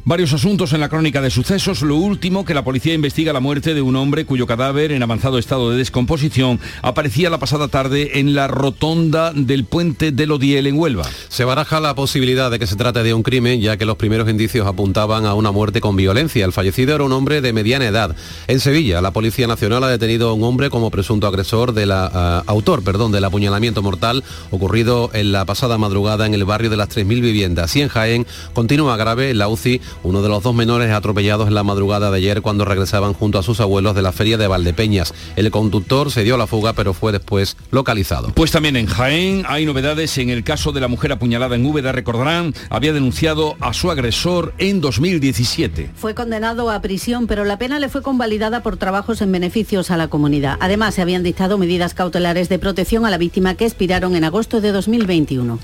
Varios 0.06 0.34
asuntos 0.34 0.74
en 0.74 0.80
la 0.80 0.90
crónica 0.90 1.22
de 1.22 1.30
sucesos. 1.30 1.82
Lo 1.82 1.96
último, 1.98 2.46
que 2.46 2.54
la 2.54 2.64
policía 2.64 2.94
investiga 2.94 3.34
la 3.34 3.40
muerte 3.40 3.74
de 3.74 3.82
un 3.82 3.96
hombre 3.96 4.26
cuyo 4.26 4.48
cadáver 4.48 4.92
en 4.92 5.04
avanzado 5.04 5.38
estado 5.38 5.72
de 5.72 5.78
descomposición 5.78 6.60
aparecía 6.82 7.30
la 7.30 7.40
pasada 7.40 7.68
tarde 7.68 8.20
en 8.20 8.34
la 8.34 8.48
rotonda 8.48 9.32
del 9.34 9.66
puente 9.66 10.12
del 10.12 10.32
Odiel 10.32 10.68
en 10.68 10.78
Huelva. 10.78 11.08
Se 11.30 11.44
baraja 11.44 11.80
la 11.80 11.96
posibilidad 11.96 12.52
de 12.52 12.60
que 12.60 12.68
se 12.68 12.76
trate 12.76 13.04
de 13.04 13.14
un 13.14 13.24
crimen, 13.24 13.62
ya 13.62 13.78
que 13.78 13.86
los 13.86 13.98
primeros 13.98 14.30
indicios 14.30 14.68
apuntaban 14.68 15.26
a 15.26 15.34
una 15.34 15.52
muerte 15.52 15.82
con 15.82 15.96
violencia. 15.96 16.46
El 16.46 16.54
fallecido 16.54 16.96
era 16.96 17.04
un 17.04 17.12
hombre 17.12 17.42
de 17.42 17.54
mediana 17.54 17.88
edad. 17.88 18.16
En 18.48 18.60
Sevilla, 18.60 19.02
la 19.02 19.12
Policía 19.12 19.48
Nacional 19.48 19.84
ha 19.84 19.90
detenido 19.90 20.30
a 20.30 20.34
un 20.34 20.44
hombre 20.44 20.70
como 20.70 20.92
presunto 20.92 21.28
agresor 21.28 21.74
de 21.74 21.86
la 21.86 22.10
ah, 22.14 22.44
autor, 22.48 22.84
perdón, 22.84 23.12
del 23.12 23.24
apuñalamiento 23.24 23.82
mortal 23.82 24.24
ocurrido 24.52 25.10
en 25.14 25.32
la 25.32 25.46
pasada 25.46 25.78
madrugada 25.78 26.26
en 26.26 26.34
el 26.34 26.46
barrio 26.46 26.70
de 26.70 26.78
las 26.78 26.90
3.000 26.90 27.22
viviendas. 27.22 27.76
Y 27.76 27.82
en 27.82 27.90
Jaén 27.90 28.28
continúa 28.54 28.98
grave 28.98 29.32
en 29.32 29.38
la 29.38 29.48
UCI 29.48 29.82
uno 30.04 30.22
de 30.22 30.30
los 30.30 30.44
dos 30.44 30.56
menores 30.56 30.92
atropellados 30.92 31.48
en 31.48 31.56
la 31.56 31.64
madrugada 31.64 32.12
de 32.12 32.18
ayer 32.18 32.42
cuando 32.42 32.66
regresaban 32.66 33.14
junto 33.14 33.40
a 33.40 33.44
sus 33.44 33.60
abuelos 33.60 33.96
de 33.96 34.02
la 34.02 34.12
feria 34.12 34.38
de 34.38 34.48
Valdepeñas. 34.48 35.14
El 35.36 35.52
conductor 35.52 36.12
se 36.12 36.24
dio 36.24 36.36
a 36.36 36.38
la 36.38 36.48
fuga, 36.48 36.61
pero 36.74 36.94
fue 36.94 37.12
después 37.12 37.58
localizado. 37.72 38.32
Pues 38.34 38.52
también 38.52 38.76
en 38.76 38.86
Jaén 38.86 39.44
hay 39.48 39.66
novedades 39.66 40.18
en 40.18 40.30
el 40.30 40.44
caso 40.44 40.72
de 40.72 40.82
la 40.82 40.88
mujer 40.88 41.12
apuñalada 41.12 41.56
en 41.56 41.66
Úbeda. 41.66 41.92
Recordarán, 41.92 42.54
había 42.70 42.94
denunciado 42.94 43.56
a 43.60 43.74
su 43.74 43.90
agresor 43.92 44.54
en 44.58 44.80
2017. 44.82 45.92
Fue 45.96 46.14
condenado 46.14 46.70
a 46.70 46.82
prisión, 46.82 47.28
pero 47.28 47.44
la 47.44 47.58
pena 47.58 47.80
le 47.80 47.90
fue 47.90 48.02
convalidada 48.02 48.64
por 48.64 48.78
trabajos 48.78 49.22
en 49.22 49.32
beneficios 49.32 49.92
a 49.92 49.98
la 49.98 50.08
comunidad. 50.08 50.58
Además, 50.60 50.96
se 50.96 51.02
habían 51.02 51.24
dictado 51.24 51.58
medidas 51.58 51.94
cautelares 51.94 52.50
de 52.50 52.60
protección 52.60 53.06
a 53.06 53.10
la 53.10 53.18
víctima 53.18 53.56
que 53.56 53.66
expiraron 53.66 54.16
en 54.16 54.24
agosto 54.24 54.62
de 54.62 54.72
2021. 54.72 55.60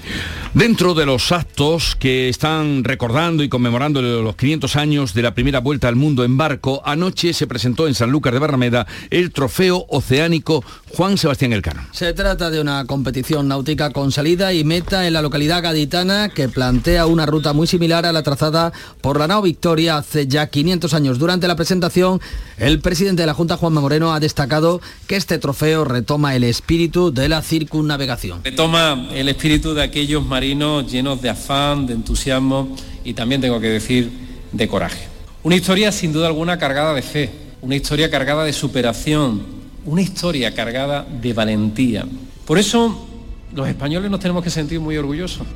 Dentro 0.54 0.94
de 0.94 1.06
los 1.06 1.32
actos 1.32 1.96
que 1.96 2.30
están 2.30 2.84
recordando 2.84 3.44
y 3.44 3.50
conmemorando 3.50 4.02
los 4.02 4.36
500 4.36 4.76
años 4.76 5.14
de 5.14 5.22
la 5.22 5.34
primera 5.34 5.60
vuelta 5.60 5.88
al 5.88 5.96
mundo 5.96 6.24
en 6.24 6.38
barco, 6.38 6.82
anoche 6.86 7.34
se 7.34 7.48
presentó 7.48 7.88
en 7.88 7.94
Sanlúcar 7.94 8.34
de 8.34 8.40
Barrameda 8.40 8.88
el 9.10 9.32
trofeo 9.32 9.86
oceánico 9.90 10.64
Juan 10.95 11.17
Sebastián 11.17 11.54
Elcano. 11.54 11.86
Se 11.91 12.13
trata 12.13 12.50
de 12.50 12.62
una 12.62 12.86
competición 12.86 13.47
náutica 13.47 13.91
con 13.91 14.12
salida 14.12 14.54
y 14.54 14.63
meta 14.63 15.06
en 15.06 15.13
la 15.13 15.21
localidad 15.21 15.62
gaditana 15.62 16.30
que 16.30 16.47
plantea 16.50 17.06
una 17.06 17.26
ruta 17.26 17.54
muy 17.54 17.67
similar 17.67 18.06
a 18.06 18.12
la 18.12 18.23
trazada 18.23 18.71
por 19.02 19.19
la 19.19 19.28
nao 19.28 19.41
Victoria 19.41 19.97
hace 19.97 20.28
ya 20.28 20.47
500 20.47 20.93
años. 20.93 21.19
Durante 21.19 21.47
la 21.47 21.56
presentación, 21.56 22.21
el 22.58 22.80
presidente 22.80 23.23
de 23.23 23.28
la 23.28 23.34
Junta, 23.34 23.58
Juanma 23.58 23.82
Moreno, 23.82 24.13
ha 24.13 24.19
destacado 24.19 24.82
que 25.08 25.17
este 25.17 25.38
trofeo 25.39 25.84
retoma 25.84 26.36
el 26.36 26.43
espíritu 26.43 27.12
de 27.12 27.30
la 27.30 27.41
circunnavegación. 27.41 28.43
Retoma 28.43 29.10
el 29.13 29.30
espíritu 29.30 29.73
de 29.73 29.84
aquellos 29.84 30.26
marinos 30.26 30.91
llenos 30.91 31.21
de 31.21 31.30
afán, 31.30 31.86
de 31.86 31.93
entusiasmo 31.93 32.76
y 33.04 33.13
también 33.13 33.41
tengo 33.41 33.60
que 33.60 33.69
decir 33.69 34.10
de 34.52 34.67
coraje. 34.67 35.08
Una 35.43 35.56
historia 35.56 35.91
sin 35.91 36.13
duda 36.13 36.28
alguna 36.28 36.58
cargada 36.58 36.93
de 36.93 37.02
fe, 37.02 37.30
una 37.62 37.76
historia 37.76 38.10
cargada 38.10 38.43
de 38.43 38.54
superación, 38.54 39.57
una 39.88 40.02
historia 40.02 40.54
cargada 40.54 41.04
de 41.04 41.34
valentía. 41.34 42.06
Por 42.45 42.60
eso 42.60 43.08
los 43.56 43.67
españoles 43.67 44.12
nos 44.12 44.19
tenemos 44.19 44.43
que 44.43 44.50
sentir 44.50 44.80
muy 44.80 44.97
orgullosos. 44.97 45.47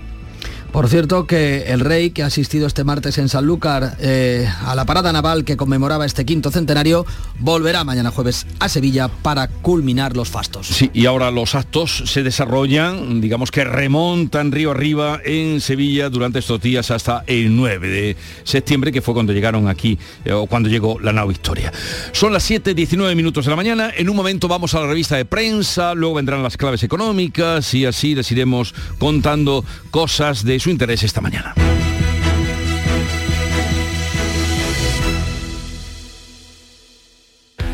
Por 0.71 0.88
cierto 0.88 1.27
que 1.27 1.63
el 1.63 1.81
rey 1.81 2.12
que 2.12 2.23
ha 2.23 2.27
asistido 2.27 2.65
este 2.65 2.86
martes 2.86 3.17
en 3.17 3.27
Sanlúcar 3.27 3.97
eh, 3.99 4.47
a 4.65 4.73
la 4.73 4.86
parada 4.86 5.12
naval 5.12 5.43
que 5.43 5.57
conmemoraba 5.57 6.05
este 6.05 6.25
quinto 6.25 6.49
centenario 6.49 7.05
volverá 7.39 7.84
mañana 7.84 8.10
jueves 8.10 8.47
a 8.60 8.69
Sevilla 8.69 9.10
para 9.10 9.49
culminar 9.49 10.15
los 10.15 10.29
fastos. 10.29 10.67
Sí, 10.67 10.89
y 10.93 11.07
ahora 11.07 11.29
los 11.29 11.55
actos 11.55 12.03
se 12.05 12.23
desarrollan, 12.23 13.19
digamos 13.19 13.51
que 13.51 13.65
remontan 13.65 14.53
río 14.53 14.71
arriba 14.71 15.19
en 15.25 15.60
Sevilla 15.60 16.10
durante 16.10 16.39
estos 16.39 16.62
días 16.62 16.89
hasta 16.89 17.25
el 17.27 17.53
9 17.53 17.89
de 17.89 18.17
septiembre, 18.45 18.93
que 18.93 19.01
fue 19.01 19.13
cuando 19.13 19.34
llegaron 19.34 19.67
aquí, 19.67 19.99
eh, 20.23 20.31
o 20.31 20.47
cuando 20.47 20.69
llegó 20.69 21.01
la 21.01 21.12
nao 21.12 21.27
Victoria. 21.27 21.73
Son 22.13 22.31
las 22.31 22.49
7.19 22.49 23.13
minutos 23.15 23.43
de 23.43 23.49
la 23.49 23.57
mañana, 23.57 23.91
en 23.95 24.10
un 24.10 24.15
momento 24.15 24.47
vamos 24.47 24.73
a 24.73 24.79
la 24.79 24.88
revista 24.88 25.17
de 25.17 25.25
prensa, 25.25 25.93
luego 25.95 26.15
vendrán 26.15 26.41
las 26.41 26.55
claves 26.55 26.84
económicas 26.84 27.73
y 27.73 27.86
así 27.86 28.15
les 28.15 28.31
iremos 28.31 28.73
contando 28.99 29.65
cosas 29.89 30.45
de 30.45 30.61
su 30.62 30.69
interés 30.69 31.04
esta 31.04 31.21
mañana. 31.21 31.54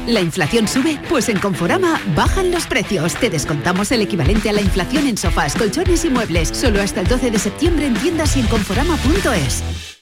¿La 0.08 0.22
inflación 0.22 0.70
sube? 0.70 0.98
Pues 1.10 1.28
en 1.28 1.38
Conforama 1.38 2.00
bajan 2.16 2.50
los 2.50 2.66
precios. 2.66 3.14
Te 3.16 3.30
descontamos 3.30 3.92
el 3.92 4.02
equivalente 4.02 4.50
a 4.50 4.54
la 4.54 4.62
inflación 4.62 5.06
en 5.06 5.18
sofás, 5.18 5.54
colchones 5.56 6.06
y 6.06 6.10
muebles. 6.10 6.48
Solo 6.48 6.82
hasta 6.82 7.02
el 7.02 7.08
12 7.08 7.30
de 7.30 7.40
septiembre 7.40 7.88
en 7.88 7.94
tiendas 7.96 8.38
y 8.38 8.40
en 8.40 8.48
conforama.es. 8.48 9.97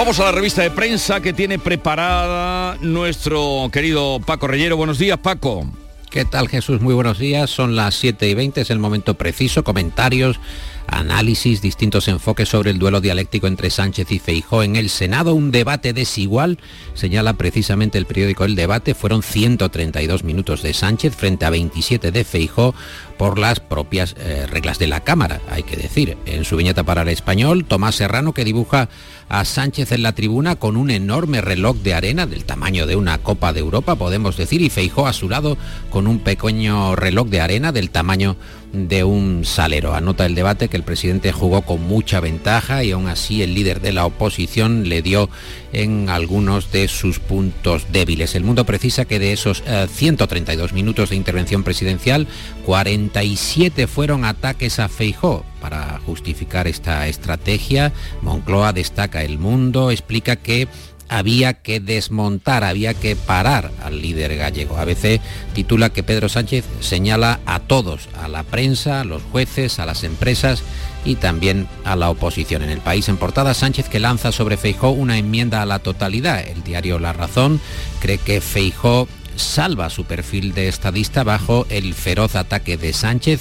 Vamos 0.00 0.18
a 0.18 0.24
la 0.24 0.32
revista 0.32 0.62
de 0.62 0.70
prensa 0.70 1.20
que 1.20 1.34
tiene 1.34 1.58
preparada 1.58 2.78
nuestro 2.80 3.68
querido 3.70 4.18
Paco 4.24 4.46
Reyero. 4.46 4.78
Buenos 4.78 4.98
días, 4.98 5.18
Paco. 5.18 5.66
¿Qué 6.08 6.24
tal 6.24 6.48
Jesús? 6.48 6.80
Muy 6.80 6.94
buenos 6.94 7.18
días. 7.18 7.50
Son 7.50 7.76
las 7.76 7.96
7 7.96 8.26
y 8.26 8.32
20, 8.32 8.62
es 8.62 8.70
el 8.70 8.78
momento 8.78 9.18
preciso. 9.18 9.62
Comentarios, 9.62 10.40
análisis, 10.86 11.60
distintos 11.60 12.08
enfoques 12.08 12.48
sobre 12.48 12.70
el 12.70 12.78
duelo 12.78 13.02
dialéctico 13.02 13.46
entre 13.46 13.68
Sánchez 13.68 14.10
y 14.10 14.18
Feijó 14.18 14.62
en 14.62 14.76
el 14.76 14.88
Senado. 14.88 15.34
Un 15.34 15.50
debate 15.50 15.92
desigual, 15.92 16.58
señala 16.94 17.34
precisamente 17.34 17.98
el 17.98 18.06
periódico 18.06 18.46
El 18.46 18.56
Debate. 18.56 18.94
Fueron 18.94 19.22
132 19.22 20.24
minutos 20.24 20.62
de 20.62 20.72
Sánchez 20.72 21.14
frente 21.14 21.44
a 21.44 21.50
27 21.50 22.10
de 22.10 22.24
Feijó 22.24 22.74
por 23.18 23.38
las 23.38 23.60
propias 23.60 24.16
eh, 24.18 24.46
reglas 24.48 24.78
de 24.78 24.86
la 24.86 25.00
Cámara, 25.00 25.40
hay 25.50 25.62
que 25.62 25.76
decir. 25.76 26.16
En 26.24 26.46
su 26.46 26.56
viñeta 26.56 26.84
para 26.84 27.02
el 27.02 27.08
español, 27.08 27.66
Tomás 27.66 27.96
Serrano 27.96 28.32
que 28.32 28.44
dibuja 28.44 28.88
a 29.30 29.44
Sánchez 29.44 29.92
en 29.92 30.02
la 30.02 30.12
tribuna 30.12 30.56
con 30.56 30.76
un 30.76 30.90
enorme 30.90 31.40
reloj 31.40 31.76
de 31.76 31.94
arena 31.94 32.26
del 32.26 32.44
tamaño 32.44 32.86
de 32.86 32.96
una 32.96 33.18
Copa 33.18 33.52
de 33.52 33.60
Europa, 33.60 33.94
podemos 33.94 34.36
decir, 34.36 34.60
y 34.60 34.70
Feijó 34.70 35.06
a 35.06 35.12
su 35.12 35.28
lado 35.28 35.56
con 35.88 36.08
un 36.08 36.18
pequeño 36.18 36.96
reloj 36.96 37.28
de 37.28 37.40
arena 37.40 37.70
del 37.70 37.90
tamaño 37.90 38.36
de 38.72 39.04
un 39.04 39.44
salero. 39.44 39.94
Anota 39.94 40.26
el 40.26 40.34
debate 40.34 40.68
que 40.68 40.76
el 40.76 40.82
presidente 40.82 41.32
jugó 41.32 41.62
con 41.62 41.82
mucha 41.82 42.20
ventaja 42.20 42.84
y 42.84 42.92
aún 42.92 43.08
así 43.08 43.42
el 43.42 43.54
líder 43.54 43.80
de 43.80 43.92
la 43.92 44.06
oposición 44.06 44.88
le 44.88 45.02
dio 45.02 45.28
en 45.72 46.08
algunos 46.08 46.72
de 46.72 46.88
sus 46.88 47.18
puntos 47.18 47.86
débiles. 47.92 48.34
El 48.34 48.44
mundo 48.44 48.64
precisa 48.64 49.04
que 49.04 49.18
de 49.18 49.32
esos 49.32 49.62
132 49.62 50.70
eh, 50.70 50.74
minutos 50.74 51.10
de 51.10 51.16
intervención 51.16 51.62
presidencial, 51.64 52.26
47 52.66 53.86
fueron 53.86 54.24
ataques 54.24 54.78
a 54.78 54.88
Feijó. 54.88 55.44
Para 55.60 56.00
justificar 56.06 56.66
esta 56.66 57.06
estrategia, 57.06 57.92
Moncloa 58.22 58.72
destaca 58.72 59.22
el 59.24 59.38
mundo, 59.38 59.90
explica 59.90 60.36
que 60.36 60.68
había 61.10 61.54
que 61.54 61.80
desmontar, 61.80 62.62
había 62.62 62.94
que 62.94 63.16
parar 63.16 63.72
al 63.82 64.00
líder 64.00 64.36
gallego. 64.36 64.78
ABC 64.78 65.20
titula 65.52 65.90
que 65.90 66.04
Pedro 66.04 66.28
Sánchez 66.28 66.64
señala 66.78 67.40
a 67.46 67.58
todos, 67.58 68.08
a 68.16 68.28
la 68.28 68.44
prensa, 68.44 69.00
a 69.00 69.04
los 69.04 69.20
jueces, 69.24 69.80
a 69.80 69.86
las 69.86 70.04
empresas 70.04 70.62
y 71.04 71.16
también 71.16 71.66
a 71.84 71.96
la 71.96 72.10
oposición. 72.10 72.62
En 72.62 72.70
el 72.70 72.78
país 72.78 73.08
en 73.08 73.16
portada, 73.16 73.54
Sánchez 73.54 73.88
que 73.88 73.98
lanza 73.98 74.30
sobre 74.30 74.56
Feijó 74.56 74.90
una 74.90 75.18
enmienda 75.18 75.60
a 75.62 75.66
la 75.66 75.80
totalidad. 75.80 76.46
El 76.46 76.62
diario 76.62 77.00
La 77.00 77.12
Razón 77.12 77.60
cree 77.98 78.18
que 78.18 78.40
Feijó 78.40 79.08
salva 79.34 79.90
su 79.90 80.04
perfil 80.04 80.54
de 80.54 80.68
estadista 80.68 81.24
bajo 81.24 81.66
el 81.70 81.94
feroz 81.94 82.36
ataque 82.36 82.76
de 82.76 82.92
Sánchez 82.92 83.40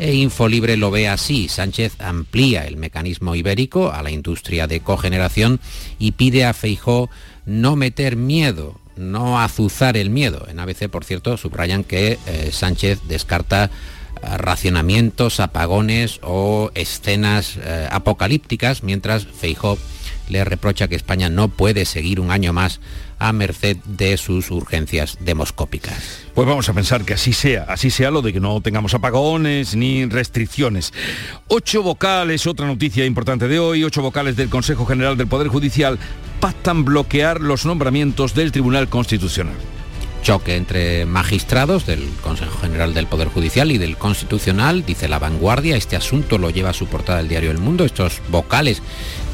e 0.00 0.14
Infolibre 0.14 0.76
lo 0.76 0.90
ve 0.90 1.08
así. 1.08 1.48
Sánchez 1.48 2.00
amplía 2.00 2.66
el 2.66 2.76
mecanismo 2.76 3.34
ibérico 3.34 3.92
a 3.92 4.02
la 4.02 4.10
industria 4.10 4.66
de 4.66 4.80
cogeneración 4.80 5.60
y 5.98 6.12
pide 6.12 6.46
a 6.46 6.54
Feijó 6.54 7.10
no 7.44 7.76
meter 7.76 8.16
miedo, 8.16 8.80
no 8.96 9.40
azuzar 9.40 9.96
el 9.96 10.08
miedo. 10.08 10.46
En 10.48 10.58
ABC, 10.58 10.88
por 10.88 11.04
cierto, 11.04 11.36
subrayan 11.36 11.84
que 11.84 12.18
eh, 12.26 12.50
Sánchez 12.50 13.00
descarta 13.08 13.64
eh, 13.64 14.36
racionamientos, 14.38 15.38
apagones 15.38 16.18
o 16.22 16.70
escenas 16.74 17.58
eh, 17.62 17.86
apocalípticas, 17.90 18.82
mientras 18.82 19.26
Feijó 19.26 19.78
le 20.30 20.44
reprocha 20.44 20.88
que 20.88 20.94
España 20.94 21.28
no 21.28 21.48
puede 21.48 21.84
seguir 21.84 22.20
un 22.20 22.30
año 22.30 22.52
más 22.52 22.80
a 23.20 23.32
merced 23.32 23.76
de 23.84 24.16
sus 24.16 24.50
urgencias 24.50 25.18
demoscópicas. 25.20 26.26
Pues 26.34 26.48
vamos 26.48 26.68
a 26.68 26.72
pensar 26.72 27.04
que 27.04 27.14
así 27.14 27.32
sea, 27.32 27.66
así 27.68 27.90
sea 27.90 28.10
lo 28.10 28.22
de 28.22 28.32
que 28.32 28.40
no 28.40 28.60
tengamos 28.60 28.94
apagones 28.94 29.76
ni 29.76 30.06
restricciones. 30.06 30.92
Ocho 31.46 31.82
vocales, 31.82 32.46
otra 32.46 32.66
noticia 32.66 33.04
importante 33.04 33.46
de 33.46 33.60
hoy, 33.60 33.84
ocho 33.84 34.02
vocales 34.02 34.34
del 34.36 34.48
Consejo 34.48 34.86
General 34.86 35.16
del 35.16 35.28
Poder 35.28 35.48
Judicial 35.48 35.98
pactan 36.40 36.84
bloquear 36.84 37.40
los 37.40 37.66
nombramientos 37.66 38.34
del 38.34 38.50
Tribunal 38.50 38.88
Constitucional 38.88 39.54
choque 40.22 40.56
entre 40.56 41.06
magistrados 41.06 41.86
del 41.86 42.06
Consejo 42.22 42.58
General 42.60 42.92
del 42.94 43.06
Poder 43.06 43.28
Judicial 43.28 43.72
y 43.72 43.78
del 43.78 43.96
Constitucional, 43.96 44.84
dice 44.84 45.08
la 45.08 45.18
vanguardia. 45.18 45.76
Este 45.76 45.96
asunto 45.96 46.38
lo 46.38 46.50
lleva 46.50 46.70
a 46.70 46.74
su 46.74 46.86
portada 46.86 47.20
el 47.20 47.28
diario 47.28 47.50
El 47.50 47.58
Mundo. 47.58 47.84
Estos 47.84 48.20
vocales 48.28 48.82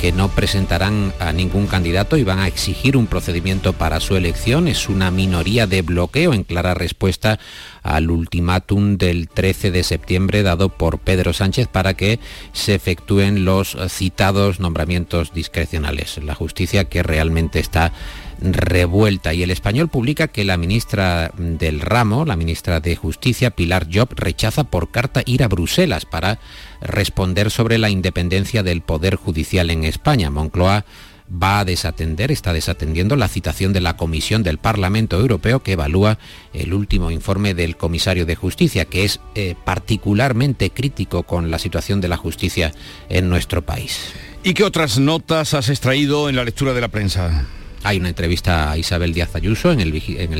que 0.06 0.12
no 0.12 0.28
presentarán 0.28 1.12
a 1.18 1.32
ningún 1.32 1.66
candidato 1.66 2.16
y 2.16 2.22
van 2.22 2.38
a 2.38 2.46
exigir 2.46 2.96
un 2.96 3.08
procedimiento 3.08 3.72
para 3.72 3.98
su 3.98 4.14
elección. 4.14 4.68
Es 4.68 4.88
una 4.88 5.10
minoría 5.10 5.66
de 5.66 5.82
bloqueo 5.82 6.32
en 6.32 6.44
clara 6.44 6.74
respuesta 6.74 7.40
al 7.82 8.12
ultimátum 8.12 8.98
del 8.98 9.28
13 9.28 9.72
de 9.72 9.82
septiembre 9.82 10.44
dado 10.44 10.68
por 10.68 11.00
Pedro 11.00 11.32
Sánchez 11.32 11.66
para 11.66 11.94
que 11.94 12.20
se 12.52 12.76
efectúen 12.76 13.44
los 13.44 13.76
citados 13.88 14.60
nombramientos 14.60 15.32
discrecionales. 15.32 16.18
La 16.22 16.36
justicia 16.36 16.84
que 16.84 17.02
realmente 17.02 17.58
está 17.58 17.92
revuelta 18.40 19.34
y 19.34 19.42
el 19.42 19.50
español 19.50 19.88
publica 19.88 20.28
que 20.28 20.44
la 20.44 20.56
ministra 20.56 21.30
del 21.36 21.80
ramo, 21.80 22.24
la 22.24 22.36
ministra 22.36 22.80
de 22.80 22.96
Justicia, 22.96 23.50
Pilar 23.50 23.88
Job, 23.92 24.08
rechaza 24.14 24.64
por 24.64 24.90
carta 24.90 25.22
ir 25.24 25.42
a 25.42 25.48
Bruselas 25.48 26.04
para 26.04 26.38
responder 26.80 27.50
sobre 27.50 27.78
la 27.78 27.90
independencia 27.90 28.62
del 28.62 28.82
Poder 28.82 29.16
Judicial 29.16 29.70
en 29.70 29.84
España. 29.84 30.30
Moncloa 30.30 30.84
va 31.30 31.60
a 31.60 31.64
desatender, 31.64 32.30
está 32.30 32.52
desatendiendo 32.52 33.16
la 33.16 33.28
citación 33.28 33.72
de 33.72 33.80
la 33.80 33.96
Comisión 33.96 34.42
del 34.42 34.58
Parlamento 34.58 35.18
Europeo 35.18 35.62
que 35.62 35.72
evalúa 35.72 36.18
el 36.52 36.72
último 36.72 37.10
informe 37.10 37.54
del 37.54 37.76
comisario 37.76 38.26
de 38.26 38.36
Justicia, 38.36 38.84
que 38.84 39.04
es 39.04 39.20
eh, 39.34 39.54
particularmente 39.64 40.70
crítico 40.70 41.24
con 41.24 41.50
la 41.50 41.58
situación 41.58 42.00
de 42.00 42.08
la 42.08 42.16
justicia 42.16 42.72
en 43.08 43.28
nuestro 43.28 43.62
país. 43.62 44.12
¿Y 44.44 44.54
qué 44.54 44.62
otras 44.62 44.98
notas 44.98 45.54
has 45.54 45.68
extraído 45.68 46.28
en 46.28 46.36
la 46.36 46.44
lectura 46.44 46.72
de 46.72 46.80
la 46.80 46.88
prensa? 46.88 47.46
Hay 47.86 47.98
una 47.98 48.08
entrevista 48.08 48.72
a 48.72 48.76
Isabel 48.76 49.14
Díaz 49.14 49.36
Ayuso 49.36 49.70
en 49.70 49.78
el, 49.78 49.92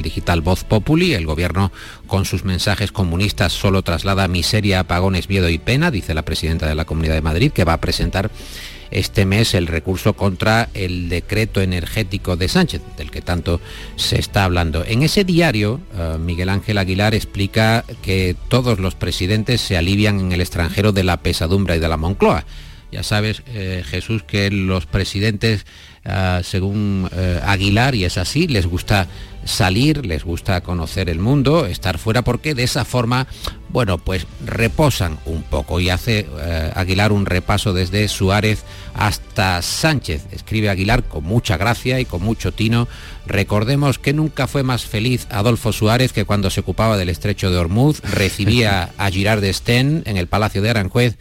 digital 0.02 0.40
Voz 0.40 0.64
Populi. 0.64 1.14
El 1.14 1.26
gobierno 1.26 1.70
con 2.08 2.24
sus 2.24 2.42
mensajes 2.42 2.90
comunistas 2.90 3.52
solo 3.52 3.82
traslada 3.82 4.26
miseria, 4.26 4.80
apagones, 4.80 5.28
miedo 5.28 5.48
y 5.48 5.58
pena, 5.58 5.92
dice 5.92 6.12
la 6.12 6.24
presidenta 6.24 6.66
de 6.66 6.74
la 6.74 6.86
Comunidad 6.86 7.14
de 7.14 7.22
Madrid, 7.22 7.52
que 7.52 7.62
va 7.62 7.74
a 7.74 7.80
presentar 7.80 8.32
este 8.90 9.26
mes 9.26 9.54
el 9.54 9.68
recurso 9.68 10.14
contra 10.14 10.70
el 10.74 11.08
decreto 11.08 11.60
energético 11.60 12.36
de 12.36 12.48
Sánchez, 12.48 12.82
del 12.96 13.12
que 13.12 13.22
tanto 13.22 13.60
se 13.94 14.18
está 14.18 14.42
hablando. 14.42 14.84
En 14.84 15.04
ese 15.04 15.22
diario, 15.22 15.80
eh, 15.96 16.16
Miguel 16.18 16.48
Ángel 16.48 16.78
Aguilar 16.78 17.14
explica 17.14 17.84
que 18.02 18.34
todos 18.48 18.80
los 18.80 18.96
presidentes 18.96 19.60
se 19.60 19.76
alivian 19.76 20.18
en 20.18 20.32
el 20.32 20.40
extranjero 20.40 20.90
de 20.90 21.04
la 21.04 21.18
pesadumbre 21.18 21.76
y 21.76 21.78
de 21.78 21.88
la 21.88 21.96
Moncloa. 21.96 22.44
Ya 22.92 23.02
sabes, 23.02 23.42
eh, 23.48 23.82
Jesús, 23.84 24.22
que 24.22 24.50
los 24.50 24.86
presidentes 24.86 25.66
Ah, 26.08 26.40
según 26.44 27.08
eh, 27.12 27.40
Aguilar, 27.44 27.96
y 27.96 28.04
es 28.04 28.16
así, 28.16 28.46
les 28.46 28.66
gusta 28.66 29.08
salir, 29.44 30.06
les 30.06 30.24
gusta 30.24 30.60
conocer 30.60 31.08
el 31.08 31.18
mundo, 31.18 31.66
estar 31.66 31.98
fuera, 31.98 32.22
porque 32.22 32.54
de 32.54 32.62
esa 32.62 32.84
forma, 32.84 33.26
bueno, 33.70 33.98
pues 33.98 34.26
reposan 34.44 35.18
un 35.24 35.42
poco 35.42 35.80
y 35.80 35.90
hace 35.90 36.28
eh, 36.38 36.72
Aguilar 36.74 37.12
un 37.12 37.26
repaso 37.26 37.72
desde 37.72 38.06
Suárez 38.06 38.64
hasta 38.94 39.62
Sánchez. 39.62 40.26
Escribe 40.30 40.70
Aguilar 40.70 41.04
con 41.04 41.24
mucha 41.24 41.56
gracia 41.56 41.98
y 41.98 42.04
con 42.04 42.22
mucho 42.22 42.52
tino. 42.52 42.86
Recordemos 43.26 43.98
que 43.98 44.12
nunca 44.12 44.46
fue 44.46 44.62
más 44.62 44.84
feliz 44.84 45.26
Adolfo 45.30 45.72
Suárez 45.72 46.12
que 46.12 46.24
cuando 46.24 46.50
se 46.50 46.60
ocupaba 46.60 46.96
del 46.96 47.08
estrecho 47.08 47.50
de 47.50 47.58
Hormuz, 47.58 48.00
recibía 48.00 48.90
a 48.96 49.10
Girard 49.10 49.40
d'Estaing 49.40 50.02
en 50.06 50.16
el 50.16 50.28
Palacio 50.28 50.62
de 50.62 50.70
Aranjuez 50.70 51.18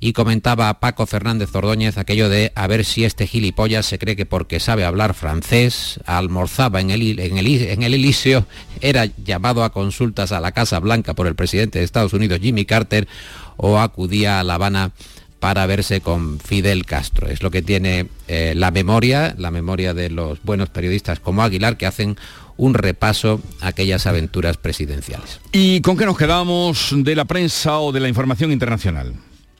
y 0.00 0.12
comentaba 0.12 0.80
Paco 0.80 1.06
Fernández 1.06 1.54
Ordóñez 1.54 1.98
aquello 1.98 2.28
de 2.28 2.52
a 2.54 2.66
ver 2.66 2.84
si 2.84 3.04
este 3.04 3.26
gilipollas 3.26 3.86
se 3.86 3.98
cree 3.98 4.16
que 4.16 4.26
porque 4.26 4.60
sabe 4.60 4.84
hablar 4.84 5.14
francés, 5.14 6.00
almorzaba 6.06 6.80
en 6.80 6.90
el, 6.90 7.18
en 7.18 7.38
el, 7.38 7.46
en 7.46 7.82
el 7.82 7.94
Elíseo, 7.94 8.46
era 8.80 9.06
llamado 9.24 9.64
a 9.64 9.72
consultas 9.72 10.32
a 10.32 10.40
la 10.40 10.52
Casa 10.52 10.78
Blanca 10.78 11.14
por 11.14 11.26
el 11.26 11.34
presidente 11.34 11.78
de 11.78 11.84
Estados 11.84 12.12
Unidos, 12.12 12.40
Jimmy 12.40 12.64
Carter, 12.64 13.08
o 13.56 13.78
acudía 13.78 14.40
a 14.40 14.44
La 14.44 14.54
Habana 14.54 14.92
para 15.40 15.66
verse 15.66 16.00
con 16.00 16.40
Fidel 16.40 16.86
Castro. 16.86 17.28
Es 17.28 17.42
lo 17.42 17.50
que 17.50 17.62
tiene 17.62 18.08
eh, 18.28 18.54
la 18.56 18.70
memoria, 18.70 19.34
la 19.38 19.50
memoria 19.50 19.94
de 19.94 20.10
los 20.10 20.42
buenos 20.42 20.70
periodistas 20.70 21.20
como 21.20 21.42
Aguilar, 21.42 21.76
que 21.76 21.86
hacen 21.86 22.16
un 22.56 22.74
repaso 22.74 23.40
a 23.60 23.68
aquellas 23.68 24.06
aventuras 24.06 24.56
presidenciales. 24.56 25.40
¿Y 25.52 25.82
con 25.82 25.96
qué 25.96 26.06
nos 26.06 26.16
quedamos 26.16 26.94
de 26.96 27.14
la 27.14 27.26
prensa 27.26 27.78
o 27.78 27.92
de 27.92 28.00
la 28.00 28.08
información 28.08 28.50
internacional? 28.50 29.14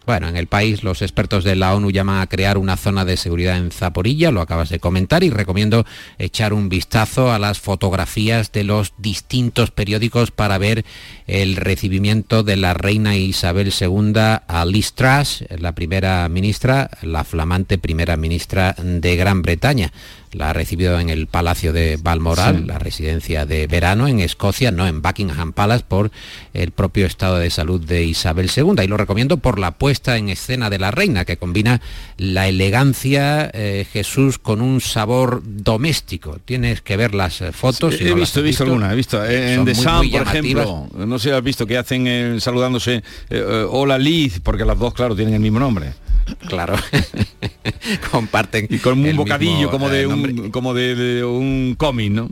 Bueno, 0.06 0.28
en 0.28 0.36
el 0.36 0.46
país 0.46 0.84
los 0.84 1.02
expertos 1.02 1.42
de 1.42 1.56
la 1.56 1.74
ONU 1.74 1.90
llaman 1.90 2.20
a 2.20 2.28
crear 2.28 2.58
una 2.58 2.76
zona 2.76 3.04
de 3.04 3.16
seguridad 3.16 3.56
en 3.56 3.72
Zaporilla, 3.72 4.30
lo 4.30 4.40
acabas 4.40 4.68
de 4.68 4.78
comentar, 4.78 5.24
y 5.24 5.30
recomiendo 5.30 5.84
echar 6.18 6.52
un 6.52 6.68
vistazo 6.68 7.32
a 7.32 7.40
las 7.40 7.58
fotografías 7.58 8.52
de 8.52 8.62
los 8.62 8.92
distintos 8.98 9.72
periódicos 9.72 10.30
para 10.30 10.58
ver 10.58 10.84
el 11.26 11.56
recibimiento 11.56 12.44
de 12.44 12.54
la 12.54 12.72
reina 12.72 13.16
Isabel 13.16 13.72
II 13.78 14.12
a 14.16 14.64
Liz 14.64 14.92
Truss, 14.92 15.44
la 15.58 15.72
primera 15.72 16.28
ministra, 16.28 16.88
la 17.02 17.24
flamante 17.24 17.76
primera 17.76 18.16
ministra 18.16 18.76
de 18.78 19.16
Gran 19.16 19.42
Bretaña 19.42 19.92
la 20.36 20.50
ha 20.50 20.52
recibido 20.52 21.00
en 21.00 21.08
el 21.08 21.26
Palacio 21.26 21.72
de 21.72 21.98
Balmoral, 22.00 22.66
la 22.66 22.78
residencia 22.78 23.46
de 23.46 23.66
verano 23.66 24.06
en 24.06 24.20
Escocia, 24.20 24.70
no 24.70 24.86
en 24.86 25.00
Buckingham 25.00 25.52
Palace, 25.52 25.84
por 25.86 26.10
el 26.52 26.72
propio 26.72 27.06
estado 27.06 27.38
de 27.38 27.48
salud 27.50 27.80
de 27.80 28.04
Isabel 28.04 28.50
II. 28.54 28.74
Y 28.82 28.86
lo 28.86 28.98
recomiendo 28.98 29.38
por 29.38 29.58
la 29.58 29.72
puesta 29.72 30.18
en 30.18 30.28
escena 30.28 30.68
de 30.68 30.78
la 30.78 30.90
reina, 30.90 31.24
que 31.24 31.38
combina 31.38 31.80
la 32.18 32.48
elegancia 32.48 33.50
eh, 33.54 33.86
Jesús 33.90 34.38
con 34.38 34.60
un 34.60 34.80
sabor 34.80 35.42
doméstico. 35.44 36.38
Tienes 36.44 36.82
que 36.82 36.96
ver 36.96 37.14
las 37.14 37.40
eh, 37.40 37.52
fotos. 37.52 37.94
he, 37.98 38.12
visto, 38.12 38.40
he 38.40 38.42
visto, 38.42 38.64
alguna, 38.64 38.92
he 38.92 38.96
visto. 38.96 39.24
En 39.24 39.64
The 39.64 39.74
Sun, 39.74 40.10
por 40.10 40.22
ejemplo, 40.22 40.88
no 40.94 41.18
sé 41.18 41.30
si 41.30 41.34
has 41.34 41.42
visto 41.42 41.66
que 41.66 41.78
hacen 41.78 42.06
eh, 42.06 42.36
saludándose 42.40 43.02
Hola 43.70 43.98
Liz, 43.98 44.40
porque 44.42 44.64
las 44.64 44.78
dos, 44.78 44.92
claro, 44.92 45.16
tienen 45.16 45.34
el 45.34 45.40
mismo 45.40 45.58
nombre. 45.58 45.92
Claro. 46.48 46.76
Comparten. 48.10 48.66
Y 48.68 48.78
con 48.78 49.04
un 49.04 49.16
bocadillo 49.16 49.70
como 49.70 49.88
de 49.88 50.06
un 50.06 50.50
como 50.50 50.74
de, 50.74 51.24
un 51.24 51.74
cómic, 51.78 52.10
¿no? 52.10 52.30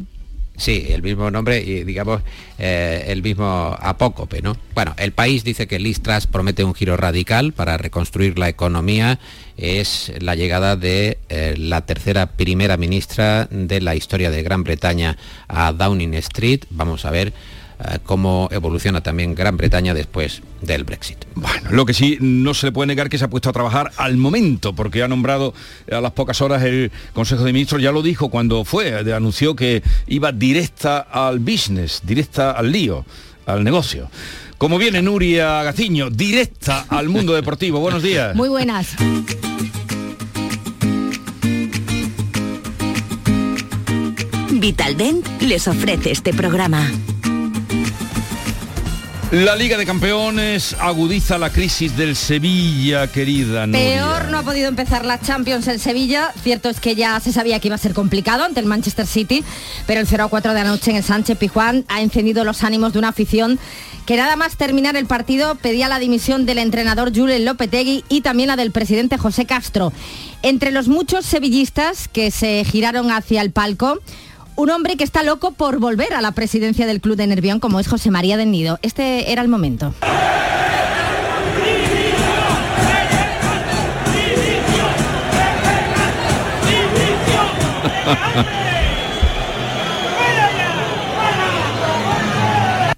Sí, 0.56 0.86
el 0.90 1.02
mismo 1.02 1.32
nombre 1.32 1.60
y 1.60 1.82
digamos 1.82 2.22
eh, 2.58 3.06
el 3.08 3.22
mismo 3.22 3.76
apócope, 3.80 4.40
¿no? 4.40 4.56
Bueno, 4.72 4.94
el 4.98 5.10
país 5.10 5.42
dice 5.42 5.66
que 5.66 5.80
Listras 5.80 6.28
promete 6.28 6.62
un 6.62 6.74
giro 6.74 6.96
radical 6.96 7.52
para 7.52 7.76
reconstruir 7.76 8.38
la 8.38 8.48
economía. 8.48 9.18
Es 9.56 10.12
la 10.20 10.36
llegada 10.36 10.76
de 10.76 11.18
eh, 11.28 11.54
la 11.58 11.80
tercera 11.86 12.26
primera 12.26 12.76
ministra 12.76 13.46
de 13.50 13.80
la 13.80 13.96
historia 13.96 14.30
de 14.30 14.42
Gran 14.44 14.62
Bretaña 14.62 15.16
a 15.48 15.72
Downing 15.72 16.14
Street. 16.14 16.64
Vamos 16.70 17.04
a 17.04 17.10
ver 17.10 17.32
eh, 17.80 17.98
cómo 18.04 18.48
evoluciona 18.52 19.02
también 19.02 19.34
Gran 19.34 19.56
Bretaña 19.56 19.94
después 19.94 20.42
del 20.60 20.84
Brexit. 20.84 21.18
Bueno, 21.34 21.70
lo 21.70 21.84
que 21.86 21.94
sí 21.94 22.18
no 22.20 22.54
se 22.54 22.66
le 22.66 22.72
puede 22.72 22.86
negar 22.86 23.08
que 23.08 23.18
se 23.18 23.24
ha 23.24 23.28
puesto 23.28 23.50
a 23.50 23.52
trabajar 23.52 23.90
al 23.96 24.16
momento, 24.16 24.74
porque 24.74 25.02
ha 25.02 25.08
nombrado 25.08 25.54
a 25.90 26.00
las 26.00 26.12
pocas 26.12 26.40
horas 26.40 26.62
el 26.62 26.92
Consejo 27.12 27.44
de 27.44 27.52
Ministros, 27.52 27.82
ya 27.82 27.92
lo 27.92 28.02
dijo 28.02 28.28
cuando 28.28 28.64
fue, 28.64 28.94
anunció 29.12 29.56
que 29.56 29.82
iba 30.06 30.32
directa 30.32 30.98
al 30.98 31.38
business, 31.38 32.02
directa 32.04 32.52
al 32.52 32.70
lío, 32.70 33.04
al 33.46 33.64
negocio. 33.64 34.10
Como 34.58 34.78
viene 34.78 35.02
Nuria 35.02 35.62
Gaciño, 35.62 36.10
directa 36.10 36.86
al 36.88 37.08
mundo 37.08 37.34
deportivo. 37.34 37.80
Buenos 37.80 38.02
días. 38.02 38.34
Muy 38.34 38.48
buenas. 38.48 38.94
Vitaldent 44.52 45.26
les 45.42 45.68
ofrece 45.68 46.12
este 46.12 46.32
programa. 46.32 46.88
La 49.34 49.56
Liga 49.56 49.76
de 49.76 49.84
Campeones 49.84 50.76
agudiza 50.78 51.38
la 51.38 51.50
crisis 51.50 51.96
del 51.96 52.14
Sevilla, 52.14 53.08
querida. 53.08 53.66
Peor 53.66 54.28
no 54.28 54.38
ha 54.38 54.42
podido 54.44 54.68
empezar 54.68 55.04
la 55.04 55.20
Champions 55.20 55.66
en 55.66 55.80
Sevilla. 55.80 56.32
Cierto 56.40 56.68
es 56.68 56.78
que 56.78 56.94
ya 56.94 57.18
se 57.18 57.32
sabía 57.32 57.58
que 57.58 57.66
iba 57.66 57.74
a 57.74 57.78
ser 57.78 57.94
complicado 57.94 58.44
ante 58.44 58.60
el 58.60 58.66
Manchester 58.66 59.08
City, 59.08 59.42
pero 59.88 60.00
el 60.00 60.06
0 60.06 60.24
a 60.24 60.28
4 60.28 60.54
de 60.54 60.60
anoche 60.60 60.92
en 60.92 60.98
el 60.98 61.02
Sánchez 61.02 61.36
Pijuán 61.36 61.84
ha 61.88 62.00
encendido 62.00 62.44
los 62.44 62.62
ánimos 62.62 62.92
de 62.92 63.00
una 63.00 63.08
afición 63.08 63.58
que 64.06 64.16
nada 64.16 64.36
más 64.36 64.56
terminar 64.56 64.94
el 64.94 65.06
partido 65.06 65.56
pedía 65.56 65.88
la 65.88 65.98
dimisión 65.98 66.46
del 66.46 66.58
entrenador 66.58 67.12
Julen 67.12 67.44
Lopetegui 67.44 68.04
y 68.08 68.20
también 68.20 68.48
la 68.48 68.56
del 68.56 68.70
presidente 68.70 69.18
José 69.18 69.46
Castro. 69.46 69.92
Entre 70.42 70.70
los 70.70 70.86
muchos 70.86 71.26
sevillistas 71.26 72.06
que 72.06 72.30
se 72.30 72.64
giraron 72.64 73.10
hacia 73.10 73.40
el 73.40 73.50
palco, 73.50 73.98
un 74.56 74.70
hombre 74.70 74.96
que 74.96 75.04
está 75.04 75.22
loco 75.22 75.52
por 75.52 75.78
volver 75.78 76.14
a 76.14 76.20
la 76.20 76.32
presidencia 76.32 76.86
del 76.86 77.00
club 77.00 77.16
de 77.16 77.26
Nervión, 77.26 77.60
como 77.60 77.80
es 77.80 77.88
José 77.88 78.10
María 78.10 78.36
del 78.36 78.50
Nido. 78.50 78.78
Este 78.82 79.32
era 79.32 79.42
el 79.42 79.48
momento. 79.48 79.94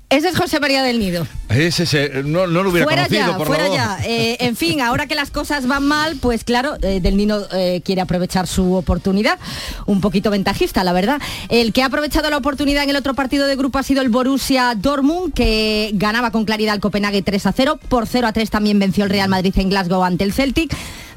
Ese 0.09 0.29
es 0.29 0.37
José 0.37 0.61
María 0.61 0.83
del 0.83 0.99
Nido. 0.99 1.27
Ese, 1.57 2.23
no, 2.25 2.47
lo 2.47 2.69
hubiera 2.69 2.85
fuera 2.87 3.05
conocido, 3.05 3.33
ya, 3.33 3.37
por 3.37 3.47
fuera 3.47 3.65
favor. 3.65 3.79
ya. 3.79 3.99
Eh, 4.05 4.37
en 4.47 4.57
fin, 4.57 4.81
ahora 4.81 5.07
que 5.07 5.15
las 5.15 5.31
cosas 5.31 5.67
van 5.67 5.87
mal, 5.87 6.17
pues 6.21 6.45
claro, 6.45 6.77
eh, 6.83 7.01
Del 7.01 7.17
Nino 7.17 7.41
eh, 7.53 7.81
quiere 7.85 8.01
aprovechar 8.01 8.47
su 8.47 8.75
oportunidad. 8.75 9.39
Un 9.87 10.01
poquito 10.01 10.31
ventajista, 10.31 10.85
la 10.85 10.93
verdad. 10.93 11.21
El 11.49 11.73
que 11.73 11.83
ha 11.83 11.87
aprovechado 11.87 12.31
la 12.31 12.37
oportunidad 12.37 12.85
en 12.85 12.91
el 12.91 12.97
otro 12.97 13.15
partido 13.15 13.47
de 13.47 13.57
grupo 13.57 13.79
ha 13.79 13.83
sido 13.83 14.03
el 14.03 14.09
Borussia 14.09 14.75
Dortmund, 14.77 15.33
que 15.33 15.91
ganaba 15.95 16.31
con 16.31 16.45
claridad 16.45 16.75
al 16.75 16.81
Copenhague 16.81 17.23
3 17.23 17.47
a 17.47 17.53
0. 17.53 17.79
Por 17.89 18.07
0 18.07 18.27
a 18.27 18.33
3 18.33 18.51
también 18.51 18.79
venció 18.79 19.05
el 19.05 19.11
Real 19.11 19.29
Madrid 19.29 19.55
en 19.57 19.71
Glasgow 19.71 20.03
ante 20.05 20.25
el 20.25 20.33
Celtic. 20.33 20.77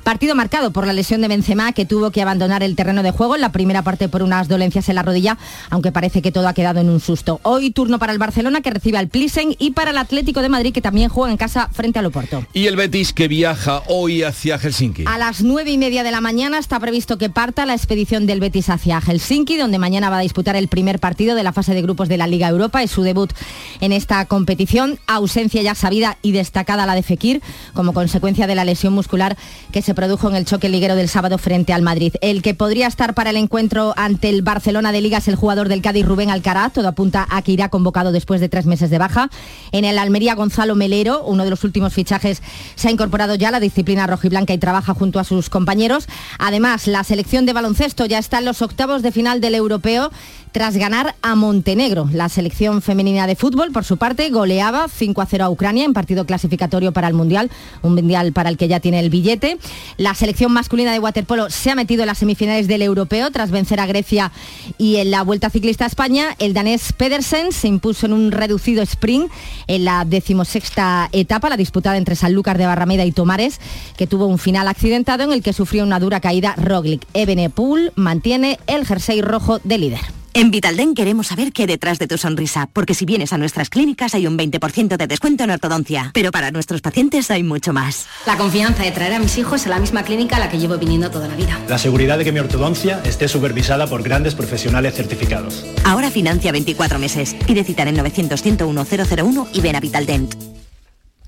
Partido 0.10 0.34
marcado 0.34 0.72
por 0.72 0.88
la 0.88 0.94
lesión 0.94 1.22
de 1.22 1.28
Benzema, 1.28 1.72
que 1.72 1.86
tuvo 1.86 2.10
que 2.10 2.24
abandonar 2.24 2.64
el 2.64 2.76
terreno 2.76 3.04
de 3.04 3.12
juego 3.12 3.36
en 3.36 3.42
la 3.42 3.52
primera 3.52 3.84
parte 3.84 4.10
por 4.10 4.24
unas 4.24 4.48
dolencias 4.48 4.90
en 4.90 4.96
la 4.96 5.04
rodilla, 5.04 5.38
aunque 5.70 5.92
parece 5.92 6.24
que 6.24 6.32
todo 6.32 6.48
ha 6.48 6.56
quedado 6.56 6.80
en 6.80 6.90
un 6.90 7.00
susto. 7.00 7.40
Hoy 7.44 7.70
turno 7.70 8.00
para 8.00 8.12
el 8.12 8.18
Barcelona, 8.18 8.62
que 8.62 8.72
recibe 8.72 8.98
al 8.98 9.08
Plisen, 9.08 9.56
y 9.60 9.70
para 9.70 9.92
el 9.92 10.00
Atlético 10.00 10.42
de 10.42 10.50
Madrid, 10.50 10.74
que 10.74 10.82
también 10.82 11.10
juega 11.10 11.30
en 11.30 11.38
casa 11.38 11.70
frente 11.72 12.00
al 12.00 12.08
Oporto. 12.08 12.44
Y 12.54 12.66
el 12.66 12.76
Betis, 12.76 13.14
que 13.14 13.28
viaja 13.28 13.84
hoy 13.86 14.24
hacia 14.24 14.58
Helsinki. 14.58 15.04
A 15.06 15.20
las 15.20 15.44
nueve 15.44 15.70
y 15.70 15.78
media 15.78 16.02
de 16.02 16.10
la 16.10 16.22
mañana 16.22 16.58
está 16.58 16.80
previsto 16.80 17.20
que 17.20 17.30
parta 17.30 17.68
la 17.68 17.76
expedición 17.76 18.26
del 18.26 18.40
Betis 18.40 18.72
hacia 18.72 19.00
Helsinki, 19.02 19.58
donde 19.58 19.78
mañana 19.78 20.10
va 20.10 20.18
a 20.18 20.22
disputar 20.22 20.56
el 20.56 20.70
primer 20.70 20.98
partido 20.98 21.36
de 21.36 21.44
la 21.44 21.54
fase 21.54 21.76
de 21.76 21.84
grupos 21.84 22.10
de 22.10 22.18
la 22.18 22.26
Liga 22.26 22.48
Europa. 22.48 22.82
Es 22.82 22.90
su 22.90 23.04
debut 23.04 23.32
en 23.80 23.92
esta 23.92 24.26
competición. 24.26 24.98
Ausencia 25.06 25.62
ya 25.62 25.76
sabida 25.76 26.18
y 26.24 26.32
destacada 26.32 26.88
la 26.88 26.96
de 26.96 27.04
Fekir, 27.04 27.44
como 27.76 27.94
consecuencia 27.94 28.48
de 28.48 28.56
la 28.56 28.66
lesión 28.66 28.94
muscular 28.94 29.38
que 29.72 29.84
se 29.84 29.99
produjo 30.00 30.30
en 30.30 30.38
el 30.38 30.46
choque 30.46 30.70
liguero 30.70 30.96
del 30.96 31.10
sábado 31.10 31.38
frente 31.38 31.74
al 31.74 31.82
Madrid. 31.82 32.14
El 32.22 32.42
que 32.42 32.54
podría 32.54 32.88
estar 32.88 33.14
para 33.14 33.32
el 33.32 33.36
encuentro 33.36 33.94
ante 33.98 34.30
el 34.30 34.44
Barcelona 34.44 34.94
de 34.94 35.02
Liga 35.02 35.18
es 35.18 35.28
el 35.28 35.36
jugador 35.36 35.68
del 35.68 35.82
Cádiz 35.82 36.06
Rubén 36.06 36.30
Alcaraz. 36.30 36.72
Todo 36.72 36.88
apunta 36.88 37.28
a 37.30 37.42
que 37.42 37.52
irá 37.52 37.68
convocado 37.68 38.14
después 38.14 38.40
de 38.40 38.48
tres 38.48 38.66
meses 38.66 38.90
de 38.92 38.98
baja. 38.98 39.30
En 39.74 39.84
el 39.84 39.98
Almería 39.98 40.36
Gonzalo 40.36 40.74
Melero, 40.76 41.26
uno 41.26 41.44
de 41.44 41.50
los 41.50 41.66
últimos 41.66 41.94
fichajes, 41.94 42.42
se 42.76 42.88
ha 42.88 42.92
incorporado 42.92 43.36
ya 43.36 43.50
a 43.50 43.52
la 43.52 43.60
disciplina 43.60 44.08
rojiblanca 44.08 44.54
y 44.54 44.58
trabaja 44.58 44.94
junto 44.94 45.20
a 45.20 45.26
sus 45.26 45.50
compañeros. 45.50 46.08
Además, 46.38 46.88
la 46.88 47.04
selección 47.04 47.46
de 47.46 47.52
baloncesto 47.52 48.06
ya 48.06 48.20
está 48.20 48.38
en 48.38 48.46
los 48.46 48.62
octavos 48.62 49.02
de 49.02 49.12
final 49.12 49.42
del 49.42 49.54
europeo 49.54 50.12
tras 50.52 50.78
ganar 50.78 51.16
a 51.22 51.36
Montenegro. 51.36 52.10
La 52.12 52.30
selección 52.30 52.82
femenina 52.82 53.28
de 53.28 53.36
fútbol, 53.36 53.72
por 53.72 53.84
su 53.84 53.98
parte, 53.98 54.30
goleaba 54.30 54.88
5 54.88 55.22
a 55.22 55.26
0 55.26 55.46
a 55.46 55.50
Ucrania 55.50 55.86
en 55.86 55.94
partido 55.94 56.26
clasificatorio 56.26 56.92
para 56.92 57.08
el 57.08 57.14
Mundial, 57.14 57.50
un 57.82 57.96
Mundial 57.96 58.34
para 58.34 58.50
el 58.50 58.58
que 58.58 58.68
ya 58.68 58.80
tiene 58.80 59.00
el 59.00 59.10
billete. 59.10 59.58
La 59.98 60.14
selección 60.16 60.52
masculina 60.52 60.92
de 60.92 61.00
waterpolo 61.00 61.50
se 61.50 61.72
ha 61.72 61.76
metido 61.76 62.04
en 62.04 62.08
las 62.08 62.18
semifinales 62.18 62.68
del 62.68 62.82
europeo 62.82 63.32
tras 63.32 63.52
vencer 63.52 63.80
a 63.80 63.86
Grecia 63.86 64.32
y 64.78 64.98
en 64.98 65.12
la 65.12 65.24
Vuelta 65.24 65.50
Ciclista 65.50 65.86
a 65.86 65.88
España, 65.88 66.36
el 66.40 66.54
danés 66.54 66.94
Pedersen 66.94 67.52
se 67.52 67.68
impuso 67.68 68.06
en 68.06 68.14
un 68.14 68.32
reducido 68.32 68.82
sprint 68.84 69.32
en 69.68 69.86
la 69.86 70.06
decimosexta 70.06 71.10
etapa, 71.12 71.50
la 71.50 71.58
disputada 71.58 71.98
entre 71.98 72.16
Sanlúcar 72.16 72.58
de 72.58 72.66
Barrameda 72.66 73.06
y 73.06 73.12
Tomares, 73.12 73.60
que 73.98 74.08
tuvo 74.08 74.26
un 74.26 74.40
final 74.40 74.68
accidentado 74.68 75.24
en 75.24 75.32
el 75.32 75.44
que 75.44 75.54
sufrió 75.54 75.84
una 75.84 76.00
dura 76.00 76.20
caída 76.20 76.56
Roglic. 76.58 77.06
Ebenepool 77.14 77.92
mantiene 77.96 78.60
el 78.68 78.86
jersey 78.86 79.22
rojo 79.22 79.60
de 79.64 79.78
líder. 79.78 80.19
En 80.40 80.52
Vitalden 80.52 80.96
queremos 80.96 81.28
saber 81.28 81.52
qué 81.52 81.64
hay 81.64 81.68
detrás 81.68 82.00
de 82.00 82.08
tu 82.08 82.18
sonrisa, 82.18 82.70
porque 82.72 82.94
si 82.94 83.04
vienes 83.04 83.34
a 83.34 83.38
nuestras 83.38 83.70
clínicas 83.70 84.16
hay 84.16 84.26
un 84.26 84.38
20% 84.38 84.96
de 84.96 85.06
descuento 85.06 85.44
en 85.44 85.52
ortodoncia, 85.52 86.12
pero 86.14 86.32
para 86.32 86.50
nuestros 86.50 86.80
pacientes 86.80 87.30
hay 87.30 87.44
mucho 87.44 87.74
más. 87.74 88.08
La 88.26 88.38
confianza 88.38 88.84
de 88.84 88.92
traer 88.92 89.16
a 89.16 89.20
mis 89.20 89.38
hijos 89.38 89.66
a 89.66 89.70
la 89.70 89.82
misma 89.82 90.04
clínica 90.04 90.38
a 90.38 90.40
la 90.40 90.50
que 90.50 90.58
llevo 90.58 90.78
viniendo 90.78 91.12
toda 91.12 91.28
la 91.28 91.36
vida. 91.36 91.60
La 91.68 91.78
seguridad 91.78 92.18
de 92.18 92.24
que 92.24 92.32
mi 92.32 92.40
ortodoncia 92.40 93.02
esté 93.04 93.28
supervisada 93.28 93.88
por 93.88 94.02
grandes 94.02 94.34
profesionales 94.34 94.94
certificados. 94.96 95.66
Ahora 95.84 96.10
financia 96.10 96.54
24 96.54 97.00
meses. 97.00 97.36
Pide 97.46 97.66
cita 97.66 97.82
en 97.82 97.90
el 97.90 97.98
900 97.98 98.42
101 98.42 98.86
001 98.86 99.48
y 99.52 99.60
ven 99.60 99.76
a 99.76 99.82
Vitaldent. 99.82 100.36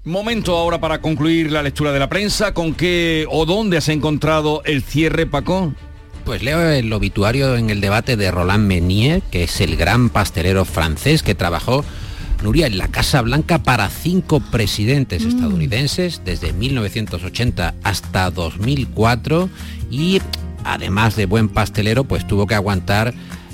Momento 0.06 0.56
ahora 0.56 0.80
para 0.80 1.02
concluir 1.02 1.52
la 1.52 1.62
lectura 1.62 1.92
de 1.92 2.00
la 2.00 2.08
prensa. 2.08 2.54
¿Con 2.54 2.76
qué 2.76 3.26
o 3.30 3.46
dónde 3.46 3.76
has 3.76 3.90
encontrado 3.90 4.62
el 4.64 4.82
cierre, 4.84 5.28
Paco? 5.28 5.74
Pues 6.26 6.44
leo 6.44 6.70
el 6.70 6.92
obituario 6.94 7.56
en 7.56 7.70
el 7.70 7.82
debate 7.82 8.16
de 8.16 8.32
Roland 8.32 8.66
Meunier, 8.68 9.22
que 9.32 9.44
es 9.44 9.60
el 9.60 9.76
gran 9.76 10.10
pastelero 10.10 10.66
francés 10.66 11.24
que 11.24 11.36
trabajó 11.36 11.84
Nuria 12.44 12.68
en 12.68 12.78
la 12.78 12.88
Casa 12.88 13.22
Blanca 13.22 13.60
para 13.60 13.90
cinco 13.90 14.40
presidentes 14.40 15.24
estadounidenses 15.24 16.22
desde 16.26 16.54
1980 16.54 17.76
hasta 17.84 18.32
2004 18.32 19.50
y 19.92 20.22
además 20.64 21.16
de 21.16 21.28
buen 21.28 21.50
pastelero 21.50 22.04
pues 22.04 22.26
tuvo 22.26 22.48
que 22.48 22.56
aguantar 22.56 23.14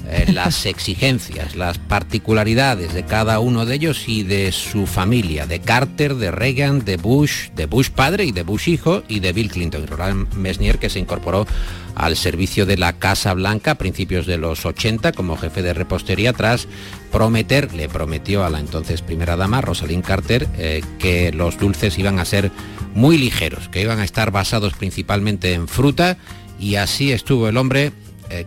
eh, 0.09 0.31
las 0.31 0.65
exigencias, 0.65 1.55
las 1.55 1.77
particularidades 1.79 2.93
de 2.93 3.03
cada 3.03 3.39
uno 3.39 3.65
de 3.65 3.75
ellos 3.75 4.07
y 4.07 4.23
de 4.23 4.53
su 4.53 4.85
familia, 4.85 5.45
de 5.45 5.59
Carter, 5.59 6.15
de 6.15 6.31
Reagan, 6.31 6.85
de 6.85 6.95
Bush, 6.95 7.49
de 7.55 7.65
Bush 7.65 7.89
padre 7.89 8.23
y 8.23 8.31
de 8.31 8.43
Bush 8.43 8.69
hijo 8.69 9.03
y 9.09 9.19
de 9.19 9.33
Bill 9.33 9.51
Clinton. 9.51 9.85
Roland 9.85 10.33
Mesnier 10.33 10.79
que 10.79 10.89
se 10.89 10.99
incorporó 10.99 11.45
al 11.93 12.15
servicio 12.15 12.65
de 12.65 12.77
la 12.77 12.93
Casa 12.93 13.33
Blanca 13.33 13.71
a 13.71 13.75
principios 13.75 14.25
de 14.25 14.37
los 14.37 14.65
80 14.65 15.11
como 15.11 15.35
jefe 15.35 15.61
de 15.61 15.73
repostería 15.73 16.31
tras 16.31 16.67
prometer, 17.11 17.73
le 17.73 17.89
prometió 17.89 18.45
a 18.45 18.49
la 18.49 18.59
entonces 18.59 19.01
primera 19.01 19.35
dama, 19.35 19.59
Rosalind 19.59 20.05
Carter, 20.05 20.47
eh, 20.57 20.83
que 20.99 21.33
los 21.33 21.57
dulces 21.57 21.97
iban 21.97 22.19
a 22.19 22.25
ser 22.25 22.51
muy 22.93 23.17
ligeros, 23.17 23.67
que 23.67 23.81
iban 23.81 23.99
a 23.99 24.05
estar 24.05 24.31
basados 24.31 24.73
principalmente 24.73 25.53
en 25.53 25.67
fruta 25.67 26.17
y 26.59 26.75
así 26.75 27.11
estuvo 27.11 27.49
el 27.49 27.57
hombre 27.57 27.91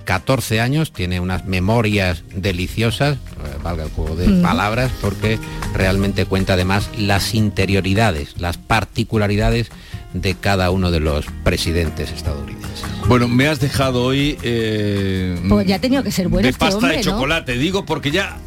14 0.05 0.57
eh, 0.57 0.61
años, 0.61 0.93
tiene 0.93 1.21
unas 1.21 1.47
memorias 1.47 2.23
deliciosas, 2.35 3.17
eh, 3.17 3.57
valga 3.63 3.85
el 3.85 3.91
juego 3.91 4.17
de 4.17 4.29
Mm. 4.29 4.43
palabras, 4.43 4.91
porque 5.01 5.39
realmente 5.75 6.25
cuenta 6.27 6.55
además 6.55 6.91
las 6.99 7.35
interioridades, 7.35 8.35
las 8.41 8.57
particularidades 8.59 9.71
de 10.13 10.35
cada 10.35 10.71
uno 10.71 10.91
de 10.91 11.01
los 11.01 11.27
presidentes 11.45 12.11
estadounidenses. 12.11 12.85
Bueno, 13.07 13.29
me 13.29 13.47
has 13.47 13.61
dejado 13.61 14.05
hoy 14.05 14.37
eh, 14.43 15.39
Pues 15.49 15.67
ya 15.67 15.77
ha 15.77 15.79
tenido 15.81 16.03
que 16.03 16.11
ser 16.11 16.29
bueno 16.29 16.45
de 16.45 16.51
este 16.51 16.59
pasta 16.59 16.77
hombre, 16.77 16.99
de 16.99 17.05
¿no? 17.05 17.13
chocolate, 17.13 17.53
digo, 17.55 17.85
porque 17.87 18.11
ya 18.11 18.39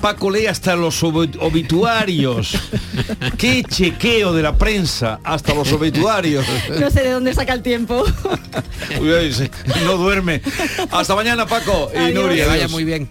Paco 0.00 0.30
lee 0.30 0.46
hasta 0.46 0.76
los 0.76 1.02
obi- 1.02 1.36
obituarios. 1.40 2.52
Qué 3.36 3.62
chequeo 3.62 4.32
de 4.32 4.42
la 4.42 4.56
prensa, 4.56 5.20
hasta 5.22 5.54
los 5.54 5.70
obituarios. 5.72 6.46
No 6.78 6.90
sé 6.90 7.02
de 7.02 7.10
dónde 7.10 7.34
saca 7.34 7.52
el 7.52 7.62
tiempo. 7.62 8.04
No 9.84 9.96
duerme. 9.98 10.40
Hasta 10.90 11.14
mañana, 11.14 11.46
Paco 11.46 11.90
y 11.94 11.98
Adiós. 11.98 12.14
Nuria. 12.24 12.44
Que 12.44 12.48
vaya 12.50 12.68
muy 12.68 12.84
bien. 12.84 13.08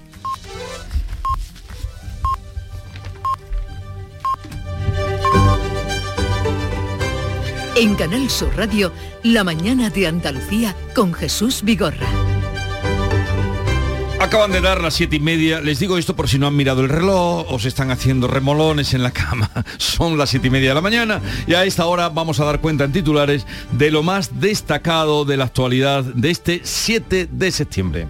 En 7.76 7.96
Canal 7.96 8.30
Sur 8.30 8.50
Radio, 8.58 8.92
La 9.24 9.44
mañana 9.44 9.90
de 9.90 10.08
Andalucía 10.08 10.76
con 10.94 11.14
Jesús 11.14 11.62
Vigorra. 11.64 12.08
Acaban 14.20 14.52
de 14.52 14.60
dar 14.60 14.82
las 14.82 14.96
siete 14.96 15.16
y 15.16 15.20
media. 15.22 15.62
Les 15.62 15.80
digo 15.80 15.98
esto 15.98 16.16
por 16.16 16.28
si 16.28 16.38
no 16.38 16.48
han 16.48 16.56
mirado 16.56 16.82
el 16.82 16.90
reloj 16.90 17.46
o 17.50 17.58
se 17.58 17.70
están 17.70 17.90
haciendo 17.90 18.28
remolones 18.28 18.94
en 18.94 19.02
la 19.02 19.12
cama. 19.12 19.50
Son 19.78 20.18
las 20.18 20.30
siete 20.30 20.48
y 20.48 20.52
media 20.52 20.70
de 20.70 20.76
la 20.76 20.82
mañana 20.82 21.22
y 21.48 21.54
a 21.54 21.64
esta 21.64 21.86
hora 21.86 22.10
vamos 22.10 22.40
a 22.40 22.46
dar 22.46 22.60
cuenta 22.60 22.84
en 22.84 22.92
titulares 22.92 23.48
de 23.72 23.92
lo 23.92 24.04
más 24.04 24.40
destacado 24.40 25.24
de 25.24 25.38
la 25.38 25.46
actualidad 25.46 26.04
de 26.04 26.32
este 26.32 26.62
7 26.64 27.30
de 27.32 27.52
septiembre. 27.52 28.08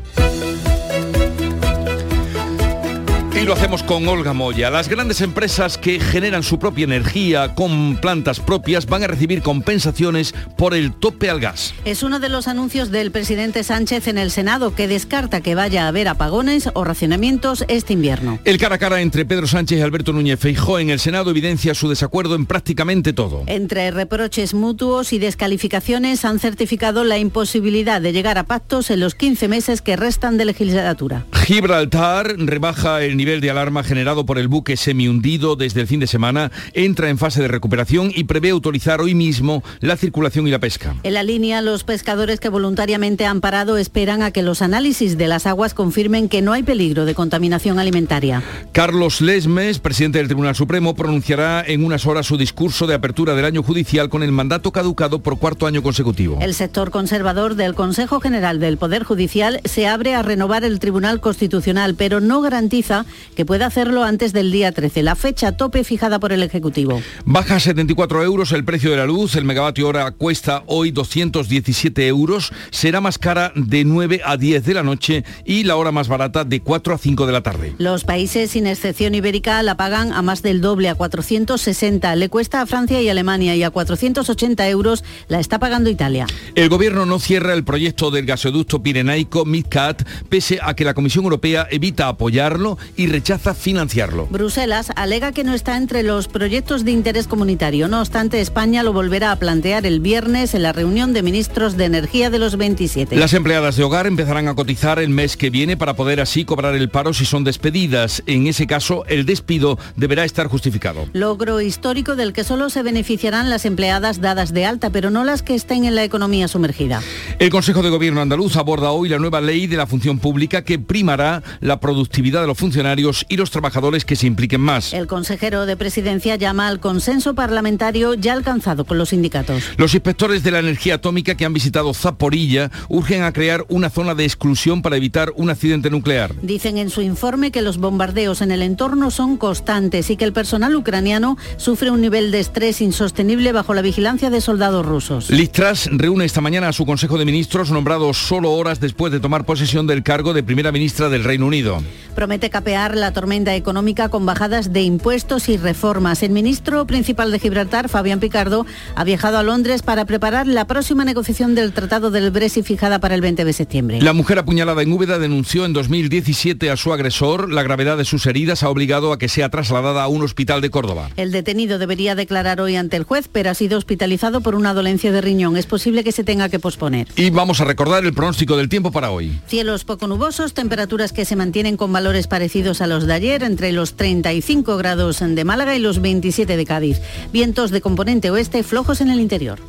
Y 3.35 3.45
lo 3.45 3.53
hacemos 3.53 3.83
con 3.83 4.07
Olga 4.07 4.33
Moya. 4.33 4.69
Las 4.69 4.89
grandes 4.89 5.21
empresas 5.21 5.77
que 5.77 5.99
generan 5.99 6.43
su 6.43 6.59
propia 6.59 6.83
energía 6.83 7.53
con 7.55 7.95
plantas 7.97 8.39
propias 8.39 8.85
van 8.85 9.03
a 9.03 9.07
recibir 9.07 9.41
compensaciones 9.41 10.33
por 10.57 10.73
el 10.73 10.93
tope 10.93 11.29
al 11.29 11.39
gas. 11.39 11.73
Es 11.85 12.03
uno 12.03 12.19
de 12.19 12.27
los 12.27 12.47
anuncios 12.47 12.91
del 12.91 13.11
presidente 13.11 13.63
Sánchez 13.63 14.07
en 14.07 14.17
el 14.17 14.31
Senado 14.31 14.75
que 14.75 14.87
descarta 14.87 15.41
que 15.41 15.55
vaya 15.55 15.85
a 15.85 15.87
haber 15.89 16.07
apagones 16.07 16.69
o 16.73 16.83
racionamientos 16.83 17.63
este 17.69 17.93
invierno. 17.93 18.39
El 18.43 18.57
cara 18.57 18.75
a 18.75 18.77
cara 18.79 18.99
entre 18.99 19.25
Pedro 19.25 19.47
Sánchez 19.47 19.79
y 19.79 19.81
Alberto 19.81 20.11
Núñez 20.11 20.39
Feijó 20.39 20.79
en 20.79 20.89
el 20.89 20.99
Senado 20.99 21.29
evidencia 21.29 21.75
su 21.75 21.87
desacuerdo 21.87 22.35
en 22.35 22.45
prácticamente 22.45 23.13
todo. 23.13 23.43
Entre 23.45 23.91
reproches 23.91 24.53
mutuos 24.53 25.13
y 25.13 25.19
descalificaciones 25.19 26.25
han 26.25 26.39
certificado 26.39 27.03
la 27.03 27.19
imposibilidad 27.19 28.01
de 28.01 28.11
llegar 28.11 28.37
a 28.37 28.43
pactos 28.43 28.89
en 28.89 28.99
los 28.99 29.15
15 29.15 29.47
meses 29.47 29.81
que 29.81 29.95
restan 29.95 30.37
de 30.37 30.45
legislatura. 30.45 31.25
Gibraltar 31.45 32.35
rebaja 32.37 33.01
el 33.03 33.18
nivel 33.19 33.41
de 33.41 33.51
alarma 33.51 33.83
generado 33.83 34.25
por 34.25 34.39
el 34.39 34.47
buque 34.47 34.77
semi-hundido 34.77 35.57
desde 35.57 35.81
el 35.81 35.87
fin 35.87 35.99
de 35.99 36.07
semana, 36.07 36.51
entra 36.73 37.09
en 37.09 37.17
fase 37.17 37.41
de 37.41 37.49
recuperación 37.49 38.11
y 38.15 38.23
prevé 38.23 38.49
autorizar 38.49 39.01
hoy 39.01 39.13
mismo 39.13 39.61
la 39.81 39.97
circulación 39.97 40.47
y 40.47 40.51
la 40.51 40.59
pesca. 40.59 40.95
En 41.03 41.13
la 41.13 41.23
línea, 41.23 41.61
los 41.61 41.83
pescadores 41.83 42.39
que 42.39 42.47
voluntariamente 42.47 43.25
han 43.25 43.41
parado 43.41 43.77
esperan 43.77 44.23
a 44.23 44.31
que 44.31 44.41
los 44.41 44.61
análisis 44.61 45.17
de 45.17 45.27
las 45.27 45.45
aguas 45.45 45.73
confirmen 45.73 46.29
que 46.29 46.41
no 46.41 46.53
hay 46.53 46.63
peligro 46.63 47.03
de 47.03 47.13
contaminación 47.13 47.77
alimentaria. 47.77 48.41
Carlos 48.71 49.19
Lesmes, 49.19 49.79
presidente 49.79 50.19
del 50.19 50.27
Tribunal 50.27 50.55
Supremo, 50.55 50.95
pronunciará 50.95 51.61
en 51.67 51.83
unas 51.83 52.05
horas 52.05 52.25
su 52.25 52.37
discurso 52.37 52.87
de 52.87 52.95
apertura 52.95 53.35
del 53.35 53.43
año 53.43 53.63
judicial 53.63 54.07
con 54.07 54.23
el 54.23 54.31
mandato 54.31 54.71
caducado 54.71 55.19
por 55.19 55.37
cuarto 55.39 55.67
año 55.67 55.83
consecutivo. 55.83 56.39
El 56.41 56.53
sector 56.53 56.89
conservador 56.89 57.55
del 57.55 57.75
Consejo 57.75 58.21
General 58.21 58.61
del 58.61 58.77
Poder 58.77 59.03
Judicial 59.03 59.59
se 59.65 59.87
abre 59.87 60.15
a 60.15 60.21
renovar 60.21 60.63
el 60.63 60.79
Tribunal 60.79 61.19
Constitucional, 61.19 61.95
pero 61.95 62.21
no 62.21 62.39
garantiza 62.39 63.05
que 63.35 63.45
pueda 63.45 63.65
hacerlo 63.65 64.03
antes 64.03 64.33
del 64.33 64.51
día 64.51 64.71
13, 64.71 65.03
la 65.03 65.15
fecha 65.15 65.53
tope 65.53 65.83
fijada 65.83 66.19
por 66.19 66.33
el 66.33 66.43
Ejecutivo. 66.43 67.01
Baja 67.25 67.55
a 67.55 67.59
74 67.59 68.23
euros 68.23 68.51
el 68.51 68.63
precio 68.63 68.91
de 68.91 68.97
la 68.97 69.05
luz, 69.05 69.35
el 69.35 69.45
megavatio 69.45 69.87
hora 69.87 70.11
cuesta 70.11 70.63
hoy 70.67 70.91
217 70.91 72.07
euros, 72.07 72.51
será 72.71 73.01
más 73.01 73.17
cara 73.17 73.51
de 73.55 73.83
9 73.83 74.21
a 74.23 74.37
10 74.37 74.65
de 74.65 74.73
la 74.73 74.83
noche 74.83 75.23
y 75.45 75.63
la 75.63 75.75
hora 75.75 75.91
más 75.91 76.07
barata 76.07 76.43
de 76.43 76.61
4 76.61 76.93
a 76.93 76.97
5 76.97 77.25
de 77.25 77.31
la 77.31 77.41
tarde. 77.41 77.73
Los 77.77 78.03
países, 78.03 78.51
sin 78.51 78.67
excepción 78.67 79.15
ibérica, 79.15 79.61
la 79.63 79.75
pagan 79.75 80.13
a 80.13 80.21
más 80.21 80.41
del 80.41 80.61
doble, 80.61 80.89
a 80.89 80.95
460. 80.95 82.15
Le 82.15 82.29
cuesta 82.29 82.61
a 82.61 82.65
Francia 82.65 83.01
y 83.01 83.09
Alemania 83.09 83.55
y 83.55 83.63
a 83.63 83.69
480 83.69 84.67
euros 84.69 85.03
la 85.27 85.39
está 85.39 85.59
pagando 85.59 85.89
Italia. 85.89 86.27
El 86.55 86.69
gobierno 86.69 87.05
no 87.05 87.19
cierra 87.19 87.53
el 87.53 87.63
proyecto 87.63 88.11
del 88.11 88.25
gasoducto 88.25 88.81
pirenaico 88.81 89.45
MidCat, 89.45 90.03
pese 90.29 90.59
a 90.61 90.73
que 90.73 90.85
la 90.85 90.93
Comisión 90.93 91.23
Europea 91.23 91.67
evita 91.71 92.07
apoyarlo 92.07 92.77
y 92.99 93.07
rechaza 93.07 93.53
financiarlo. 93.53 94.27
Bruselas 94.29 94.91
alega 94.97 95.31
que 95.31 95.45
no 95.45 95.53
está 95.53 95.77
entre 95.77 96.03
los 96.03 96.27
proyectos 96.27 96.83
de 96.83 96.91
interés 96.91 97.29
comunitario. 97.29 97.87
No 97.87 98.01
obstante, 98.01 98.41
España 98.41 98.83
lo 98.83 98.91
volverá 98.91 99.31
a 99.31 99.37
plantear 99.37 99.85
el 99.85 100.01
viernes 100.01 100.53
en 100.53 100.63
la 100.63 100.73
reunión 100.73 101.13
de 101.13 101.23
ministros 101.23 101.77
de 101.77 101.85
energía 101.85 102.29
de 102.29 102.39
los 102.39 102.57
27. 102.57 103.15
Las 103.15 103.33
empleadas 103.33 103.77
de 103.77 103.85
hogar 103.85 104.05
empezarán 104.05 104.49
a 104.49 104.53
cotizar 104.53 104.99
el 104.99 105.11
mes 105.11 105.37
que 105.37 105.49
viene 105.49 105.77
para 105.77 105.95
poder 105.95 106.19
así 106.19 106.43
cobrar 106.43 106.75
el 106.75 106.89
paro 106.89 107.13
si 107.13 107.23
son 107.23 107.45
despedidas. 107.45 108.21
En 108.25 108.47
ese 108.47 108.67
caso, 108.67 109.05
el 109.07 109.25
despido 109.25 109.79
deberá 109.95 110.25
estar 110.25 110.47
justificado. 110.47 111.07
Logro 111.13 111.61
histórico 111.61 112.17
del 112.17 112.33
que 112.33 112.43
solo 112.43 112.69
se 112.69 112.83
beneficiarán 112.83 113.49
las 113.49 113.63
empleadas 113.63 114.19
dadas 114.19 114.53
de 114.53 114.65
alta, 114.65 114.89
pero 114.89 115.09
no 115.09 115.23
las 115.23 115.41
que 115.41 115.55
estén 115.55 115.85
en 115.85 115.95
la 115.95 116.03
economía 116.03 116.49
sumergida. 116.49 117.01
El 117.39 117.49
Consejo 117.49 117.81
de 117.81 117.91
Gobierno 117.91 118.19
andaluz 118.19 118.57
aborda 118.57 118.91
hoy 118.91 119.07
la 119.07 119.19
nueva 119.19 119.39
ley 119.39 119.67
de 119.67 119.77
la 119.77 119.87
función 119.87 120.19
pública 120.19 120.65
que 120.65 120.79
primará 120.79 121.43
la 121.61 121.79
productividad 121.79 122.41
de 122.41 122.47
los 122.47 122.57
funcionarios 122.57 122.88
y 122.97 123.37
los 123.37 123.51
trabajadores 123.51 124.05
que 124.05 124.15
se 124.15 124.25
impliquen 124.25 124.61
más. 124.61 124.93
El 124.93 125.05
consejero 125.05 125.65
de 125.65 125.77
presidencia 125.77 126.35
llama 126.37 126.67
al 126.67 126.79
consenso 126.79 127.35
parlamentario 127.35 128.15
ya 128.15 128.33
alcanzado 128.33 128.85
con 128.85 128.97
los 128.97 129.09
sindicatos. 129.09 129.63
Los 129.77 129.93
inspectores 129.93 130.43
de 130.43 130.51
la 130.51 130.59
energía 130.59 130.95
atómica 130.95 131.35
que 131.35 131.45
han 131.45 131.53
visitado 131.53 131.93
Zaporilla 131.93 132.71
urgen 132.87 133.23
a 133.23 133.31
crear 133.31 133.65
una 133.69 133.89
zona 133.89 134.15
de 134.15 134.25
exclusión 134.25 134.81
para 134.81 134.97
evitar 134.97 135.31
un 135.35 135.49
accidente 135.49 135.89
nuclear. 135.89 136.33
Dicen 136.41 136.77
en 136.77 136.89
su 136.89 137.01
informe 137.01 137.51
que 137.51 137.61
los 137.61 137.77
bombardeos 137.77 138.41
en 138.41 138.51
el 138.51 138.61
entorno 138.61 139.11
son 139.11 139.37
constantes 139.37 140.09
y 140.09 140.17
que 140.17 140.25
el 140.25 140.33
personal 140.33 140.75
ucraniano 140.75 141.37
sufre 141.57 141.91
un 141.91 142.01
nivel 142.01 142.31
de 142.31 142.39
estrés 142.39 142.81
insostenible 142.81 143.51
bajo 143.51 143.73
la 143.73 143.81
vigilancia 143.81 144.29
de 144.29 144.41
soldados 144.41 144.85
rusos. 144.85 145.29
Liz 145.29 145.51
Truss 145.51 145.89
reúne 145.91 146.25
esta 146.25 146.41
mañana 146.41 146.69
a 146.69 146.73
su 146.73 146.85
Consejo 146.85 147.17
de 147.17 147.25
Ministros 147.25 147.69
nombrado 147.71 148.13
solo 148.13 148.51
horas 148.51 148.79
después 148.79 149.11
de 149.11 149.19
tomar 149.19 149.45
posesión 149.45 149.85
del 149.85 150.03
cargo 150.03 150.33
de 150.33 150.43
primera 150.43 150.71
ministra 150.71 151.09
del 151.09 151.23
Reino 151.23 151.45
Unido. 151.45 151.81
Promete 152.15 152.49
capear 152.49 152.78
la 152.87 153.11
tormenta 153.11 153.55
económica 153.55 154.07
con 154.07 154.25
bajadas 154.25 154.71
de 154.71 154.81
impuestos 154.81 155.49
y 155.49 155.57
reformas. 155.57 156.23
El 156.23 156.31
ministro 156.31 156.87
principal 156.87 157.29
de 157.29 157.39
Gibraltar, 157.39 157.89
Fabián 157.89 158.21
Picardo, 158.21 158.65
ha 158.95 159.03
viajado 159.03 159.37
a 159.37 159.43
Londres 159.43 159.81
para 159.81 160.05
preparar 160.05 160.47
la 160.47 160.65
próxima 160.65 161.03
negociación 161.03 161.55
del 161.55 161.73
Tratado 161.73 162.09
del 162.09 162.31
Brexit 162.31 162.63
fijada 162.63 162.99
para 162.99 163.15
el 163.15 163.21
20 163.21 163.43
de 163.43 163.53
septiembre. 163.53 164.01
La 164.01 164.13
mujer 164.13 164.39
apuñalada 164.39 164.81
en 164.81 164.93
Úbeda 164.93 165.19
denunció 165.19 165.65
en 165.65 165.73
2017 165.73 166.71
a 166.71 166.77
su 166.77 166.93
agresor. 166.93 167.51
La 167.51 167.63
gravedad 167.63 167.97
de 167.97 168.05
sus 168.05 168.25
heridas 168.25 168.63
ha 168.63 168.69
obligado 168.69 169.11
a 169.11 169.19
que 169.19 169.27
sea 169.27 169.49
trasladada 169.49 170.03
a 170.03 170.07
un 170.07 170.23
hospital 170.23 170.61
de 170.61 170.69
Córdoba. 170.69 171.09
El 171.17 171.33
detenido 171.33 171.79
debería 171.79 172.15
declarar 172.15 172.61
hoy 172.61 172.77
ante 172.77 172.95
el 172.95 173.03
juez, 173.03 173.27
pero 173.29 173.49
ha 173.49 173.55
sido 173.55 173.77
hospitalizado 173.77 174.39
por 174.39 174.55
una 174.55 174.73
dolencia 174.73 175.11
de 175.11 175.19
riñón. 175.19 175.57
Es 175.57 175.65
posible 175.65 176.05
que 176.05 176.13
se 176.13 176.23
tenga 176.23 176.47
que 176.47 176.59
posponer. 176.59 177.09
Y 177.17 177.29
vamos 177.29 177.59
a 177.59 177.65
recordar 177.65 178.05
el 178.05 178.13
pronóstico 178.13 178.55
del 178.55 178.69
tiempo 178.69 178.93
para 178.93 179.11
hoy. 179.11 179.37
Cielos 179.47 179.83
poco 179.83 180.07
nubosos, 180.07 180.53
temperaturas 180.53 181.11
que 181.11 181.25
se 181.25 181.35
mantienen 181.35 181.75
con 181.75 181.91
valores 181.91 182.27
parecidos 182.27 182.68
a 182.69 182.87
los 182.87 183.07
de 183.07 183.13
ayer, 183.13 183.43
entre 183.43 183.71
los 183.71 183.95
35 183.95 184.77
grados 184.77 185.19
de 185.19 185.43
Málaga 185.43 185.75
y 185.75 185.79
los 185.79 186.01
27 186.01 186.55
de 186.55 186.65
Cádiz. 186.65 187.01
Vientos 187.33 187.71
de 187.71 187.81
componente 187.81 188.29
oeste 188.29 188.63
flojos 188.63 189.01
en 189.01 189.09
el 189.09 189.19
interior. 189.19 189.59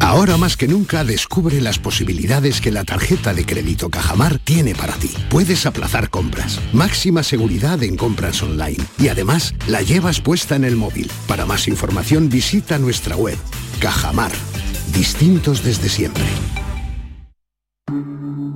Ahora 0.00 0.36
más 0.36 0.56
que 0.56 0.66
nunca 0.66 1.04
descubre 1.04 1.60
las 1.60 1.78
posibilidades 1.78 2.60
que 2.60 2.72
la 2.72 2.84
tarjeta 2.84 3.34
de 3.34 3.46
crédito 3.46 3.88
Cajamar 3.88 4.38
tiene 4.38 4.74
para 4.74 4.94
ti. 4.94 5.10
Puedes 5.30 5.64
aplazar 5.64 6.10
compras, 6.10 6.60
máxima 6.72 7.22
seguridad 7.22 7.82
en 7.82 7.96
compras 7.96 8.42
online 8.42 8.82
y 8.98 9.08
además 9.08 9.54
la 9.68 9.80
llevas 9.80 10.20
puesta 10.20 10.56
en 10.56 10.64
el 10.64 10.76
móvil. 10.76 11.10
Para 11.28 11.46
más 11.46 11.68
información 11.68 12.28
visita 12.28 12.78
nuestra 12.78 13.16
web. 13.16 13.38
Cajamar. 13.78 14.32
Distintos 14.92 15.62
desde 15.62 15.88
siempre. 15.88 16.24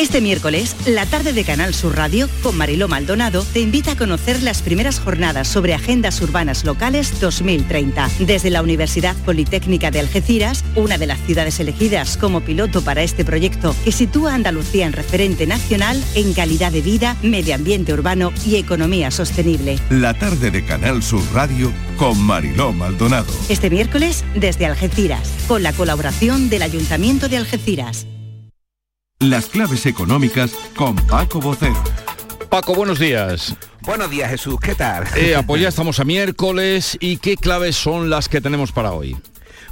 Este 0.00 0.22
miércoles, 0.22 0.74
la 0.86 1.04
tarde 1.04 1.34
de 1.34 1.44
Canal 1.44 1.74
Sur 1.74 1.94
Radio, 1.94 2.26
con 2.42 2.56
Mariló 2.56 2.88
Maldonado, 2.88 3.44
te 3.52 3.60
invita 3.60 3.92
a 3.92 3.96
conocer 3.98 4.42
las 4.42 4.62
primeras 4.62 4.98
jornadas 4.98 5.46
sobre 5.46 5.74
agendas 5.74 6.22
urbanas 6.22 6.64
locales 6.64 7.20
2030. 7.20 8.08
Desde 8.20 8.48
la 8.48 8.62
Universidad 8.62 9.14
Politécnica 9.26 9.90
de 9.90 10.00
Algeciras, 10.00 10.64
una 10.74 10.96
de 10.96 11.06
las 11.06 11.20
ciudades 11.26 11.60
elegidas 11.60 12.16
como 12.16 12.40
piloto 12.40 12.80
para 12.80 13.02
este 13.02 13.26
proyecto 13.26 13.76
que 13.84 13.92
sitúa 13.92 14.32
a 14.32 14.36
Andalucía 14.36 14.86
en 14.86 14.94
referente 14.94 15.46
nacional 15.46 16.02
en 16.14 16.32
calidad 16.32 16.72
de 16.72 16.80
vida, 16.80 17.14
medio 17.22 17.54
ambiente 17.54 17.92
urbano 17.92 18.32
y 18.46 18.56
economía 18.56 19.10
sostenible. 19.10 19.78
La 19.90 20.14
tarde 20.14 20.50
de 20.50 20.64
Canal 20.64 21.02
Sur 21.02 21.22
Radio 21.34 21.74
con 21.98 22.18
Mariló 22.18 22.72
Maldonado. 22.72 23.30
Este 23.50 23.68
miércoles, 23.68 24.24
desde 24.34 24.64
Algeciras, 24.64 25.30
con 25.46 25.62
la 25.62 25.74
colaboración 25.74 26.48
del 26.48 26.62
Ayuntamiento 26.62 27.28
de 27.28 27.36
Algeciras. 27.36 28.06
Las 29.20 29.48
claves 29.48 29.84
económicas 29.84 30.50
con 30.74 30.96
Paco 30.96 31.42
Bocero. 31.42 31.76
Paco, 32.48 32.74
buenos 32.74 32.98
días. 32.98 33.54
Buenos 33.82 34.10
días 34.10 34.30
Jesús, 34.30 34.58
¿qué 34.58 34.74
tal? 34.74 35.04
Eh, 35.14 35.36
pues 35.46 35.60
ya 35.60 35.68
estamos 35.68 36.00
a 36.00 36.04
miércoles 36.04 36.96
y 37.00 37.18
qué 37.18 37.36
claves 37.36 37.76
son 37.76 38.08
las 38.08 38.30
que 38.30 38.40
tenemos 38.40 38.72
para 38.72 38.92
hoy. 38.92 39.18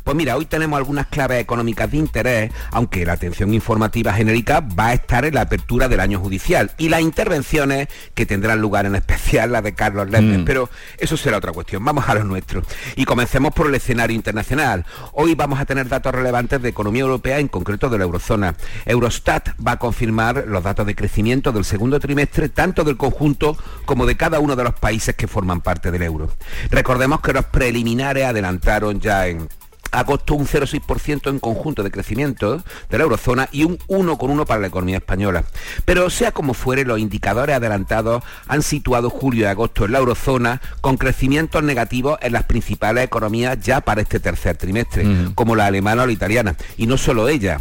Pues 0.09 0.17
mira, 0.17 0.39
hoy 0.39 0.47
tenemos 0.47 0.79
algunas 0.79 1.07
claves 1.09 1.39
económicas 1.39 1.91
de 1.91 1.99
interés, 1.99 2.51
aunque 2.71 3.05
la 3.05 3.13
atención 3.13 3.53
informativa 3.53 4.15
genérica 4.15 4.61
va 4.61 4.87
a 4.87 4.93
estar 4.95 5.27
en 5.27 5.35
la 5.35 5.43
apertura 5.43 5.87
del 5.87 6.01
año 6.01 6.19
judicial 6.19 6.71
y 6.79 6.89
las 6.89 7.03
intervenciones 7.03 7.89
que 8.15 8.25
tendrán 8.25 8.59
lugar 8.63 8.87
en 8.87 8.95
especial 8.95 9.53
la 9.53 9.61
de 9.61 9.75
Carlos 9.75 10.07
López, 10.07 10.39
Mm. 10.39 10.45
pero 10.47 10.71
eso 10.97 11.19
será 11.19 11.37
otra 11.37 11.53
cuestión. 11.53 11.85
Vamos 11.85 12.09
a 12.09 12.15
lo 12.15 12.25
nuestro. 12.25 12.63
Y 12.97 13.05
comencemos 13.05 13.53
por 13.53 13.67
el 13.67 13.75
escenario 13.75 14.17
internacional. 14.17 14.87
Hoy 15.13 15.35
vamos 15.35 15.61
a 15.61 15.67
tener 15.67 15.91
datos 15.91 16.15
relevantes 16.15 16.63
de 16.63 16.71
economía 16.71 17.03
europea, 17.03 17.39
en 17.39 17.49
concreto 17.49 17.91
de 17.91 17.99
la 17.99 18.05
eurozona. 18.05 18.55
Eurostat 18.87 19.51
va 19.61 19.73
a 19.73 19.79
confirmar 19.79 20.45
los 20.49 20.65
datos 20.65 20.87
de 20.87 20.95
crecimiento 20.95 21.53
del 21.53 21.67
segundo 21.67 22.01
trimestre, 22.01 22.49
tanto 22.49 22.83
del 22.83 22.97
conjunto 22.97 23.59
como 23.85 24.07
de 24.07 24.17
cada 24.17 24.41
uno 24.41 24.57
de 24.57 24.65
los 24.65 24.73
países 24.73 25.15
que 25.17 25.29
forman 25.29 25.61
parte 25.61 25.91
del 25.91 26.01
euro. 26.01 26.31
Recordemos 26.71 27.21
que 27.21 27.35
los 27.35 27.45
preliminares 27.45 28.25
adelantaron 28.25 29.01
ya 29.01 29.27
en 29.27 29.47
agosto 29.91 30.35
un 30.35 30.47
0,6% 30.47 31.31
en 31.31 31.39
conjunto 31.39 31.83
de 31.83 31.91
crecimiento 31.91 32.63
de 32.91 32.99
la 32.99 33.05
eurozona 33.05 33.49
y 33.53 33.65
un 33.65 33.79
1,1 33.89 34.47
para 34.47 34.61
la 34.61 34.67
economía 34.67 34.99
española. 34.99 35.45
Pero 35.85 36.11
sea 36.11 36.33
como 36.33 36.55
fuere, 36.55 36.85
los 36.85 36.99
indicadores 36.99 37.57
adelantados 37.57 38.23
han 38.47 38.63
situado 38.63 39.11
julio 39.11 39.43
y 39.43 39.47
agosto 39.47 39.85
en 39.85 39.93
la 39.93 39.99
eurozona 39.99 40.61
con 40.81 40.97
crecimientos 40.97 41.63
negativos 41.63 42.19
en 42.23 42.33
las 42.33 42.45
principales 42.45 43.05
economías 43.05 43.59
ya 43.61 43.81
para 43.81 44.03
este 44.03 44.21
tercer 44.21 44.57
trimestre, 44.57 45.07
como 45.35 45.57
la 45.57 45.67
alemana 45.67 46.03
o 46.03 46.07
la 46.07 46.13
italiana. 46.13 46.57
Y 46.77 46.87
no 46.87 46.97
solo 46.97 47.29
ella, 47.29 47.61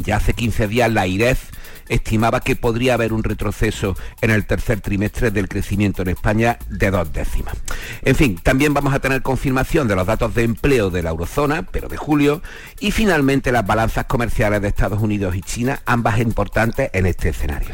ya 0.00 0.16
hace 0.16 0.34
15 0.34 0.68
días 0.68 0.92
la 0.92 1.06
IREF 1.06 1.50
estimaba 1.88 2.40
que 2.40 2.56
podría 2.56 2.94
haber 2.94 3.12
un 3.12 3.22
retroceso 3.22 3.96
en 4.20 4.30
el 4.30 4.46
tercer 4.46 4.80
trimestre 4.80 5.30
del 5.30 5.48
crecimiento 5.48 6.02
en 6.02 6.08
España 6.08 6.58
de 6.68 6.90
dos 6.90 7.12
décimas. 7.12 7.54
En 8.02 8.16
fin, 8.16 8.38
también 8.42 8.74
vamos 8.74 8.94
a 8.94 9.00
tener 9.00 9.22
confirmación 9.22 9.88
de 9.88 9.96
los 9.96 10.06
datos 10.06 10.34
de 10.34 10.42
empleo 10.42 10.90
de 10.90 11.02
la 11.02 11.10
eurozona, 11.10 11.62
pero 11.62 11.88
de 11.88 11.96
julio, 11.96 12.42
y 12.80 12.90
finalmente 12.90 13.52
las 13.52 13.66
balanzas 13.66 14.06
comerciales 14.06 14.62
de 14.62 14.68
Estados 14.68 15.02
Unidos 15.02 15.34
y 15.36 15.40
China, 15.40 15.82
ambas 15.86 16.20
importantes 16.20 16.90
en 16.92 17.06
este 17.06 17.30
escenario. 17.30 17.70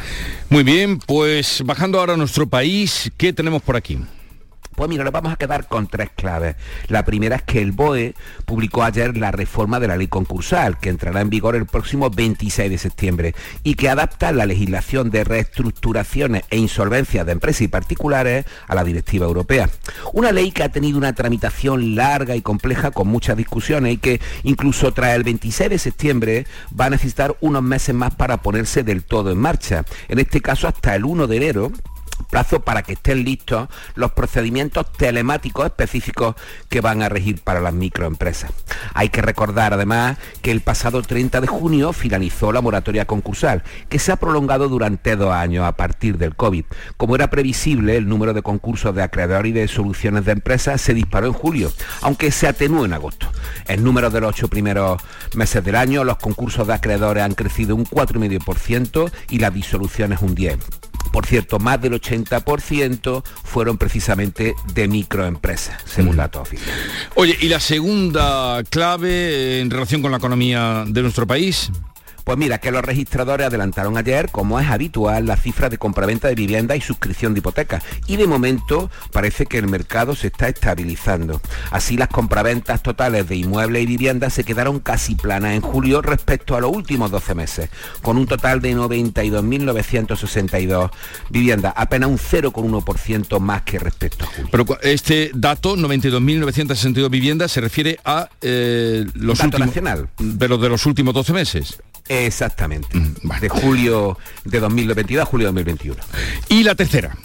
Muy 0.49 0.63
bien, 0.63 0.99
pues 0.99 1.63
bajando 1.65 1.99
ahora 1.99 2.15
a 2.15 2.17
nuestro 2.17 2.47
país, 2.47 3.11
¿qué 3.17 3.33
tenemos 3.33 3.63
por 3.63 3.77
aquí? 3.77 3.99
Pues 4.81 4.89
mira, 4.89 5.05
nos 5.05 5.13
vamos 5.13 5.35
a 5.35 5.37
quedar 5.37 5.69
con 5.69 5.89
tres 5.89 6.09
claves. 6.17 6.57
La 6.89 7.05
primera 7.05 7.37
es 7.37 7.43
que 7.43 7.61
el 7.61 7.73
BOE 7.73 8.15
publicó 8.47 8.83
ayer 8.83 9.15
la 9.15 9.31
reforma 9.31 9.79
de 9.79 9.87
la 9.87 9.99
ley 9.99 10.09
concursal, 10.09 10.79
que 10.79 10.89
entrará 10.89 11.21
en 11.21 11.29
vigor 11.29 11.55
el 11.55 11.67
próximo 11.67 12.09
26 12.09 12.71
de 12.71 12.79
septiembre 12.79 13.35
y 13.63 13.75
que 13.75 13.91
adapta 13.91 14.33
la 14.33 14.47
legislación 14.47 15.11
de 15.11 15.25
reestructuraciones 15.25 16.45
e 16.49 16.57
insolvencias 16.57 17.27
de 17.27 17.33
empresas 17.33 17.61
y 17.61 17.69
particulares 17.69 18.47
a 18.69 18.75
la 18.75 18.83
directiva 18.83 19.27
europea. 19.27 19.69
Una 20.15 20.33
ley 20.33 20.51
que 20.51 20.63
ha 20.63 20.71
tenido 20.71 20.97
una 20.97 21.13
tramitación 21.13 21.95
larga 21.95 22.35
y 22.35 22.41
compleja 22.41 22.91
con 22.91 23.07
muchas 23.07 23.37
discusiones 23.37 23.93
y 23.93 23.99
que 23.99 24.23
incluso 24.45 24.95
tras 24.95 25.15
el 25.15 25.25
26 25.25 25.69
de 25.69 25.79
septiembre 25.79 26.47
va 26.81 26.87
a 26.87 26.91
necesitar 26.91 27.37
unos 27.43 27.63
meses 27.63 27.95
más 27.95 28.15
para 28.15 28.39
ponerse 28.39 28.83
del 28.83 29.05
todo 29.05 29.31
en 29.31 29.37
marcha. 29.37 29.85
En 30.09 30.19
este 30.19 30.41
caso 30.41 30.67
hasta 30.67 30.95
el 30.97 31.05
1 31.05 31.27
de 31.27 31.37
enero 31.37 31.71
plazo 32.25 32.61
para 32.61 32.83
que 32.83 32.95
estén 32.95 33.25
listos 33.25 33.69
los 33.95 34.13
procedimientos 34.13 34.93
telemáticos 34.93 35.67
específicos 35.67 36.35
que 36.69 36.81
van 36.81 37.03
a 37.03 37.09
regir 37.09 37.41
para 37.43 37.61
las 37.61 37.75
microempresas. 37.75 38.53
Hay 38.95 39.09
que 39.09 39.23
recordar 39.23 39.75
además 39.75 40.19
que 40.43 40.51
el 40.51 40.61
pasado 40.61 41.03
30 41.03 41.41
de 41.41 41.47
junio 41.47 41.93
finalizó 41.93 42.53
la 42.53 42.61
moratoria 42.61 43.07
concursal, 43.07 43.63
que 43.89 43.99
se 43.99 44.13
ha 44.13 44.17
prolongado 44.17 44.69
durante 44.69 45.17
dos 45.17 45.33
años 45.33 45.65
a 45.65 45.77
partir 45.77 46.19
del 46.19 46.37
COVID. 46.37 46.65
Como 46.97 47.15
era 47.15 47.31
previsible, 47.31 47.97
el 47.97 48.09
número 48.09 48.35
de 48.35 48.43
concursos 48.43 48.95
de 48.95 49.03
acreedor 49.03 49.47
y 49.47 49.53
de 49.53 49.69
soluciones 49.69 50.25
de 50.25 50.33
empresas 50.33 50.81
se 50.81 50.95
disparó 50.95 51.27
en 51.27 51.33
julio, 51.33 51.73
aunque 52.03 52.31
se 52.31 52.47
atenuó 52.47 52.85
en 52.85 52.93
agosto. 52.93 53.29
En 53.67 53.85
número 53.85 54.11
de 54.11 54.21
los 54.21 54.31
ocho 54.31 54.49
primeros 54.49 55.01
meses 55.35 55.65
del 55.65 55.77
año, 55.77 56.05
los 56.05 56.19
concursos 56.19 56.67
de 56.67 56.75
acreedores 56.75 57.23
han 57.23 57.35
crecido 57.35 57.75
un 57.75 57.85
4,5% 57.85 59.11
y 59.31 59.39
las 59.39 59.53
disoluciones 59.53 60.21
un 60.23 60.35
10%. 60.35 60.80
Por 61.13 61.27
cierto, 61.27 61.59
más 61.59 61.81
del 61.81 62.01
80% 62.01 63.23
fueron 63.45 63.79
precisamente 63.79 64.55
de 64.75 64.89
microempresas, 64.89 65.83
según 65.85 66.17
datos 66.17 66.43
oficiales. 66.43 66.85
Oye, 67.15 67.37
y 67.41 67.49
la 67.49 67.61
segunda 67.61 68.63
clave 68.69 69.61
en 69.61 69.71
relación 69.71 70.03
con 70.03 70.11
la 70.11 70.19
economía 70.19 70.85
de 70.87 71.03
nuestro 71.03 71.27
país. 71.27 71.71
Pues 72.31 72.39
mira, 72.39 72.59
que 72.59 72.71
los 72.71 72.85
registradores 72.85 73.49
adelantaron 73.49 73.97
ayer, 73.97 74.31
como 74.31 74.61
es 74.61 74.69
habitual, 74.69 75.27
la 75.27 75.37
cifra 75.37 75.69
de 75.69 75.79
compraventa 75.79 76.29
de 76.29 76.37
vivienda 76.37 76.77
y 76.77 76.81
suscripción 76.81 77.35
de 77.35 77.41
hipoteca. 77.41 77.83
Y 78.07 78.19
de 78.19 78.29
momento 78.29 78.89
parece 79.11 79.47
que 79.47 79.59
el 79.59 79.67
mercado 79.67 80.15
se 80.15 80.29
está 80.29 80.49
estabilizando. 80.49 81.41
Así 81.73 81.97
las 81.97 82.07
compraventas 82.07 82.85
totales 82.85 83.29
de 83.29 83.35
inmuebles 83.35 83.83
y 83.83 83.87
viviendas 83.87 84.33
se 84.33 84.45
quedaron 84.45 84.79
casi 84.79 85.17
planas 85.17 85.55
en 85.55 85.61
julio 85.61 86.03
respecto 86.03 86.55
a 86.55 86.61
los 86.61 86.71
últimos 86.71 87.11
12 87.11 87.35
meses, 87.35 87.69
con 88.01 88.17
un 88.17 88.29
total 88.29 88.61
de 88.61 88.77
92.962 88.77 90.93
viviendas, 91.31 91.73
apenas 91.75 92.11
un 92.11 92.19
0,1% 92.19 93.41
más 93.41 93.63
que 93.63 93.81
respecto 93.81 94.25
a 94.25 94.29
julio. 94.29 94.51
Pero 94.53 94.65
este 94.83 95.33
dato, 95.35 95.77
92.962 95.77 97.11
viviendas, 97.11 97.51
se 97.51 97.61
refiere 97.61 97.99
a 98.05 98.29
eh, 98.41 99.05
los 99.15 99.39
Dato 99.39 99.49
últimos... 99.49 99.67
nacional. 99.67 100.09
Pero 100.39 100.59
de 100.59 100.69
los 100.69 100.87
últimos 100.87 101.13
12 101.13 101.33
meses. 101.33 101.81
Exactamente. 102.11 102.89
De 103.41 103.49
julio 103.49 104.19
de 104.45 104.59
2022 104.59 105.23
a 105.23 105.27
julio 105.27 105.47
de 105.47 105.63
2021. 105.63 106.03
¿Y 106.49 106.65
la 106.65 106.75
tercera? 106.75 107.17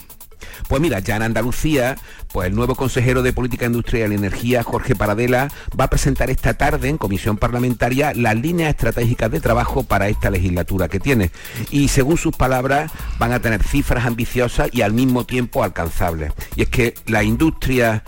Pues 0.68 0.80
mira, 0.82 1.00
ya 1.00 1.16
en 1.16 1.24
Andalucía, 1.24 1.96
pues 2.32 2.48
el 2.48 2.56
nuevo 2.56 2.76
consejero 2.76 3.24
de 3.24 3.34
Política 3.34 3.66
Industrial 3.66 4.12
y 4.12 4.16
Energía, 4.16 4.62
Jorge 4.62 4.96
Paradela, 4.96 5.52
va 5.80 5.86
a 5.86 5.90
presentar 5.90 6.30
esta 6.30 6.54
tarde 6.54 6.90
en 6.90 6.98
comisión 6.98 7.38
parlamentaria 7.38 8.14
las 8.14 8.36
líneas 8.36 8.70
estratégicas 8.70 9.32
de 9.32 9.42
trabajo 9.42 9.84
para 9.84 10.08
esta 10.08 10.30
legislatura 10.30 10.88
que 10.88 11.00
tiene. 11.00 11.32
Y 11.72 11.88
según 11.88 12.18
sus 12.18 12.36
palabras, 12.36 12.92
van 13.18 13.32
a 13.32 13.40
tener 13.40 13.64
cifras 13.64 14.06
ambiciosas 14.06 14.70
y 14.72 14.82
al 14.82 14.94
mismo 14.94 15.26
tiempo 15.26 15.64
alcanzables. 15.64 16.32
Y 16.56 16.62
es 16.62 16.70
que 16.70 16.94
la 17.08 17.24
industria 17.24 18.04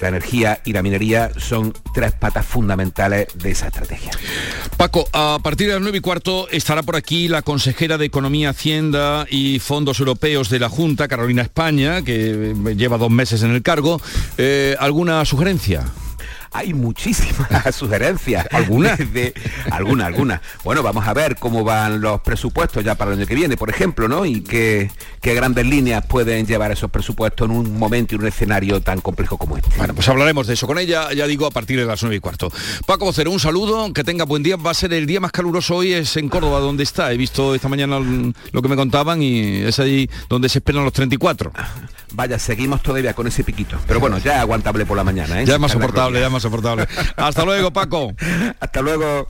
la 0.00 0.08
energía 0.08 0.60
y 0.64 0.72
la 0.72 0.82
minería 0.82 1.30
son 1.36 1.72
tres 1.94 2.12
patas 2.12 2.46
fundamentales 2.46 3.28
de 3.34 3.50
esa 3.50 3.68
estrategia. 3.68 4.10
Paco, 4.76 5.06
a 5.12 5.38
partir 5.42 5.68
de 5.68 5.74
las 5.74 5.82
9 5.82 5.98
y 5.98 6.00
cuarto 6.00 6.48
estará 6.50 6.82
por 6.82 6.96
aquí 6.96 7.28
la 7.28 7.42
consejera 7.42 7.98
de 7.98 8.06
Economía, 8.06 8.50
Hacienda 8.50 9.26
y 9.30 9.58
Fondos 9.58 10.00
Europeos 10.00 10.48
de 10.50 10.58
la 10.58 10.68
Junta, 10.68 11.08
Carolina 11.08 11.42
España, 11.42 12.02
que 12.02 12.54
lleva 12.76 12.98
dos 12.98 13.10
meses 13.10 13.42
en 13.42 13.50
el 13.50 13.62
cargo. 13.62 14.00
Eh, 14.38 14.76
¿Alguna 14.78 15.24
sugerencia? 15.24 15.84
Hay 16.52 16.74
muchísimas 16.74 17.74
sugerencias. 17.74 18.46
¿Alguna? 18.50 18.96
De, 18.96 19.32
alguna, 19.70 20.06
alguna. 20.06 20.42
Bueno, 20.64 20.82
vamos 20.82 21.06
a 21.06 21.14
ver 21.14 21.36
cómo 21.36 21.62
van 21.62 22.00
los 22.00 22.20
presupuestos 22.22 22.84
ya 22.84 22.96
para 22.96 23.12
el 23.12 23.18
año 23.18 23.26
que 23.26 23.34
viene, 23.34 23.56
por 23.56 23.70
ejemplo, 23.70 24.08
¿no? 24.08 24.26
Y 24.26 24.40
qué, 24.40 24.90
grandes 25.22 25.66
líneas 25.66 26.04
pueden 26.06 26.46
llevar 26.46 26.72
esos 26.72 26.90
presupuestos 26.90 27.48
en 27.48 27.56
un 27.56 27.78
momento 27.78 28.14
y 28.14 28.18
un 28.18 28.26
escenario 28.26 28.80
tan 28.80 29.00
complejo 29.00 29.38
como 29.38 29.56
este. 29.56 29.70
Bueno, 29.76 29.94
pues 29.94 30.08
hablaremos 30.08 30.46
de 30.48 30.54
eso 30.54 30.66
con 30.66 30.78
ella, 30.78 31.12
ya 31.12 31.26
digo, 31.26 31.46
a 31.46 31.50
partir 31.50 31.78
de 31.78 31.86
las 31.86 32.02
9 32.02 32.16
y 32.16 32.20
cuarto. 32.20 32.50
Paco 32.84 33.04
Vocero, 33.04 33.30
un 33.30 33.40
saludo, 33.40 33.92
que 33.92 34.02
tenga 34.02 34.24
buen 34.24 34.42
día. 34.42 34.56
Va 34.56 34.72
a 34.72 34.74
ser 34.74 34.92
el 34.92 35.06
día 35.06 35.20
más 35.20 35.32
caluroso 35.32 35.76
hoy, 35.76 35.92
es 35.92 36.16
en 36.16 36.28
Córdoba, 36.28 36.58
donde 36.58 36.82
está. 36.82 37.12
He 37.12 37.16
visto 37.16 37.54
esta 37.54 37.68
mañana 37.68 38.00
lo 38.00 38.62
que 38.62 38.68
me 38.68 38.76
contaban 38.76 39.22
y 39.22 39.62
es 39.62 39.78
ahí 39.78 40.10
donde 40.28 40.48
se 40.48 40.58
esperan 40.58 40.84
los 40.84 40.92
34. 40.92 41.52
Vaya, 42.12 42.38
seguimos 42.38 42.82
todavía 42.82 43.14
con 43.14 43.26
ese 43.26 43.44
piquito. 43.44 43.78
Pero 43.86 44.00
bueno, 44.00 44.18
ya 44.18 44.34
es 44.34 44.40
aguantable 44.40 44.86
por 44.86 44.96
la 44.96 45.04
mañana, 45.04 45.40
¿eh? 45.40 45.46
Ya 45.46 45.54
es 45.54 45.60
más 45.60 45.72
soportable, 45.72 46.20
ya 46.20 46.26
es 46.26 46.32
más 46.32 46.42
soportable. 46.42 46.86
Hasta 47.16 47.44
luego, 47.44 47.72
Paco. 47.72 48.12
Hasta 48.60 48.82
luego. 48.82 49.28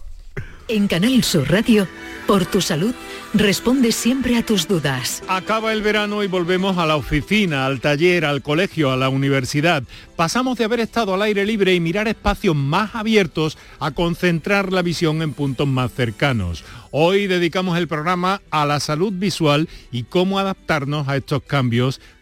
En 0.68 0.87
Canal 0.87 1.24
Sur 1.24 1.51
Radio, 1.51 1.89
por 2.28 2.47
tu 2.47 2.61
salud, 2.61 2.95
responde 3.35 3.91
siempre 3.91 4.37
a 4.37 4.47
tus 4.47 4.68
dudas. 4.68 5.20
Acaba 5.26 5.72
el 5.72 5.83
verano 5.83 6.22
y 6.22 6.28
volvemos 6.28 6.78
a 6.78 6.87
la 6.87 6.95
oficina, 6.95 7.66
al 7.66 7.81
taller, 7.81 8.24
al 8.24 8.41
colegio, 8.41 8.93
a 8.93 8.97
la 8.97 9.09
universidad. 9.09 9.83
Pasamos 10.14 10.59
de 10.59 10.64
haber 10.64 10.78
estado 10.78 11.12
al 11.12 11.22
aire 11.22 11.45
libre 11.45 11.74
y 11.74 11.81
mirar 11.81 12.07
espacios 12.07 12.55
más 12.55 12.95
abiertos 12.95 13.59
a 13.81 13.91
concentrar 13.91 14.72
la 14.72 14.83
visión 14.83 15.22
en 15.22 15.33
puntos 15.33 15.66
más 15.66 15.93
cercanos. 15.93 16.64
Hoy 16.93 17.26
dedicamos 17.26 17.76
el 17.76 17.89
programa 17.89 18.41
a 18.53 18.64
la 18.64 18.78
salud 18.78 19.12
visual 19.12 19.68
y 19.91 20.05
cómo 20.05 20.39
adaptarnos 20.39 21.09
a 21.09 21.16
estos 21.16 21.43
cambios 21.43 22.01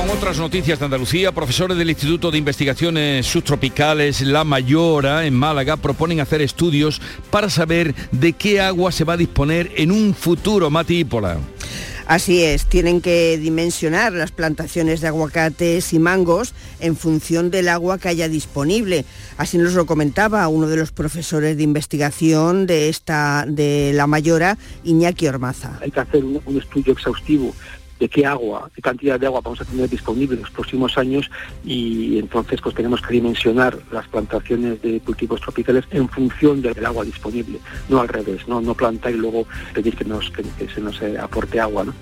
Con 0.00 0.08
otras 0.08 0.38
noticias 0.38 0.78
de 0.78 0.86
Andalucía. 0.86 1.30
Profesores 1.30 1.76
del 1.76 1.90
Instituto 1.90 2.30
de 2.30 2.38
Investigaciones 2.38 3.26
Subtropicales 3.26 4.22
La 4.22 4.44
Mayora 4.44 5.26
en 5.26 5.34
Málaga 5.34 5.76
proponen 5.76 6.20
hacer 6.20 6.40
estudios 6.40 7.02
para 7.30 7.50
saber 7.50 7.94
de 8.10 8.32
qué 8.32 8.62
agua 8.62 8.92
se 8.92 9.04
va 9.04 9.12
a 9.14 9.18
disponer 9.18 9.70
en 9.76 9.92
un 9.92 10.14
futuro 10.14 10.70
matípola. 10.70 11.36
Así 12.06 12.42
es, 12.42 12.64
tienen 12.64 13.02
que 13.02 13.36
dimensionar 13.36 14.12
las 14.12 14.32
plantaciones 14.32 15.02
de 15.02 15.08
aguacates 15.08 15.92
y 15.92 15.98
mangos 15.98 16.54
en 16.80 16.96
función 16.96 17.50
del 17.50 17.68
agua 17.68 17.98
que 17.98 18.08
haya 18.08 18.28
disponible. 18.28 19.04
Así 19.36 19.58
nos 19.58 19.74
lo 19.74 19.84
comentaba 19.84 20.48
uno 20.48 20.66
de 20.66 20.76
los 20.76 20.92
profesores 20.92 21.58
de 21.58 21.62
investigación 21.62 22.66
de 22.66 22.88
esta 22.88 23.44
de 23.46 23.92
la 23.94 24.06
Mayora, 24.06 24.56
Iñaki 24.82 25.28
Ormaza. 25.28 25.78
Hay 25.82 25.90
que 25.90 26.00
hacer 26.00 26.24
un, 26.24 26.40
un 26.46 26.58
estudio 26.58 26.94
exhaustivo 26.94 27.54
de 28.00 28.08
qué 28.08 28.26
agua, 28.26 28.70
qué 28.74 28.82
cantidad 28.82 29.20
de 29.20 29.26
agua 29.26 29.42
vamos 29.42 29.60
a 29.60 29.64
tener 29.64 29.88
disponible 29.88 30.34
en 30.34 30.42
los 30.42 30.50
próximos 30.50 30.96
años 30.98 31.30
y 31.64 32.18
entonces 32.18 32.60
pues 32.60 32.74
tenemos 32.74 33.02
que 33.02 33.12
dimensionar 33.12 33.78
las 33.92 34.08
plantaciones 34.08 34.82
de 34.82 35.00
cultivos 35.00 35.40
tropicales 35.40 35.84
en 35.90 36.08
función 36.08 36.62
del 36.62 36.84
agua 36.84 37.04
disponible, 37.04 37.60
no 37.88 38.00
al 38.00 38.08
revés, 38.08 38.48
no, 38.48 38.60
no 38.60 38.74
plantar 38.74 39.12
y 39.12 39.18
luego 39.18 39.46
pedir 39.74 39.94
que, 39.96 40.04
nos, 40.04 40.30
que, 40.30 40.68
se 40.68 40.80
nos 40.80 41.00
eh, 41.02 41.18
aporte 41.18 41.60
agua. 41.60 41.84
¿no? 41.84 41.94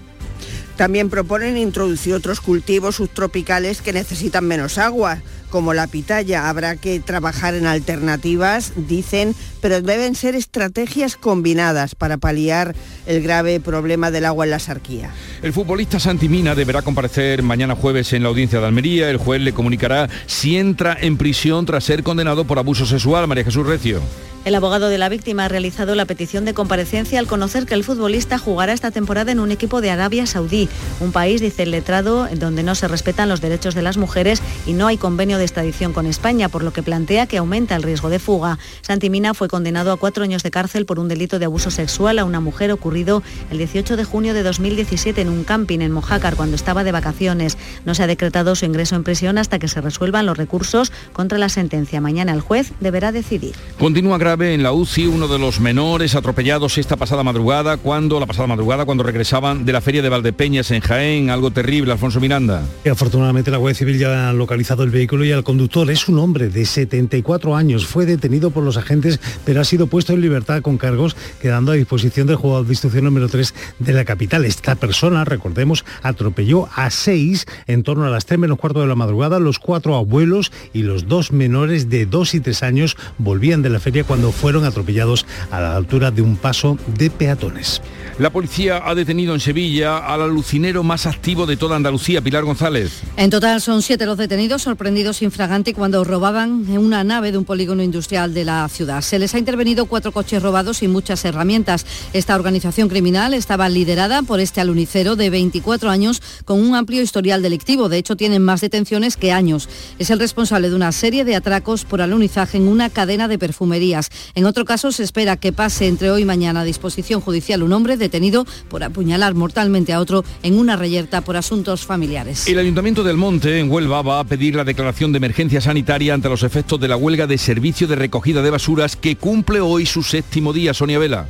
También 0.77 1.11
proponen 1.11 1.57
introducir 1.57 2.15
otros 2.15 2.41
cultivos 2.41 2.95
subtropicales 2.95 3.83
que 3.83 3.93
necesitan 3.93 4.47
menos 4.47 4.79
agua, 4.79 5.19
como 5.51 5.75
la 5.75 5.89
pitaya. 5.89 6.49
Habrá 6.49 6.77
que 6.77 7.01
trabajar 7.01 7.55
en 7.55 7.67
alternativas, 7.67 8.73
dicen, 8.77 9.35
pero 9.61 9.83
deben 9.83 10.15
ser 10.15 10.35
estrategias 10.35 11.17
combinadas 11.17 11.95
para 11.95 12.17
paliar 12.17 12.75
el 13.07 13.23
grave 13.23 13.61
problema 13.61 14.11
del 14.11 14.25
agua 14.25 14.45
en 14.45 14.51
la 14.51 14.59
sarquía. 14.59 15.11
El 15.43 15.53
futbolista 15.53 16.01
Santimina 16.01 16.55
deberá 16.55 16.83
comparecer 16.83 17.43
mañana 17.43 17.75
jueves 17.75 18.13
en 18.13 18.23
la 18.23 18.29
audiencia 18.29 18.61
de 18.61 18.67
Almería. 18.67 19.11
El 19.11 19.19
juez 19.19 19.41
le 19.41 19.53
comunicará 19.53 20.09
si 20.27 20.57
entra 20.57 20.97
en 21.01 21.17
prisión 21.17 21.67
tras 21.67 21.85
ser 21.85 22.03
condenado 22.03 22.45
por 22.45 22.59
abuso 22.59 22.87
sexual. 22.87 23.27
María 23.27 23.45
Jesús 23.45 23.67
Recio. 23.67 24.01
El 24.45 24.55
abogado 24.55 24.89
de 24.89 24.97
la 24.99 25.11
víctima 25.11 25.45
ha 25.45 25.49
realizado 25.49 25.95
la 25.95 26.07
petición 26.07 26.47
de 26.47 26.55
comparecencia 26.55 27.19
al 27.19 27.27
conocer 27.27 27.67
que 27.67 27.75
el 27.75 27.85
futbolista 27.85 28.39
jugará 28.39 28.73
esta 28.73 28.91
temporada 28.91 29.31
en 29.31 29.41
un 29.41 29.51
equipo 29.51 29.83
de 29.83 29.91
Arabia 29.91 30.27
Saudí, 30.27 30.71
un 31.01 31.13
país, 31.13 31.41
dice 31.41 31.65
el 31.65 31.73
letrado, 31.73 32.29
donde 32.35 32.63
no 32.63 32.75
se 32.75 32.89
respetan 32.89 33.29
los 33.29 33.43
derechos 33.43 33.75
de 33.75 33.83
las 33.83 33.99
mujeres 33.99 34.41
y 34.65 34.73
no 34.73 34.87
hay 34.87 34.97
convenio 34.97 35.37
de 35.37 35.45
extradición 35.45 35.93
con 35.93 36.07
España, 36.07 36.49
por 36.49 36.63
lo 36.63 36.73
que 36.73 36.83
plantea 36.83 37.27
que 37.27 37.37
aumenta 37.37 37.77
el 37.77 37.83
riesgo 37.83 38.09
de 38.09 38.21
fuga. 38.21 38.59
Santimina 38.81 39.35
fue 39.35 39.48
condenado 39.49 39.93
a 39.93 39.97
cuatro 39.97 40.25
años 40.25 40.43
de 40.43 40.51
cárcel 40.51 40.87
por 40.87 40.99
un 40.99 41.09
delito 41.09 41.39
de 41.39 41.47
abuso 41.47 41.71
sexual 41.71 42.19
a 42.19 42.25
una 42.25 42.41
mujer 42.41 42.71
ocurrido 42.73 43.23
el 43.51 43.59
18 43.59 43.97
de 43.97 44.05
junio 44.05 44.35
de 44.35 44.43
2017 44.43 45.21
en 45.21 45.29
un 45.29 45.45
camping 45.45 45.81
en 45.81 45.93
Mojácar 45.93 46.37
cuando 46.37 46.57
estaba 46.57 46.85
de 46.85 46.93
vacaciones. 46.93 47.59
No 47.85 47.95
se 47.95 48.03
ha 48.03 48.07
decretado 48.07 48.55
su 48.55 48.65
ingreso 48.65 48.97
en 48.97 49.05
prisión 49.05 49.39
hasta 49.39 49.59
que 49.59 49.69
se 49.69 49.81
resuelvan 49.81 50.27
los 50.27 50.39
recursos 50.39 50.93
contra 51.13 51.39
la 51.39 51.49
sentencia. 51.49 52.01
Mañana 52.01 52.33
el 52.33 52.41
juez 52.41 52.73
deberá 52.81 53.13
decidir. 53.13 53.55
Continúa 53.79 54.19
grave 54.19 54.55
en 54.55 54.63
la 54.63 54.73
UCI 54.73 55.07
uno 55.07 55.29
de 55.29 55.39
los 55.39 55.61
menores 55.61 56.15
atropellados 56.15 56.79
esta 56.79 56.97
pasada 56.97 57.23
madrugada, 57.23 57.77
cuando 57.77 58.21
la 58.21 58.27
pasada 58.27 58.47
madrugada 58.47 58.85
cuando 58.85 59.03
regresaban 59.03 59.65
de 59.65 59.73
la 59.73 59.81
feria 59.81 60.03
de 60.03 60.09
Valdepeñas 60.09 60.71
en 60.71 60.81
Jaén, 60.81 61.31
algo 61.31 61.51
terrible, 61.51 61.93
Alfonso 61.93 62.21
Miranda. 62.21 62.63
Y 62.85 62.89
afortunadamente 62.89 63.51
la 63.51 63.57
Guardia 63.57 63.79
Civil 63.79 63.99
ya 63.99 64.29
ha 64.29 64.33
localizado 64.33 64.83
el 64.83 64.91
vehículo 64.91 65.25
y 65.25 65.33
al 65.33 65.45
conductor. 65.45 65.91
Es 65.91 66.09
un 66.09 66.19
hombre 66.19 66.49
de 66.49 66.65
74 66.65 67.57
años, 67.57 67.87
fue 67.87 68.07
detenido 68.07 68.51
por 68.51 68.63
los 68.63 68.77
agentes, 68.77 69.21
pero 69.45 69.61
ha 69.61 69.65
sido 69.65 69.87
puesto 69.87 70.13
en 70.13 70.21
libertad 70.21 70.63
con 70.63 70.79
cargos, 70.79 71.17
quedando 71.41 71.73
a 71.73 71.75
disposición 71.75 72.27
del 72.27 72.37
juzgado 72.37 72.65
de 72.65 72.73
instrucción 72.73 73.05
número 73.05 73.29
3 73.29 73.55
de 73.79 73.93
la 73.93 74.05
capital. 74.05 74.45
Esta 74.45 74.75
persona, 74.75 75.25
recordemos, 75.25 75.85
atropelló 76.03 76.69
a 76.75 76.91
seis 76.91 77.47
en 77.67 77.83
torno 77.83 78.05
a 78.05 78.11
las 78.11 78.27
3 78.27 78.39
menos 78.39 78.59
cuarto 78.59 78.81
de 78.81 78.87
la 78.87 78.95
madrugada. 78.95 79.39
Los 79.39 79.59
cuatro 79.59 79.97
abuelos 79.97 80.53
y 80.73 80.83
los 80.83 81.09
dos 81.09 81.33
menores 81.33 81.89
de 81.89 82.07
2 82.07 82.35
y 82.35 82.41
3 82.41 82.63
años 82.63 82.97
volvían 83.19 83.63
de 83.63 83.71
la 83.71 83.81
feria 83.81 84.05
cuando 84.05 84.33
fueron 84.33 84.65
atropellados 84.65 85.27
a 85.51 85.61
la 85.61 85.77
altura 85.77 86.11
de 86.11 86.23
un 86.23 86.37
paso 86.37 86.79
de 86.97 87.11
peatones. 87.11 87.83
La 88.19 88.31
policía 88.31 88.83
ha 88.85 88.95
detenido 88.95 89.35
en 89.35 89.41
Sevilla 89.41 89.99
al 89.99 90.23
alucinero 90.23 90.83
más 90.83 91.07
activo 91.07 91.47
de 91.47 91.57
toda 91.57 91.77
Andalucía, 91.77 92.21
Pilar 92.21 92.45
González. 92.45 93.03
En 93.17 93.31
total 93.31 93.61
son 93.61 93.81
siete 93.81 94.07
los 94.07 94.19
detenidos 94.19 94.63
sorprendidos 94.63 95.23
infragante 95.23 95.73
cuando 95.73 96.03
robaban 96.03 96.65
en 96.69 96.79
una 96.79 97.05
nave 97.05 97.31
de 97.31 97.39
un 97.39 97.45
polígono 97.45 97.83
industrial 97.83 98.35
de 98.35 98.45
la 98.45 98.69
ciudad. 98.69 99.03
Se 99.03 99.19
les 99.19 99.28
ha 99.35 99.39
intervenido 99.39 99.87
cuatro 99.87 100.13
coches 100.13 100.43
robados 100.43 100.83
y 100.83 100.89
muchas 100.89 101.25
herramientas. 101.25 101.87
Esta 102.13 102.35
organización 102.35 102.89
criminal 102.89 103.35
estaba 103.35 103.69
liderada 103.69 104.23
por 104.23 104.41
este 104.41 104.61
alunicero 104.61 105.17
de 105.17 105.31
24 105.31 105.91
años 105.91 106.23
con 106.45 106.61
un 106.61 106.75
amplio 106.75 107.03
historial 107.03 107.43
delictivo. 107.43 107.89
De 107.89 107.99
hecho, 107.99 108.17
tienen 108.17 108.43
más 108.43 108.61
detenciones 108.61 109.17
que 109.17 109.33
años. 109.33 109.69
Es 109.99 110.11
el 110.11 110.19
responsable 110.19 110.71
de 110.71 110.77
una 110.77 110.93
serie 110.93 111.25
de 111.25 111.37
atracos 111.37 111.85
por 111.85 112.03
alunizaje 112.03 112.59
en 112.59 112.69
una 112.69 112.91
cadena 112.91 113.29
de 113.29 113.39
perfumerías. 113.39 114.11
En 114.35 114.45
otro 114.45 114.65
caso, 114.65 114.93
se 114.93 115.03
espera 115.03 115.37
que 115.37 115.53
pase 115.53 115.87
entre 115.87 116.11
hoy 116.11 116.23
y 116.23 116.25
mañana 116.25 116.61
a 116.61 116.65
disposición 116.65 117.21
judicial 117.21 117.63
un 117.63 117.73
hombre 117.73 117.97
detenido 117.97 118.47
por 118.69 118.83
apuñalar 118.83 119.35
mortalmente 119.35 119.93
a 119.93 120.01
otro 120.01 120.25
en 120.43 120.59
una 120.59 120.77
reyerta 120.77 121.21
por 121.21 121.37
asuntos 121.37 121.85
familiares. 121.85 122.47
El 122.47 122.59
Ayuntamiento 122.59 123.05
del 123.05 123.17
Monte, 123.17 123.59
en 123.59 123.71
Huelva, 123.71 124.03
va 124.03 124.21
a 124.21 124.25
pedir 124.25 124.55
la 124.55 124.65
declaración 124.65 125.13
de 125.13 125.19
emergencia 125.19 125.61
sanitaria 125.61 126.15
ante 126.15 126.29
los 126.29 126.43
efectos 126.43 126.81
de 126.81 126.89
la 126.89 126.97
huelga 126.97 127.27
de 127.27 127.39
servicio 127.39 127.87
de 127.87 127.97
recogida 127.97 128.43
de 128.43 128.51
basuras 128.51 128.97
que 128.97 129.17
cumple 129.21 129.61
hoy 129.61 129.87
su 129.87 130.03
séptimo 130.03 130.53
día, 130.53 130.75
Sonia 130.75 130.99
Vela. 130.99 131.27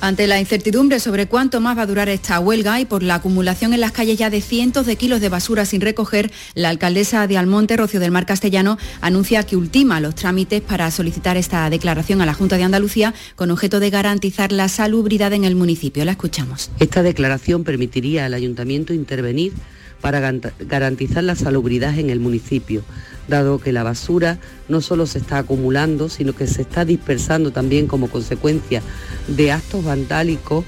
Ante 0.00 0.26
la 0.26 0.38
incertidumbre 0.38 1.00
sobre 1.00 1.26
cuánto 1.26 1.60
más 1.60 1.78
va 1.78 1.82
a 1.82 1.86
durar 1.86 2.10
esta 2.10 2.38
huelga 2.38 2.78
y 2.80 2.84
por 2.84 3.02
la 3.02 3.16
acumulación 3.16 3.72
en 3.72 3.80
las 3.80 3.92
calles 3.92 4.18
ya 4.18 4.28
de 4.28 4.42
cientos 4.42 4.84
de 4.84 4.96
kilos 4.96 5.22
de 5.22 5.30
basura 5.30 5.64
sin 5.64 5.80
recoger, 5.80 6.30
la 6.54 6.68
alcaldesa 6.68 7.26
de 7.26 7.38
Almonte, 7.38 7.78
Rocío 7.78 7.98
del 7.98 8.10
Mar 8.10 8.26
Castellano, 8.26 8.76
anuncia 9.00 9.44
que 9.44 9.56
ultima 9.56 10.00
los 10.00 10.14
trámites 10.14 10.60
para 10.60 10.90
solicitar 10.90 11.38
esta 11.38 11.70
declaración 11.70 12.20
a 12.20 12.26
la 12.26 12.34
Junta 12.34 12.58
de 12.58 12.64
Andalucía 12.64 13.14
con 13.36 13.50
objeto 13.50 13.80
de 13.80 13.88
garantizar 13.88 14.52
la 14.52 14.68
salubridad 14.68 15.32
en 15.32 15.44
el 15.44 15.56
municipio. 15.56 16.04
La 16.04 16.12
escuchamos. 16.12 16.70
Esta 16.78 17.02
declaración 17.02 17.64
permitiría 17.64 18.26
al 18.26 18.34
ayuntamiento 18.34 18.92
intervenir 18.92 19.54
para 20.02 20.20
garantizar 20.20 21.24
la 21.24 21.34
salubridad 21.34 21.98
en 21.98 22.10
el 22.10 22.20
municipio, 22.20 22.84
dado 23.28 23.58
que 23.58 23.72
la 23.72 23.82
basura 23.82 24.38
no 24.68 24.80
solo 24.80 25.06
se 25.06 25.18
está 25.18 25.38
acumulando, 25.38 26.08
sino 26.08 26.34
que 26.34 26.46
se 26.46 26.62
está 26.62 26.84
dispersando 26.84 27.50
también 27.50 27.86
como 27.86 28.08
consecuencia 28.08 28.82
de 29.28 29.52
actos 29.52 29.84
vandálicos 29.84 30.64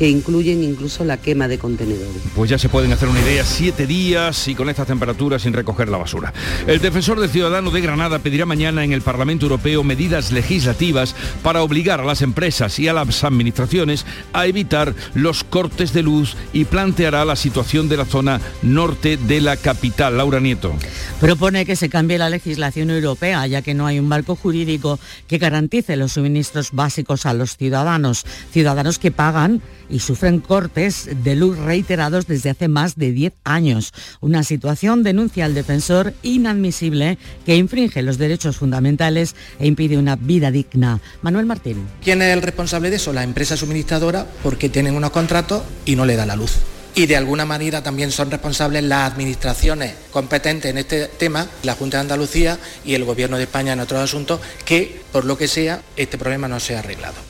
que 0.00 0.08
incluyen 0.08 0.64
incluso 0.64 1.04
la 1.04 1.18
quema 1.18 1.46
de 1.46 1.58
contenedores. 1.58 2.22
Pues 2.34 2.48
ya 2.48 2.56
se 2.56 2.70
pueden 2.70 2.90
hacer 2.90 3.06
una 3.06 3.20
idea, 3.20 3.44
siete 3.44 3.86
días 3.86 4.48
y 4.48 4.54
con 4.54 4.70
estas 4.70 4.86
temperaturas 4.86 5.42
sin 5.42 5.52
recoger 5.52 5.90
la 5.90 5.98
basura. 5.98 6.32
El 6.66 6.80
defensor 6.80 7.20
del 7.20 7.28
ciudadano 7.28 7.70
de 7.70 7.82
Granada 7.82 8.18
pedirá 8.18 8.46
mañana 8.46 8.82
en 8.82 8.94
el 8.94 9.02
Parlamento 9.02 9.44
Europeo 9.44 9.84
medidas 9.84 10.32
legislativas 10.32 11.14
para 11.42 11.62
obligar 11.62 12.00
a 12.00 12.04
las 12.04 12.22
empresas 12.22 12.78
y 12.78 12.88
a 12.88 12.94
las 12.94 13.24
administraciones 13.24 14.06
a 14.32 14.46
evitar 14.46 14.94
los 15.12 15.44
cortes 15.44 15.92
de 15.92 16.02
luz 16.02 16.34
y 16.54 16.64
planteará 16.64 17.26
la 17.26 17.36
situación 17.36 17.90
de 17.90 17.98
la 17.98 18.06
zona 18.06 18.40
norte 18.62 19.18
de 19.18 19.42
la 19.42 19.58
capital. 19.58 20.16
Laura 20.16 20.40
Nieto. 20.40 20.72
propone 21.20 21.66
que 21.66 21.76
se 21.76 21.90
cambie 21.90 22.16
la 22.16 22.30
legislación 22.30 22.88
europea, 22.88 23.46
ya 23.46 23.60
que 23.60 23.74
no 23.74 23.86
hay 23.86 23.98
un 23.98 24.08
marco 24.08 24.34
jurídico 24.34 24.98
que 25.28 25.36
garantice 25.36 25.96
los 25.96 26.12
suministros 26.12 26.70
básicos 26.72 27.26
a 27.26 27.34
los 27.34 27.58
ciudadanos, 27.58 28.24
ciudadanos 28.50 28.98
que 28.98 29.10
pagan 29.10 29.60
y 29.90 30.00
sufren 30.00 30.40
cortes 30.40 31.08
de 31.24 31.36
luz 31.36 31.58
reiterados 31.58 32.26
desde 32.26 32.50
hace 32.50 32.68
más 32.68 32.96
de 32.96 33.12
10 33.12 33.32
años. 33.44 33.92
Una 34.20 34.42
situación, 34.42 35.02
denuncia 35.02 35.46
el 35.46 35.54
defensor, 35.54 36.14
inadmisible 36.22 37.18
que 37.44 37.56
infringe 37.56 38.02
los 38.02 38.18
derechos 38.18 38.56
fundamentales 38.56 39.34
e 39.58 39.66
impide 39.66 39.98
una 39.98 40.16
vida 40.16 40.50
digna. 40.50 41.00
Manuel 41.22 41.46
Martín. 41.46 41.86
¿Quién 42.02 42.22
es 42.22 42.32
el 42.32 42.42
responsable 42.42 42.90
de 42.90 42.96
eso? 42.96 43.12
La 43.12 43.24
empresa 43.24 43.56
suministradora 43.56 44.26
porque 44.42 44.68
tienen 44.68 44.94
unos 44.94 45.10
contratos 45.10 45.62
y 45.84 45.96
no 45.96 46.06
le 46.06 46.16
da 46.16 46.26
la 46.26 46.36
luz 46.36 46.58
y 46.94 47.06
de 47.06 47.16
alguna 47.16 47.46
manera 47.46 47.82
también 47.82 48.10
son 48.10 48.30
responsables 48.30 48.82
las 48.82 49.12
administraciones 49.12 49.94
competentes 50.10 50.70
en 50.70 50.78
este 50.78 51.06
tema, 51.06 51.46
la 51.62 51.74
Junta 51.74 51.98
de 51.98 52.02
Andalucía 52.02 52.58
y 52.84 52.94
el 52.94 53.04
Gobierno 53.04 53.36
de 53.36 53.44
España 53.44 53.72
en 53.72 53.80
otros 53.80 54.00
asuntos, 54.00 54.40
que 54.64 55.00
por 55.12 55.24
lo 55.24 55.38
que 55.38 55.48
sea 55.48 55.82
este 55.96 56.18
problema 56.18 56.48
no 56.48 56.60
se 56.60 56.76
ha 56.76 56.80
arreglado. 56.80 57.29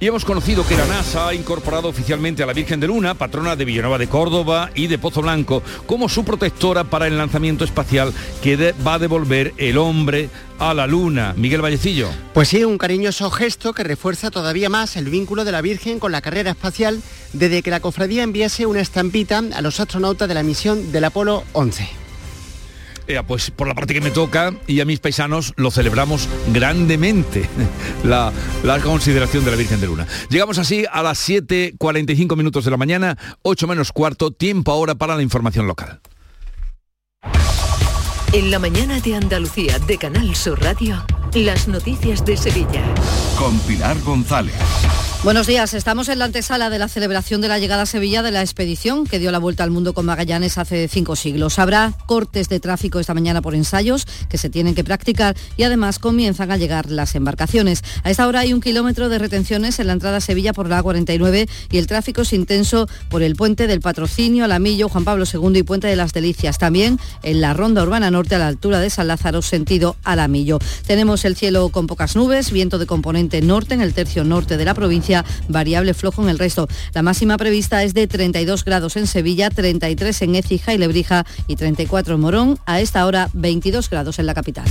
Y 0.00 0.06
hemos 0.06 0.24
conocido 0.24 0.66
que 0.66 0.76
la 0.76 0.86
NASA 0.86 1.28
ha 1.28 1.34
incorporado 1.34 1.88
oficialmente 1.88 2.42
a 2.42 2.46
la 2.46 2.52
Virgen 2.52 2.80
de 2.80 2.86
Luna, 2.86 3.14
patrona 3.14 3.56
de 3.56 3.64
Villanueva 3.64 3.98
de 3.98 4.08
Córdoba 4.08 4.70
y 4.74 4.86
de 4.86 4.98
Pozo 4.98 5.22
Blanco, 5.22 5.62
como 5.86 6.08
su 6.08 6.24
protectora 6.24 6.84
para 6.84 7.06
el 7.06 7.16
lanzamiento 7.16 7.64
espacial 7.64 8.12
que 8.42 8.74
va 8.86 8.94
a 8.94 8.98
devolver 8.98 9.54
el 9.56 9.78
hombre 9.78 10.28
a 10.58 10.74
la 10.74 10.86
Luna. 10.86 11.34
Miguel 11.36 11.62
Vallecillo. 11.62 12.08
Pues 12.32 12.48
sí, 12.48 12.64
un 12.64 12.78
cariñoso 12.78 13.30
gesto 13.30 13.72
que 13.72 13.84
refuerza 13.84 14.30
todavía 14.30 14.68
más 14.68 14.96
el 14.96 15.08
vínculo 15.10 15.44
de 15.44 15.52
la 15.52 15.62
Virgen 15.62 15.98
con 15.98 16.12
la 16.12 16.22
carrera 16.22 16.50
espacial 16.50 17.00
desde 17.32 17.62
que 17.62 17.70
la 17.70 17.80
cofradía 17.80 18.22
enviase 18.22 18.66
una 18.66 18.80
estampita 18.80 19.42
a 19.54 19.60
los 19.62 19.80
astronautas 19.80 20.28
de 20.28 20.34
la 20.34 20.42
misión 20.42 20.92
del 20.92 21.04
Apolo 21.04 21.44
11 21.52 22.03
pues 23.26 23.50
por 23.50 23.68
la 23.68 23.74
parte 23.74 23.94
que 23.94 24.00
me 24.00 24.10
toca 24.10 24.54
y 24.66 24.80
a 24.80 24.84
mis 24.84 25.00
paisanos 25.00 25.52
lo 25.56 25.70
celebramos 25.70 26.28
grandemente, 26.52 27.48
la, 28.04 28.32
la 28.62 28.80
consideración 28.80 29.44
de 29.44 29.50
la 29.50 29.56
Virgen 29.56 29.80
de 29.80 29.86
Luna. 29.86 30.06
Llegamos 30.30 30.58
así 30.58 30.84
a 30.90 31.02
las 31.02 31.28
7.45 31.28 32.36
minutos 32.36 32.64
de 32.64 32.70
la 32.70 32.76
mañana, 32.76 33.18
8 33.42 33.66
menos 33.66 33.92
cuarto, 33.92 34.30
tiempo 34.30 34.72
ahora 34.72 34.94
para 34.94 35.16
la 35.16 35.22
información 35.22 35.66
local. 35.66 36.00
En 38.32 38.50
la 38.50 38.58
mañana 38.58 38.98
de 38.98 39.14
Andalucía 39.14 39.78
de 39.78 39.96
Canal 39.96 40.34
Sur 40.34 40.60
Radio, 40.60 41.04
las 41.34 41.68
noticias 41.68 42.24
de 42.24 42.36
Sevilla. 42.36 42.82
Con 43.38 43.58
Pilar 43.60 43.96
González. 44.00 44.54
Buenos 45.24 45.46
días, 45.46 45.72
estamos 45.72 46.10
en 46.10 46.18
la 46.18 46.26
antesala 46.26 46.68
de 46.68 46.78
la 46.78 46.86
celebración 46.86 47.40
de 47.40 47.48
la 47.48 47.58
llegada 47.58 47.84
a 47.84 47.86
Sevilla 47.86 48.20
de 48.20 48.30
la 48.30 48.42
expedición 48.42 49.06
que 49.06 49.18
dio 49.18 49.32
la 49.32 49.38
vuelta 49.38 49.64
al 49.64 49.70
mundo 49.70 49.94
con 49.94 50.04
Magallanes 50.04 50.58
hace 50.58 50.86
cinco 50.86 51.16
siglos. 51.16 51.58
Habrá 51.58 51.94
cortes 52.04 52.50
de 52.50 52.60
tráfico 52.60 53.00
esta 53.00 53.14
mañana 53.14 53.40
por 53.40 53.54
ensayos 53.54 54.06
que 54.28 54.36
se 54.36 54.50
tienen 54.50 54.74
que 54.74 54.84
practicar 54.84 55.34
y 55.56 55.62
además 55.62 55.98
comienzan 55.98 56.50
a 56.50 56.58
llegar 56.58 56.90
las 56.90 57.14
embarcaciones. 57.14 57.82
A 58.02 58.10
esta 58.10 58.28
hora 58.28 58.40
hay 58.40 58.52
un 58.52 58.60
kilómetro 58.60 59.08
de 59.08 59.18
retenciones 59.18 59.78
en 59.78 59.86
la 59.86 59.94
entrada 59.94 60.18
a 60.18 60.20
Sevilla 60.20 60.52
por 60.52 60.68
la 60.68 60.84
A49 60.84 61.48
y 61.70 61.78
el 61.78 61.86
tráfico 61.86 62.20
es 62.20 62.34
intenso 62.34 62.86
por 63.08 63.22
el 63.22 63.34
puente 63.34 63.66
del 63.66 63.80
Patrocinio, 63.80 64.44
Alamillo, 64.44 64.90
Juan 64.90 65.04
Pablo 65.04 65.24
II 65.24 65.58
y 65.58 65.62
Puente 65.62 65.86
de 65.86 65.96
las 65.96 66.12
Delicias. 66.12 66.58
También 66.58 67.00
en 67.22 67.40
la 67.40 67.54
Ronda 67.54 67.82
Urbana 67.82 68.10
Norte 68.10 68.34
a 68.34 68.38
la 68.38 68.48
altura 68.48 68.78
de 68.78 68.90
San 68.90 69.08
Lázaro, 69.08 69.40
sentido 69.40 69.96
Alamillo. 70.04 70.58
Tenemos 70.86 71.24
el 71.24 71.34
cielo 71.34 71.70
con 71.70 71.86
pocas 71.86 72.14
nubes, 72.14 72.50
viento 72.50 72.78
de 72.78 72.84
componente 72.84 73.40
norte 73.40 73.72
en 73.72 73.80
el 73.80 73.94
tercio 73.94 74.22
norte 74.22 74.58
de 74.58 74.66
la 74.66 74.74
provincia 74.74 75.13
variable 75.48 75.92
flojo 75.92 76.22
en 76.22 76.30
el 76.30 76.38
resto. 76.38 76.66
La 76.94 77.02
máxima 77.02 77.36
prevista 77.36 77.84
es 77.84 77.92
de 77.92 78.06
32 78.06 78.64
grados 78.64 78.96
en 78.96 79.06
Sevilla, 79.06 79.50
33 79.50 80.22
en 80.22 80.34
Écija 80.34 80.72
y 80.72 80.78
Lebrija 80.78 81.26
y 81.46 81.56
34 81.56 82.14
en 82.14 82.20
Morón. 82.20 82.58
A 82.64 82.80
esta 82.80 83.04
hora 83.04 83.28
22 83.34 83.90
grados 83.90 84.18
en 84.18 84.26
la 84.26 84.34
capital. 84.34 84.66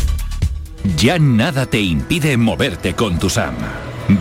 Ya 0.98 1.20
nada 1.20 1.66
te 1.66 1.80
impide 1.80 2.36
moverte 2.36 2.94
con 2.94 3.20
tu 3.20 3.30
SAM. 3.30 3.56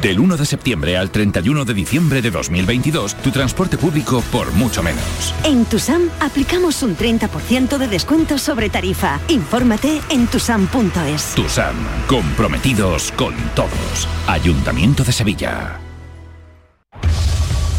Del 0.00 0.20
1 0.20 0.36
de 0.36 0.46
septiembre 0.46 0.96
al 0.96 1.10
31 1.10 1.64
de 1.64 1.74
diciembre 1.74 2.22
de 2.22 2.30
2022, 2.30 3.16
tu 3.16 3.30
transporte 3.30 3.76
público 3.76 4.22
por 4.30 4.52
mucho 4.52 4.82
menos. 4.82 5.34
En 5.44 5.64
Tusam 5.64 6.02
aplicamos 6.20 6.82
un 6.82 6.96
30% 6.96 7.78
de 7.78 7.88
descuento 7.88 8.38
sobre 8.38 8.70
tarifa. 8.70 9.18
Infórmate 9.28 10.00
en 10.08 10.28
tusam.es. 10.28 11.34
Tusam, 11.34 11.74
comprometidos 12.06 13.10
con 13.12 13.34
todos. 13.54 14.08
Ayuntamiento 14.28 15.02
de 15.02 15.12
Sevilla. 15.12 15.80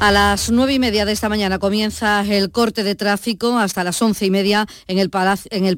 A 0.00 0.10
las 0.12 0.50
nueve 0.50 0.74
y 0.74 0.78
media 0.78 1.06
de 1.06 1.12
esta 1.12 1.30
mañana 1.30 1.58
comienza 1.58 2.22
el 2.28 2.50
corte 2.50 2.82
de 2.82 2.94
tráfico 2.94 3.56
hasta 3.58 3.84
las 3.84 4.02
once 4.02 4.26
y 4.26 4.30
media 4.30 4.66
en 4.86 4.98
el, 4.98 5.08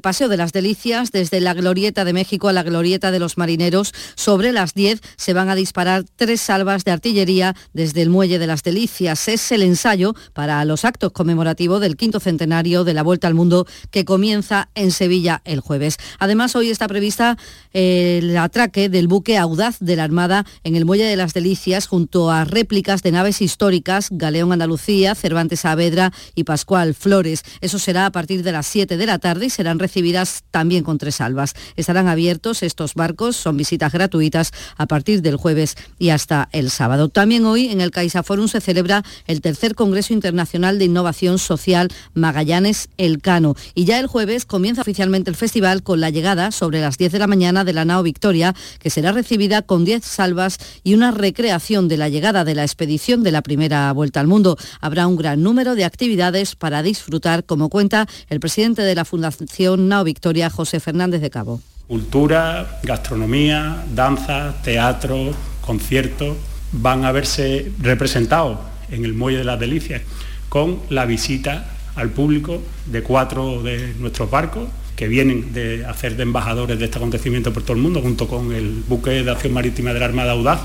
Paseo 0.01 0.27
de 0.27 0.35
las 0.35 0.51
Delicias, 0.51 1.11
desde 1.11 1.39
la 1.39 1.53
Glorieta 1.53 2.03
de 2.03 2.11
México 2.11 2.49
a 2.49 2.53
la 2.53 2.63
Glorieta 2.63 3.11
de 3.11 3.19
los 3.19 3.37
Marineros. 3.37 3.93
Sobre 4.15 4.51
las 4.51 4.73
diez 4.73 5.01
se 5.15 5.33
van 5.33 5.49
a 5.49 5.55
disparar 5.55 6.03
tres 6.15 6.41
salvas 6.41 6.83
de 6.83 6.91
artillería 6.91 7.55
desde 7.73 8.01
el 8.01 8.09
Muelle 8.09 8.37
de 8.37 8.47
las 8.47 8.63
Delicias. 8.63 9.29
Es 9.29 9.51
el 9.53 9.61
ensayo 9.61 10.13
para 10.33 10.65
los 10.65 10.83
actos 10.83 11.13
conmemorativos 11.13 11.79
del 11.79 11.95
quinto 11.95 12.19
centenario 12.19 12.83
de 12.83 12.95
la 12.95 13.03
Vuelta 13.03 13.27
al 13.27 13.35
Mundo 13.35 13.65
que 13.91 14.03
comienza 14.03 14.67
en 14.75 14.91
Sevilla 14.91 15.41
el 15.45 15.61
jueves. 15.61 15.97
Además, 16.19 16.55
hoy 16.55 16.69
está 16.69 16.87
prevista 16.87 17.37
eh, 17.71 18.19
el 18.21 18.35
atraque 18.35 18.89
del 18.89 19.07
buque 19.07 19.37
Audaz 19.37 19.77
de 19.79 19.95
la 19.95 20.03
Armada 20.03 20.45
en 20.63 20.75
el 20.75 20.85
Muelle 20.85 21.05
de 21.05 21.15
las 21.15 21.33
Delicias 21.33 21.87
junto 21.87 22.29
a 22.29 22.43
réplicas 22.43 23.03
de 23.03 23.11
naves 23.11 23.41
históricas 23.41 24.09
Galeón 24.17 24.51
Andalucía, 24.51 25.15
Cervantes 25.15 25.61
Saavedra 25.61 26.11
y 26.35 26.43
Pascual 26.43 26.93
Flores. 26.93 27.43
Eso 27.61 27.79
será 27.79 28.05
a 28.05 28.11
partir 28.11 28.43
de 28.43 28.51
las 28.51 28.67
7 28.67 28.97
de 28.97 29.05
la 29.05 29.19
tarde 29.19 29.45
y 29.45 29.49
serán 29.49 29.79
recibidas 29.79 30.43
también 30.51 30.83
con 30.83 30.97
tres 30.97 31.15
salvas. 31.15 31.53
Estarán 31.75 32.07
abiertos 32.07 32.63
estos 32.63 32.93
barcos, 32.93 33.35
son 33.35 33.57
visitas 33.57 33.91
gratuitas 33.91 34.51
a 34.77 34.85
partir 34.85 35.21
del 35.21 35.35
jueves 35.35 35.75
y 35.99 36.09
hasta 36.09 36.49
el 36.51 36.69
sábado. 36.69 37.09
También 37.09 37.45
hoy 37.45 37.69
en 37.69 37.81
el 37.81 37.91
Caixa 37.91 38.23
Forum 38.23 38.47
se 38.47 38.61
celebra 38.61 39.03
el 39.25 39.41
tercer 39.41 39.75
Congreso 39.75 40.13
Internacional 40.13 40.79
de 40.79 40.85
Innovación 40.85 41.39
Social 41.39 41.89
Magallanes 42.13 42.89
Elcano 42.97 43.55
y 43.73 43.85
ya 43.85 43.99
el 43.99 44.07
jueves 44.07 44.45
comienza 44.45 44.81
oficialmente 44.81 45.29
el 45.29 45.35
festival 45.35 45.83
con 45.83 46.01
la 46.01 46.09
llegada 46.09 46.51
sobre 46.51 46.81
las 46.81 46.97
10 46.97 47.11
de 47.11 47.19
la 47.19 47.27
mañana 47.27 47.63
de 47.63 47.73
la 47.73 47.85
nao 47.85 48.03
Victoria, 48.03 48.55
que 48.79 48.89
será 48.89 49.11
recibida 49.11 49.61
con 49.61 49.85
10 49.85 50.03
salvas 50.03 50.57
y 50.83 50.93
una 50.93 51.11
recreación 51.11 51.87
de 51.87 51.97
la 51.97 52.09
llegada 52.09 52.43
de 52.43 52.55
la 52.55 52.63
expedición 52.63 53.23
de 53.23 53.31
la 53.31 53.41
primera 53.41 53.91
vuelta 53.97 54.21
al 54.21 54.27
mundo. 54.27 54.57
Habrá 54.79 55.07
un 55.07 55.17
gran 55.17 55.43
número 55.43 55.75
de 55.75 55.83
actividades 55.83 56.55
para 56.55 56.81
disfrutar, 56.81 57.43
como 57.43 57.67
cuenta 57.67 58.07
el 58.29 58.39
presidente 58.39 58.83
de 58.83 58.95
la 58.95 59.03
Fundación 59.03 59.89
Nao 59.89 60.05
Victoria, 60.05 60.49
José 60.49 60.79
Fernández 60.79 61.19
de 61.19 61.29
Cabo. 61.29 61.59
Cultura, 61.87 62.79
gastronomía, 62.83 63.83
danza, 63.93 64.55
teatro, 64.63 65.33
conciertos 65.59 66.37
van 66.71 67.03
a 67.03 67.11
verse 67.11 67.71
representados 67.81 68.59
en 68.89 69.03
el 69.03 69.13
Muelle 69.13 69.39
de 69.39 69.43
las 69.43 69.59
Delicias 69.59 70.01
con 70.49 70.79
la 70.89 71.05
visita 71.05 71.65
al 71.95 72.09
público 72.09 72.61
de 72.85 73.03
cuatro 73.03 73.63
de 73.63 73.93
nuestros 73.99 74.29
barcos 74.29 74.69
que 74.95 75.07
vienen 75.07 75.53
de 75.53 75.85
hacer 75.85 76.15
de 76.15 76.23
embajadores 76.23 76.79
de 76.79 76.85
este 76.85 76.97
acontecimiento 76.97 77.53
por 77.53 77.63
todo 77.63 77.73
el 77.73 77.83
mundo, 77.83 78.01
junto 78.01 78.27
con 78.27 78.51
el 78.51 78.83
buque 78.87 79.23
de 79.23 79.31
acción 79.31 79.53
marítima 79.53 79.93
de 79.93 79.99
la 79.99 80.05
Armada 80.05 80.31
Audaz, 80.31 80.59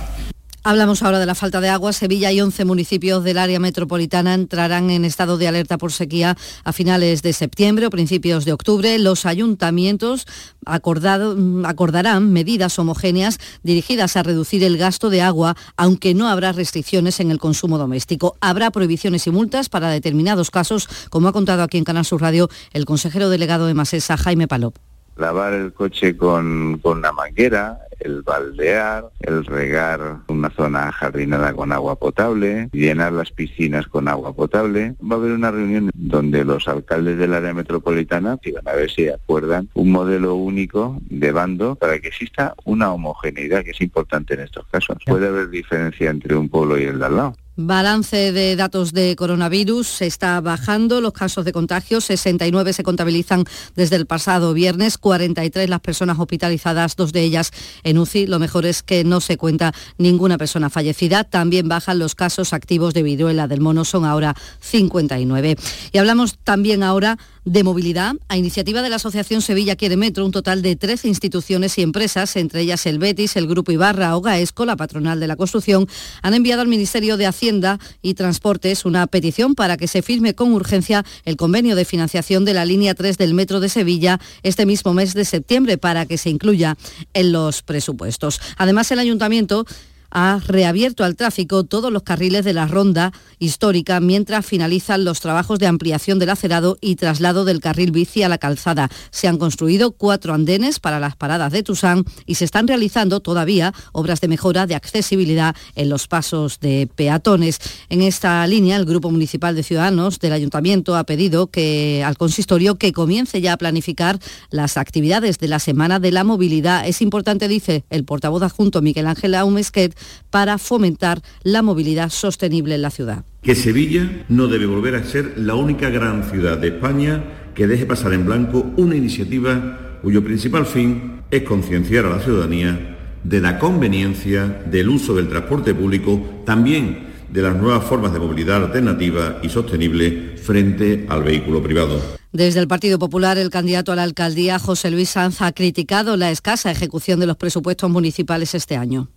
Hablamos 0.64 1.02
ahora 1.02 1.18
de 1.18 1.26
la 1.26 1.34
falta 1.34 1.60
de 1.60 1.68
agua. 1.68 1.92
Sevilla 1.92 2.30
y 2.30 2.40
11 2.40 2.64
municipios 2.64 3.24
del 3.24 3.38
área 3.38 3.58
metropolitana 3.58 4.34
entrarán 4.34 4.90
en 4.90 5.04
estado 5.04 5.36
de 5.36 5.48
alerta 5.48 5.76
por 5.76 5.90
sequía 5.90 6.36
a 6.62 6.72
finales 6.72 7.22
de 7.22 7.32
septiembre 7.32 7.86
o 7.86 7.90
principios 7.90 8.44
de 8.44 8.52
octubre. 8.52 8.96
Los 9.00 9.26
ayuntamientos 9.26 10.24
acordarán 10.64 12.32
medidas 12.32 12.78
homogéneas 12.78 13.38
dirigidas 13.64 14.16
a 14.16 14.22
reducir 14.22 14.62
el 14.62 14.78
gasto 14.78 15.10
de 15.10 15.20
agua, 15.22 15.56
aunque 15.76 16.14
no 16.14 16.28
habrá 16.28 16.52
restricciones 16.52 17.18
en 17.18 17.32
el 17.32 17.40
consumo 17.40 17.76
doméstico. 17.76 18.36
Habrá 18.40 18.70
prohibiciones 18.70 19.26
y 19.26 19.32
multas 19.32 19.68
para 19.68 19.90
determinados 19.90 20.52
casos, 20.52 20.88
como 21.10 21.26
ha 21.26 21.32
contado 21.32 21.64
aquí 21.64 21.78
en 21.78 21.84
Canal 21.84 22.04
Sur 22.04 22.22
Radio 22.22 22.48
el 22.72 22.84
consejero 22.84 23.30
delegado 23.30 23.66
de 23.66 23.74
Masesa, 23.74 24.16
Jaime 24.16 24.46
Palop 24.46 24.76
lavar 25.16 25.52
el 25.54 25.72
coche 25.72 26.16
con, 26.16 26.78
con 26.82 26.98
una 26.98 27.12
manguera, 27.12 27.78
el 28.00 28.22
baldear, 28.22 29.04
el 29.20 29.44
regar 29.44 30.18
una 30.28 30.50
zona 30.50 30.90
jardinada 30.92 31.52
con 31.52 31.72
agua 31.72 31.96
potable, 31.96 32.68
llenar 32.72 33.12
las 33.12 33.30
piscinas 33.30 33.86
con 33.86 34.08
agua 34.08 34.32
potable. 34.32 34.94
Va 35.00 35.16
a 35.16 35.18
haber 35.18 35.32
una 35.32 35.50
reunión 35.50 35.90
donde 35.94 36.44
los 36.44 36.68
alcaldes 36.68 37.18
del 37.18 37.34
área 37.34 37.54
metropolitana 37.54 38.38
van 38.54 38.68
a 38.68 38.76
ver 38.76 38.90
si 38.90 39.08
acuerdan 39.08 39.68
un 39.74 39.92
modelo 39.92 40.34
único 40.34 40.98
de 41.08 41.32
bando 41.32 41.76
para 41.76 41.98
que 42.00 42.08
exista 42.08 42.54
una 42.64 42.92
homogeneidad 42.92 43.64
que 43.64 43.70
es 43.70 43.80
importante 43.80 44.34
en 44.34 44.40
estos 44.40 44.66
casos. 44.66 44.98
Puede 45.06 45.28
haber 45.28 45.50
diferencia 45.50 46.10
entre 46.10 46.36
un 46.36 46.48
pueblo 46.48 46.78
y 46.78 46.84
el 46.84 46.98
de 46.98 47.06
al 47.06 47.16
lado 47.16 47.36
Balance 47.54 48.32
de 48.32 48.56
datos 48.56 48.94
de 48.94 49.14
coronavirus 49.14 49.86
se 49.86 50.06
está 50.06 50.40
bajando 50.40 51.02
los 51.02 51.12
casos 51.12 51.44
de 51.44 51.52
contagio, 51.52 52.00
69 52.00 52.72
se 52.72 52.82
contabilizan 52.82 53.44
desde 53.76 53.96
el 53.96 54.06
pasado 54.06 54.54
viernes, 54.54 54.96
43 54.96 55.68
las 55.68 55.80
personas 55.80 56.18
hospitalizadas, 56.18 56.96
dos 56.96 57.12
de 57.12 57.20
ellas 57.20 57.50
en 57.82 57.98
UCI. 57.98 58.26
Lo 58.26 58.38
mejor 58.38 58.64
es 58.64 58.82
que 58.82 59.04
no 59.04 59.20
se 59.20 59.36
cuenta 59.36 59.74
ninguna 59.98 60.38
persona 60.38 60.70
fallecida. 60.70 61.24
También 61.24 61.68
bajan 61.68 61.98
los 61.98 62.14
casos 62.14 62.54
activos 62.54 62.94
de 62.94 63.02
viruela 63.02 63.46
del 63.48 63.60
mono, 63.60 63.84
son 63.84 64.06
ahora 64.06 64.34
59. 64.60 65.56
Y 65.92 65.98
hablamos 65.98 66.38
también 66.38 66.82
ahora 66.82 67.18
de 67.44 67.64
movilidad. 67.64 68.14
A 68.28 68.36
iniciativa 68.36 68.82
de 68.82 68.88
la 68.88 68.96
Asociación 68.96 69.42
Sevilla 69.42 69.76
Quiere 69.76 69.96
Metro, 69.96 70.24
un 70.24 70.32
total 70.32 70.62
de 70.62 70.76
13 70.76 71.08
instituciones 71.08 71.76
y 71.78 71.82
empresas, 71.82 72.36
entre 72.36 72.60
ellas 72.60 72.86
el 72.86 72.98
Betis, 72.98 73.36
el 73.36 73.46
Grupo 73.46 73.72
Ibarra 73.72 74.16
o 74.16 74.20
Gaesco, 74.20 74.64
la 74.64 74.76
patronal 74.76 75.20
de 75.20 75.26
la 75.26 75.36
construcción, 75.36 75.88
han 76.22 76.34
enviado 76.34 76.62
al 76.62 76.68
Ministerio 76.68 77.16
de 77.16 77.26
Hacienda 77.26 77.78
y 78.00 78.14
Transportes 78.14 78.84
una 78.84 79.06
petición 79.06 79.54
para 79.54 79.76
que 79.76 79.88
se 79.88 80.02
firme 80.02 80.34
con 80.34 80.52
urgencia 80.52 81.04
el 81.24 81.36
convenio 81.36 81.76
de 81.76 81.84
financiación 81.84 82.44
de 82.44 82.54
la 82.54 82.64
línea 82.64 82.94
3 82.94 83.18
del 83.18 83.34
Metro 83.34 83.60
de 83.60 83.68
Sevilla 83.68 84.20
este 84.42 84.66
mismo 84.66 84.94
mes 84.94 85.14
de 85.14 85.24
septiembre 85.24 85.78
para 85.78 86.06
que 86.06 86.18
se 86.18 86.30
incluya 86.30 86.76
en 87.14 87.32
los 87.32 87.62
presupuestos. 87.62 88.40
Además, 88.56 88.90
el 88.90 88.98
Ayuntamiento 88.98 89.66
ha 90.12 90.40
reabierto 90.46 91.04
al 91.04 91.16
tráfico 91.16 91.64
todos 91.64 91.90
los 91.90 92.02
carriles 92.02 92.44
de 92.44 92.52
la 92.52 92.66
ronda 92.66 93.12
histórica 93.38 93.98
mientras 93.98 94.46
finalizan 94.46 95.04
los 95.04 95.20
trabajos 95.20 95.58
de 95.58 95.66
ampliación 95.66 96.18
del 96.18 96.30
acerado 96.30 96.76
y 96.80 96.96
traslado 96.96 97.44
del 97.44 97.60
carril 97.60 97.90
bici 97.90 98.22
a 98.22 98.28
la 98.28 98.38
calzada. 98.38 98.90
Se 99.10 99.26
han 99.26 99.38
construido 99.38 99.92
cuatro 99.92 100.34
andenes 100.34 100.78
para 100.78 101.00
las 101.00 101.16
paradas 101.16 101.50
de 101.52 101.62
Tusán 101.62 102.04
y 102.26 102.36
se 102.36 102.44
están 102.44 102.68
realizando 102.68 103.20
todavía 103.20 103.72
obras 103.92 104.20
de 104.20 104.28
mejora 104.28 104.66
de 104.66 104.74
accesibilidad 104.74 105.56
en 105.74 105.88
los 105.88 106.06
pasos 106.06 106.60
de 106.60 106.88
peatones. 106.94 107.58
En 107.88 108.02
esta 108.02 108.46
línea, 108.46 108.76
el 108.76 108.84
Grupo 108.84 109.10
Municipal 109.10 109.56
de 109.56 109.62
Ciudadanos 109.62 110.18
del 110.18 110.34
Ayuntamiento 110.34 110.94
ha 110.94 111.04
pedido 111.04 111.46
que 111.46 112.02
al 112.04 112.18
consistorio 112.18 112.76
que 112.76 112.92
comience 112.92 113.40
ya 113.40 113.54
a 113.54 113.56
planificar 113.56 114.18
las 114.50 114.76
actividades 114.76 115.38
de 115.38 115.48
la 115.48 115.58
Semana 115.58 115.98
de 115.98 116.12
la 116.12 116.24
Movilidad. 116.24 116.86
Es 116.86 117.00
importante, 117.00 117.48
dice 117.48 117.84
el 117.90 118.04
portavoz 118.04 118.42
adjunto 118.42 118.82
Miguel 118.82 119.06
Ángel 119.06 119.34
Aumesquet, 119.34 119.96
para 120.30 120.58
fomentar 120.58 121.20
la 121.42 121.62
movilidad 121.62 122.10
sostenible 122.10 122.74
en 122.74 122.82
la 122.82 122.90
ciudad. 122.90 123.24
Que 123.42 123.54
Sevilla 123.54 124.24
no 124.28 124.48
debe 124.48 124.66
volver 124.66 124.94
a 124.94 125.04
ser 125.04 125.34
la 125.36 125.54
única 125.54 125.90
gran 125.90 126.24
ciudad 126.24 126.58
de 126.58 126.68
España 126.68 127.24
que 127.54 127.66
deje 127.66 127.86
pasar 127.86 128.12
en 128.12 128.24
blanco 128.24 128.72
una 128.76 128.96
iniciativa 128.96 129.98
cuyo 130.02 130.24
principal 130.24 130.66
fin 130.66 131.22
es 131.30 131.42
concienciar 131.42 132.06
a 132.06 132.16
la 132.16 132.20
ciudadanía 132.20 132.98
de 133.24 133.40
la 133.40 133.58
conveniencia 133.58 134.46
del 134.46 134.88
uso 134.88 135.14
del 135.14 135.28
transporte 135.28 135.74
público, 135.74 136.42
también 136.44 137.12
de 137.30 137.42
las 137.42 137.56
nuevas 137.56 137.84
formas 137.84 138.12
de 138.12 138.18
movilidad 138.18 138.64
alternativa 138.64 139.38
y 139.42 139.48
sostenible 139.48 140.36
frente 140.36 141.06
al 141.08 141.22
vehículo 141.22 141.62
privado. 141.62 142.00
Desde 142.32 142.60
el 142.60 142.68
Partido 142.68 142.98
Popular, 142.98 143.38
el 143.38 143.50
candidato 143.50 143.92
a 143.92 143.96
la 143.96 144.02
alcaldía, 144.02 144.58
José 144.58 144.90
Luis 144.90 145.10
Sanz, 145.10 145.40
ha 145.40 145.52
criticado 145.52 146.16
la 146.16 146.30
escasa 146.30 146.70
ejecución 146.70 147.20
de 147.20 147.26
los 147.26 147.36
presupuestos 147.36 147.90
municipales 147.90 148.54
este 148.54 148.76
año. 148.76 149.08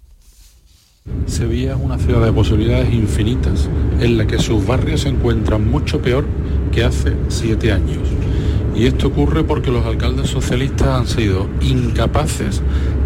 Sevilla 1.36 1.74
es 1.74 1.80
una 1.82 1.98
ciudad 1.98 2.24
de 2.24 2.32
posibilidades 2.32 2.94
infinitas, 2.94 3.68
en 4.00 4.18
la 4.18 4.26
que 4.26 4.40
sus 4.40 4.66
barrios 4.66 5.02
se 5.02 5.10
encuentran 5.10 5.70
mucho 5.70 6.02
peor 6.02 6.26
que 6.72 6.84
hace 6.84 7.14
siete 7.28 7.72
años. 7.72 8.08
Y 8.76 8.86
esto 8.86 9.08
ocurre 9.08 9.44
porque 9.44 9.72
los 9.72 9.86
alcaldes 9.86 10.30
socialistas 10.30 10.88
han 10.88 11.08
sido 11.08 11.50
incapaces 11.62 12.62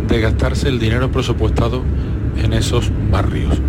de 0.08 0.22
gastarse 0.22 0.68
el 0.68 0.80
dinero 0.80 1.12
presupuestado 1.12 1.84
en 2.38 2.54
esos 2.54 2.92
barrios. 3.12 3.60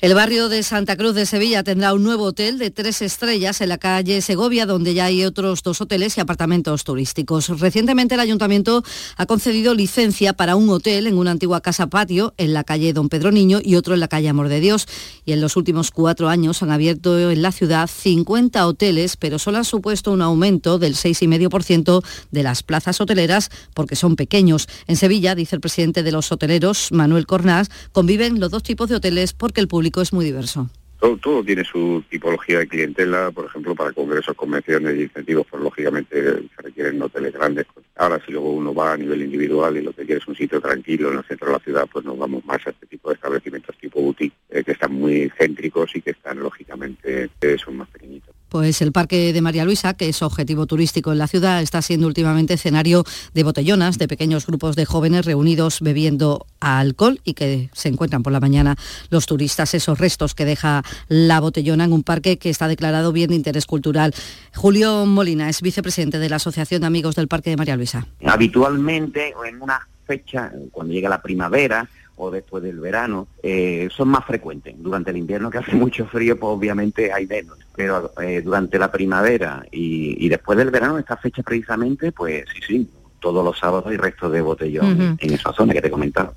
El 0.00 0.14
barrio 0.14 0.48
de 0.48 0.62
Santa 0.62 0.96
Cruz 0.96 1.16
de 1.16 1.26
Sevilla 1.26 1.64
tendrá 1.64 1.92
un 1.92 2.04
nuevo 2.04 2.22
hotel 2.22 2.56
de 2.56 2.70
tres 2.70 3.02
estrellas 3.02 3.60
en 3.60 3.68
la 3.68 3.78
calle 3.78 4.20
Segovia, 4.20 4.64
donde 4.64 4.94
ya 4.94 5.06
hay 5.06 5.24
otros 5.24 5.64
dos 5.64 5.80
hoteles 5.80 6.16
y 6.16 6.20
apartamentos 6.20 6.84
turísticos. 6.84 7.48
Recientemente 7.58 8.14
el 8.14 8.20
ayuntamiento 8.20 8.84
ha 9.16 9.26
concedido 9.26 9.74
licencia 9.74 10.34
para 10.34 10.54
un 10.54 10.70
hotel 10.70 11.08
en 11.08 11.18
una 11.18 11.32
antigua 11.32 11.62
casa 11.62 11.88
patio 11.88 12.32
en 12.36 12.54
la 12.54 12.62
calle 12.62 12.92
Don 12.92 13.08
Pedro 13.08 13.32
Niño 13.32 13.58
y 13.60 13.74
otro 13.74 13.94
en 13.94 13.98
la 13.98 14.06
calle 14.06 14.28
Amor 14.28 14.48
de 14.48 14.60
Dios. 14.60 14.86
Y 15.24 15.32
en 15.32 15.40
los 15.40 15.56
últimos 15.56 15.90
cuatro 15.90 16.28
años 16.28 16.62
han 16.62 16.70
abierto 16.70 17.32
en 17.32 17.42
la 17.42 17.50
ciudad 17.50 17.90
50 17.92 18.68
hoteles, 18.68 19.16
pero 19.16 19.40
solo 19.40 19.58
ha 19.58 19.64
supuesto 19.64 20.12
un 20.12 20.22
aumento 20.22 20.78
del 20.78 20.94
6,5% 20.94 22.04
de 22.30 22.42
las 22.44 22.62
plazas 22.62 23.00
hoteleras 23.00 23.50
porque 23.74 23.96
son 23.96 24.14
pequeños. 24.14 24.68
En 24.86 24.94
Sevilla, 24.94 25.34
dice 25.34 25.56
el 25.56 25.60
presidente 25.60 26.04
de 26.04 26.12
los 26.12 26.30
hoteleros, 26.30 26.92
Manuel 26.92 27.26
Cornás, 27.26 27.68
conviven 27.90 28.38
los 28.38 28.52
dos 28.52 28.62
tipos 28.62 28.88
de 28.88 28.94
hoteles 28.94 29.32
porque 29.32 29.60
el 29.60 29.66
público 29.66 29.87
es 29.96 30.12
muy 30.12 30.24
diverso. 30.24 30.68
Todo, 30.98 31.44
tiene 31.44 31.62
su 31.62 32.02
tipología 32.10 32.58
de 32.58 32.66
clientela, 32.66 33.30
por 33.30 33.44
ejemplo, 33.44 33.74
para 33.76 33.92
congresos, 33.92 34.34
convenciones 34.34 34.96
y 34.96 35.02
incentivos, 35.02 35.46
pues 35.48 35.62
lógicamente 35.62 36.20
se 36.20 36.62
requieren 36.62 37.00
hoteles 37.00 37.32
grandes. 37.32 37.66
Ahora, 37.94 38.20
si 38.26 38.32
luego 38.32 38.52
uno 38.52 38.74
va 38.74 38.94
a 38.94 38.96
nivel 38.96 39.22
individual 39.22 39.76
y 39.76 39.82
lo 39.82 39.92
que 39.92 40.04
quiere 40.04 40.20
es 40.20 40.26
un 40.26 40.34
sitio 40.34 40.60
tranquilo 40.60 41.12
en 41.12 41.18
el 41.18 41.24
centro 41.24 41.46
de 41.46 41.52
la 41.52 41.60
ciudad, 41.60 41.88
pues 41.92 42.04
nos 42.04 42.18
vamos 42.18 42.44
más 42.44 42.66
a 42.66 42.70
este 42.70 42.86
tipo 42.86 43.10
de 43.10 43.14
establecimientos 43.14 43.76
tipo 43.78 44.00
boutique, 44.00 44.34
eh, 44.50 44.64
que 44.64 44.72
están 44.72 44.92
muy 44.92 45.30
céntricos 45.38 45.94
y 45.94 46.02
que 46.02 46.10
están, 46.10 46.40
lógicamente, 46.40 47.30
eh, 47.40 47.56
son 47.64 47.76
más 47.76 47.88
pequeñitos. 47.90 48.34
Pues 48.48 48.80
el 48.80 48.92
Parque 48.92 49.32
de 49.32 49.42
María 49.42 49.64
Luisa, 49.64 49.94
que 49.94 50.08
es 50.08 50.22
objetivo 50.22 50.66
turístico 50.66 51.12
en 51.12 51.18
la 51.18 51.26
ciudad, 51.26 51.60
está 51.60 51.82
siendo 51.82 52.06
últimamente 52.06 52.54
escenario 52.54 53.04
de 53.34 53.42
botellonas, 53.42 53.98
de 53.98 54.08
pequeños 54.08 54.46
grupos 54.46 54.74
de 54.74 54.86
jóvenes 54.86 55.26
reunidos 55.26 55.80
bebiendo 55.80 56.46
alcohol 56.60 57.20
y 57.24 57.34
que 57.34 57.68
se 57.72 57.88
encuentran 57.88 58.22
por 58.22 58.32
la 58.32 58.40
mañana 58.40 58.76
los 59.10 59.26
turistas, 59.26 59.74
esos 59.74 59.98
restos 59.98 60.34
que 60.34 60.44
deja 60.44 60.82
la 61.08 61.40
botellona 61.40 61.84
en 61.84 61.92
un 61.92 62.02
parque 62.02 62.38
que 62.38 62.50
está 62.50 62.68
declarado 62.68 63.12
bien 63.12 63.30
de 63.30 63.36
interés 63.36 63.66
cultural. 63.66 64.14
Julio 64.54 65.04
Molina 65.04 65.48
es 65.48 65.60
vicepresidente 65.60 66.18
de 66.18 66.28
la 66.28 66.36
Asociación 66.36 66.80
de 66.80 66.86
Amigos 66.86 67.16
del 67.16 67.28
Parque 67.28 67.50
de 67.50 67.56
María 67.56 67.76
Luisa. 67.76 68.06
Habitualmente 68.24 69.34
en 69.46 69.60
una 69.60 69.86
fecha, 70.06 70.50
cuando 70.72 70.94
llega 70.94 71.08
la 71.08 71.20
primavera, 71.20 71.88
o 72.18 72.30
después 72.30 72.62
del 72.62 72.80
verano, 72.80 73.28
eh, 73.42 73.88
son 73.90 74.08
más 74.08 74.24
frecuentes. 74.24 74.74
Durante 74.78 75.10
el 75.10 75.16
invierno 75.16 75.50
que 75.50 75.58
hace 75.58 75.74
mucho 75.74 76.06
frío, 76.06 76.38
pues 76.38 76.50
obviamente 76.50 77.12
hay 77.12 77.26
menos. 77.26 77.58
Pero 77.74 78.12
eh, 78.20 78.42
durante 78.42 78.78
la 78.78 78.90
primavera 78.90 79.64
y, 79.70 80.28
después 80.28 80.58
del 80.58 80.70
verano, 80.70 80.98
esta 80.98 81.16
fecha 81.16 81.42
precisamente, 81.42 82.12
pues 82.12 82.44
sí, 82.52 82.60
sí, 82.66 82.90
todos 83.20 83.44
los 83.44 83.58
sábados 83.58 83.86
hay 83.86 83.96
restos 83.96 84.32
de 84.32 84.40
botellón 84.40 85.16
en 85.18 85.32
esa 85.32 85.52
zona 85.52 85.72
que 85.72 85.80
te 85.80 85.88
he 85.88 85.90
comentado. 85.90 86.34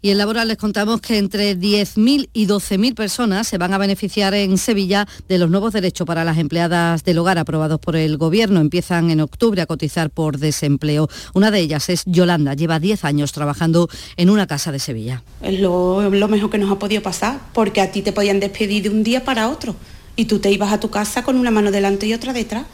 Y 0.00 0.10
en 0.10 0.18
Laboral 0.18 0.46
les 0.46 0.56
contamos 0.56 1.00
que 1.00 1.18
entre 1.18 1.58
10.000 1.58 2.28
y 2.32 2.46
12.000 2.46 2.94
personas 2.94 3.48
se 3.48 3.58
van 3.58 3.74
a 3.74 3.78
beneficiar 3.78 4.32
en 4.32 4.56
Sevilla 4.56 5.08
de 5.28 5.38
los 5.38 5.50
nuevos 5.50 5.72
derechos 5.72 6.06
para 6.06 6.24
las 6.24 6.38
empleadas 6.38 7.02
del 7.02 7.18
hogar 7.18 7.36
aprobados 7.36 7.80
por 7.80 7.96
el 7.96 8.16
Gobierno. 8.16 8.60
Empiezan 8.60 9.10
en 9.10 9.20
octubre 9.20 9.60
a 9.60 9.66
cotizar 9.66 10.10
por 10.10 10.38
desempleo. 10.38 11.08
Una 11.34 11.50
de 11.50 11.58
ellas 11.58 11.88
es 11.88 12.04
Yolanda, 12.06 12.54
lleva 12.54 12.78
10 12.78 13.04
años 13.04 13.32
trabajando 13.32 13.88
en 14.16 14.30
una 14.30 14.46
casa 14.46 14.70
de 14.70 14.78
Sevilla. 14.78 15.24
Es 15.42 15.58
lo, 15.58 16.08
lo 16.08 16.28
mejor 16.28 16.50
que 16.50 16.58
nos 16.58 16.70
ha 16.70 16.78
podido 16.78 17.02
pasar, 17.02 17.40
porque 17.52 17.80
a 17.80 17.90
ti 17.90 18.02
te 18.02 18.12
podían 18.12 18.38
despedir 18.38 18.84
de 18.84 18.90
un 18.90 19.02
día 19.02 19.24
para 19.24 19.48
otro 19.48 19.74
y 20.14 20.26
tú 20.26 20.38
te 20.38 20.52
ibas 20.52 20.72
a 20.72 20.78
tu 20.78 20.90
casa 20.90 21.24
con 21.24 21.36
una 21.36 21.50
mano 21.50 21.72
delante 21.72 22.06
y 22.06 22.14
otra 22.14 22.32
detrás. 22.32 22.66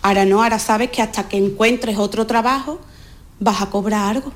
Ahora 0.00 0.24
no, 0.24 0.44
ahora 0.44 0.60
sabes 0.60 0.90
que 0.90 1.02
hasta 1.02 1.28
que 1.28 1.38
encuentres 1.38 1.98
otro 1.98 2.26
trabajo 2.28 2.80
vas 3.40 3.62
a 3.62 3.70
cobrar 3.70 4.16
algo. 4.16 4.32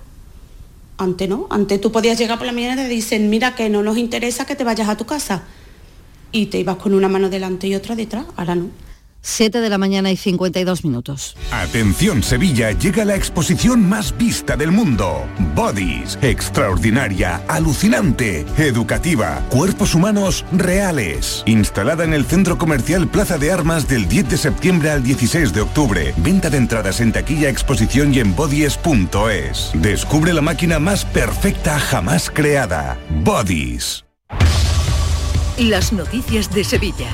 Antes 0.98 1.28
no, 1.28 1.46
antes 1.50 1.80
tú 1.80 1.92
podías 1.92 2.18
llegar 2.18 2.38
por 2.38 2.46
la 2.46 2.52
mañana 2.52 2.82
y 2.82 2.84
te 2.86 2.88
dicen, 2.88 3.28
mira 3.28 3.54
que 3.54 3.68
no 3.68 3.82
nos 3.82 3.98
interesa 3.98 4.46
que 4.46 4.56
te 4.56 4.64
vayas 4.64 4.88
a 4.88 4.96
tu 4.96 5.04
casa. 5.04 5.44
Y 6.32 6.46
te 6.46 6.58
ibas 6.58 6.76
con 6.76 6.94
una 6.94 7.08
mano 7.08 7.28
delante 7.28 7.66
y 7.66 7.74
otra 7.74 7.94
detrás, 7.94 8.26
ahora 8.36 8.54
no. 8.54 8.70
7 9.26 9.60
de 9.60 9.68
la 9.68 9.76
mañana 9.76 10.12
y 10.12 10.16
52 10.16 10.84
minutos. 10.84 11.36
Atención 11.50 12.22
Sevilla, 12.22 12.70
llega 12.70 13.04
la 13.04 13.16
exposición 13.16 13.86
más 13.88 14.16
vista 14.16 14.56
del 14.56 14.70
mundo. 14.70 15.26
Bodies, 15.54 16.16
extraordinaria, 16.22 17.42
alucinante, 17.48 18.46
educativa, 18.56 19.44
cuerpos 19.50 19.96
humanos 19.96 20.44
reales. 20.52 21.42
Instalada 21.46 22.04
en 22.04 22.14
el 22.14 22.24
Centro 22.24 22.56
Comercial 22.56 23.08
Plaza 23.08 23.36
de 23.36 23.50
Armas 23.50 23.88
del 23.88 24.06
10 24.06 24.30
de 24.30 24.36
septiembre 24.36 24.90
al 24.90 25.02
16 25.02 25.52
de 25.52 25.60
octubre. 25.60 26.14
Venta 26.18 26.48
de 26.48 26.58
entradas 26.58 27.00
en 27.00 27.12
taquilla, 27.12 27.48
exposición 27.48 28.14
y 28.14 28.20
en 28.20 28.36
bodies.es. 28.36 29.72
Descubre 29.74 30.32
la 30.32 30.42
máquina 30.42 30.78
más 30.78 31.04
perfecta 31.04 31.80
jamás 31.80 32.30
creada. 32.30 32.96
Bodies. 33.24 34.04
Las 35.58 35.92
noticias 35.92 36.54
de 36.54 36.62
Sevilla. 36.62 37.08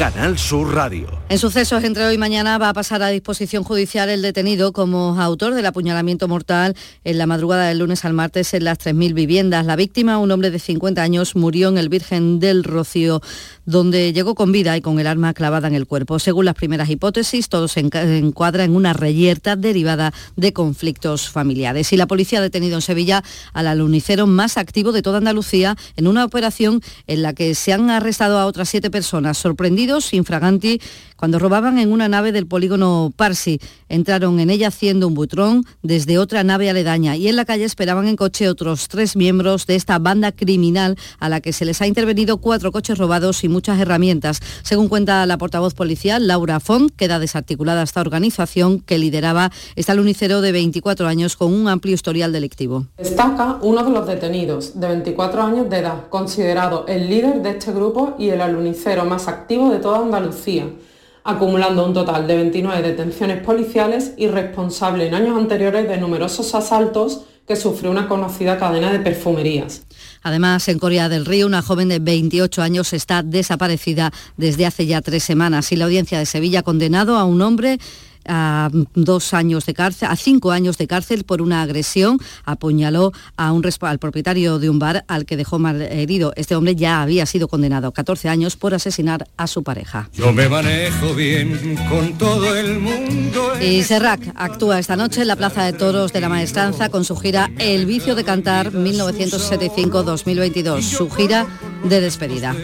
Canal 0.00 0.38
Sur 0.38 0.74
Radio. 0.74 1.06
En 1.28 1.38
sucesos 1.38 1.84
entre 1.84 2.06
hoy 2.06 2.14
y 2.14 2.18
mañana 2.18 2.56
va 2.56 2.70
a 2.70 2.72
pasar 2.72 3.02
a 3.02 3.08
disposición 3.08 3.64
judicial 3.64 4.08
el 4.08 4.22
detenido 4.22 4.72
como 4.72 5.20
autor 5.20 5.52
del 5.52 5.66
apuñalamiento 5.66 6.26
mortal 6.26 6.74
en 7.04 7.18
la 7.18 7.26
madrugada 7.26 7.68
del 7.68 7.80
lunes 7.80 8.06
al 8.06 8.14
martes 8.14 8.54
en 8.54 8.64
las 8.64 8.78
3.000 8.78 9.12
viviendas. 9.12 9.66
La 9.66 9.76
víctima, 9.76 10.16
un 10.16 10.30
hombre 10.30 10.50
de 10.50 10.58
50 10.58 11.02
años, 11.02 11.36
murió 11.36 11.68
en 11.68 11.76
el 11.76 11.90
Virgen 11.90 12.40
del 12.40 12.64
Rocío, 12.64 13.20
donde 13.66 14.14
llegó 14.14 14.34
con 14.34 14.52
vida 14.52 14.74
y 14.74 14.80
con 14.80 14.98
el 15.00 15.06
arma 15.06 15.34
clavada 15.34 15.68
en 15.68 15.74
el 15.74 15.86
cuerpo. 15.86 16.18
Según 16.18 16.46
las 16.46 16.54
primeras 16.54 16.88
hipótesis, 16.88 17.50
todo 17.50 17.68
se 17.68 17.80
encuadra 17.80 18.64
en 18.64 18.74
una 18.74 18.94
reyerta 18.94 19.54
derivada 19.54 20.14
de 20.34 20.54
conflictos 20.54 21.28
familiares. 21.28 21.92
Y 21.92 21.98
la 21.98 22.06
policía 22.06 22.38
ha 22.38 22.42
detenido 22.42 22.76
en 22.76 22.82
Sevilla 22.82 23.22
al 23.52 23.66
alunicero 23.66 24.26
más 24.26 24.56
activo 24.56 24.92
de 24.92 25.02
toda 25.02 25.18
Andalucía 25.18 25.76
en 25.96 26.08
una 26.08 26.24
operación 26.24 26.80
en 27.06 27.20
la 27.20 27.34
que 27.34 27.54
se 27.54 27.74
han 27.74 27.90
arrestado 27.90 28.38
a 28.38 28.46
otras 28.46 28.70
siete 28.70 28.90
personas 28.90 29.36
sorprendidos 29.90 30.12
infraganti 30.12 30.80
cuando 31.20 31.38
robaban 31.38 31.78
en 31.78 31.92
una 31.92 32.08
nave 32.08 32.32
del 32.32 32.46
polígono 32.46 33.12
Parsi. 33.14 33.60
Entraron 33.90 34.40
en 34.40 34.48
ella 34.48 34.68
haciendo 34.68 35.06
un 35.06 35.12
butrón 35.12 35.64
desde 35.82 36.16
otra 36.16 36.44
nave 36.44 36.70
aledaña 36.70 37.14
y 37.14 37.28
en 37.28 37.36
la 37.36 37.44
calle 37.44 37.64
esperaban 37.64 38.08
en 38.08 38.16
coche 38.16 38.48
otros 38.48 38.88
tres 38.88 39.16
miembros 39.16 39.66
de 39.66 39.76
esta 39.76 39.98
banda 39.98 40.32
criminal 40.32 40.96
a 41.18 41.28
la 41.28 41.42
que 41.42 41.52
se 41.52 41.66
les 41.66 41.82
ha 41.82 41.86
intervenido 41.86 42.38
cuatro 42.38 42.72
coches 42.72 42.96
robados 42.96 43.44
y 43.44 43.50
muchas 43.50 43.78
herramientas. 43.78 44.40
Según 44.62 44.88
cuenta 44.88 45.26
la 45.26 45.36
portavoz 45.36 45.74
policial, 45.74 46.26
Laura 46.26 46.58
Font, 46.58 46.90
queda 46.96 47.18
desarticulada 47.18 47.82
esta 47.82 48.00
organización 48.00 48.80
que 48.80 48.96
lideraba 48.96 49.52
este 49.76 49.94
lunicero 49.94 50.40
de 50.40 50.52
24 50.52 51.06
años 51.06 51.36
con 51.36 51.52
un 51.52 51.68
amplio 51.68 51.92
historial 51.92 52.32
delictivo. 52.32 52.86
Destaca 52.96 53.58
uno 53.60 53.84
de 53.84 53.90
los 53.90 54.06
detenidos, 54.06 54.80
de 54.80 54.88
24 54.88 55.42
años 55.42 55.68
de 55.68 55.80
edad, 55.80 56.08
considerado 56.08 56.86
el 56.88 57.10
líder 57.10 57.42
de 57.42 57.50
este 57.50 57.72
grupo 57.72 58.16
y 58.18 58.30
el 58.30 58.40
alunicero 58.40 59.04
más 59.04 59.28
activo 59.28 59.70
de 59.70 59.80
toda 59.80 59.98
Andalucía 59.98 60.64
acumulando 61.30 61.84
un 61.84 61.94
total 61.94 62.26
de 62.26 62.36
29 62.36 62.82
detenciones 62.82 63.42
policiales 63.42 64.12
y 64.16 64.28
responsable 64.28 65.06
en 65.06 65.14
años 65.14 65.36
anteriores 65.36 65.88
de 65.88 65.98
numerosos 65.98 66.54
asaltos 66.54 67.22
que 67.46 67.56
sufrió 67.56 67.90
una 67.90 68.06
conocida 68.06 68.58
cadena 68.58 68.92
de 68.92 69.00
perfumerías. 69.00 69.82
Además, 70.22 70.68
en 70.68 70.78
Corea 70.78 71.08
del 71.08 71.26
Río, 71.26 71.46
una 71.46 71.62
joven 71.62 71.88
de 71.88 71.98
28 71.98 72.62
años 72.62 72.92
está 72.92 73.22
desaparecida 73.22 74.12
desde 74.36 74.66
hace 74.66 74.86
ya 74.86 75.00
tres 75.00 75.24
semanas 75.24 75.72
y 75.72 75.76
la 75.76 75.86
audiencia 75.86 76.18
de 76.18 76.26
Sevilla 76.26 76.60
ha 76.60 76.62
condenado 76.62 77.16
a 77.16 77.24
un 77.24 77.42
hombre 77.42 77.78
a 78.26 78.70
dos 78.94 79.34
años 79.34 79.66
de 79.66 79.74
cárcel, 79.74 80.08
a 80.10 80.16
cinco 80.16 80.52
años 80.52 80.78
de 80.78 80.86
cárcel 80.86 81.24
por 81.24 81.42
una 81.42 81.60
agresión. 81.62 82.18
Apuñaló 82.44 83.12
a 83.36 83.52
un, 83.52 83.64
al 83.80 83.98
propietario 83.98 84.58
de 84.58 84.70
un 84.70 84.78
bar 84.78 85.04
al 85.08 85.26
que 85.26 85.36
dejó 85.36 85.58
mal 85.58 85.82
herido. 85.82 86.32
Este 86.36 86.56
hombre 86.56 86.76
ya 86.76 87.02
había 87.02 87.26
sido 87.26 87.48
condenado 87.48 87.88
a 87.88 87.92
14 87.92 88.28
años 88.28 88.56
por 88.56 88.74
asesinar 88.74 89.26
a 89.36 89.46
su 89.46 89.62
pareja. 89.62 90.08
Yo 90.14 90.32
me 90.32 90.48
manejo 90.48 91.14
bien 91.14 91.76
con 91.88 92.16
todo 92.18 92.56
el 92.56 92.78
mundo. 92.78 93.52
Y 93.60 93.82
Serrac 93.82 94.32
actúa 94.34 94.78
esta 94.78 94.96
noche 94.96 95.22
en 95.22 95.28
la 95.28 95.36
Plaza 95.36 95.64
de 95.64 95.72
Toros 95.72 96.12
de 96.12 96.20
la 96.20 96.28
Maestranza 96.28 96.88
con 96.88 97.04
su 97.04 97.16
gira 97.16 97.50
El 97.58 97.86
vicio 97.86 98.14
de 98.14 98.24
cantar 98.24 98.72
1975-2022, 98.72 100.82
su 100.82 101.10
gira 101.10 101.46
de 101.84 102.00
despedida 102.00 102.54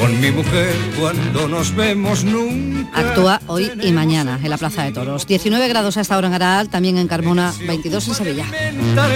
con 0.00 0.18
mi 0.18 0.30
mujer 0.30 0.74
cuando 0.98 1.46
nos 1.46 1.74
vemos 1.74 2.24
nunca. 2.24 2.98
Actúa 2.98 3.40
hoy 3.46 3.70
y 3.82 3.92
mañana 3.92 4.40
en 4.42 4.48
la 4.48 4.56
Plaza 4.56 4.84
de 4.84 4.92
Toros. 4.92 5.26
19 5.26 5.68
grados 5.68 5.96
hasta 5.98 6.14
ahora 6.14 6.28
en 6.28 6.34
Aral, 6.34 6.70
también 6.70 6.96
en 6.96 7.06
Carmona, 7.06 7.52
22 7.66 8.08
en 8.08 8.14
Sevilla. 8.14 8.46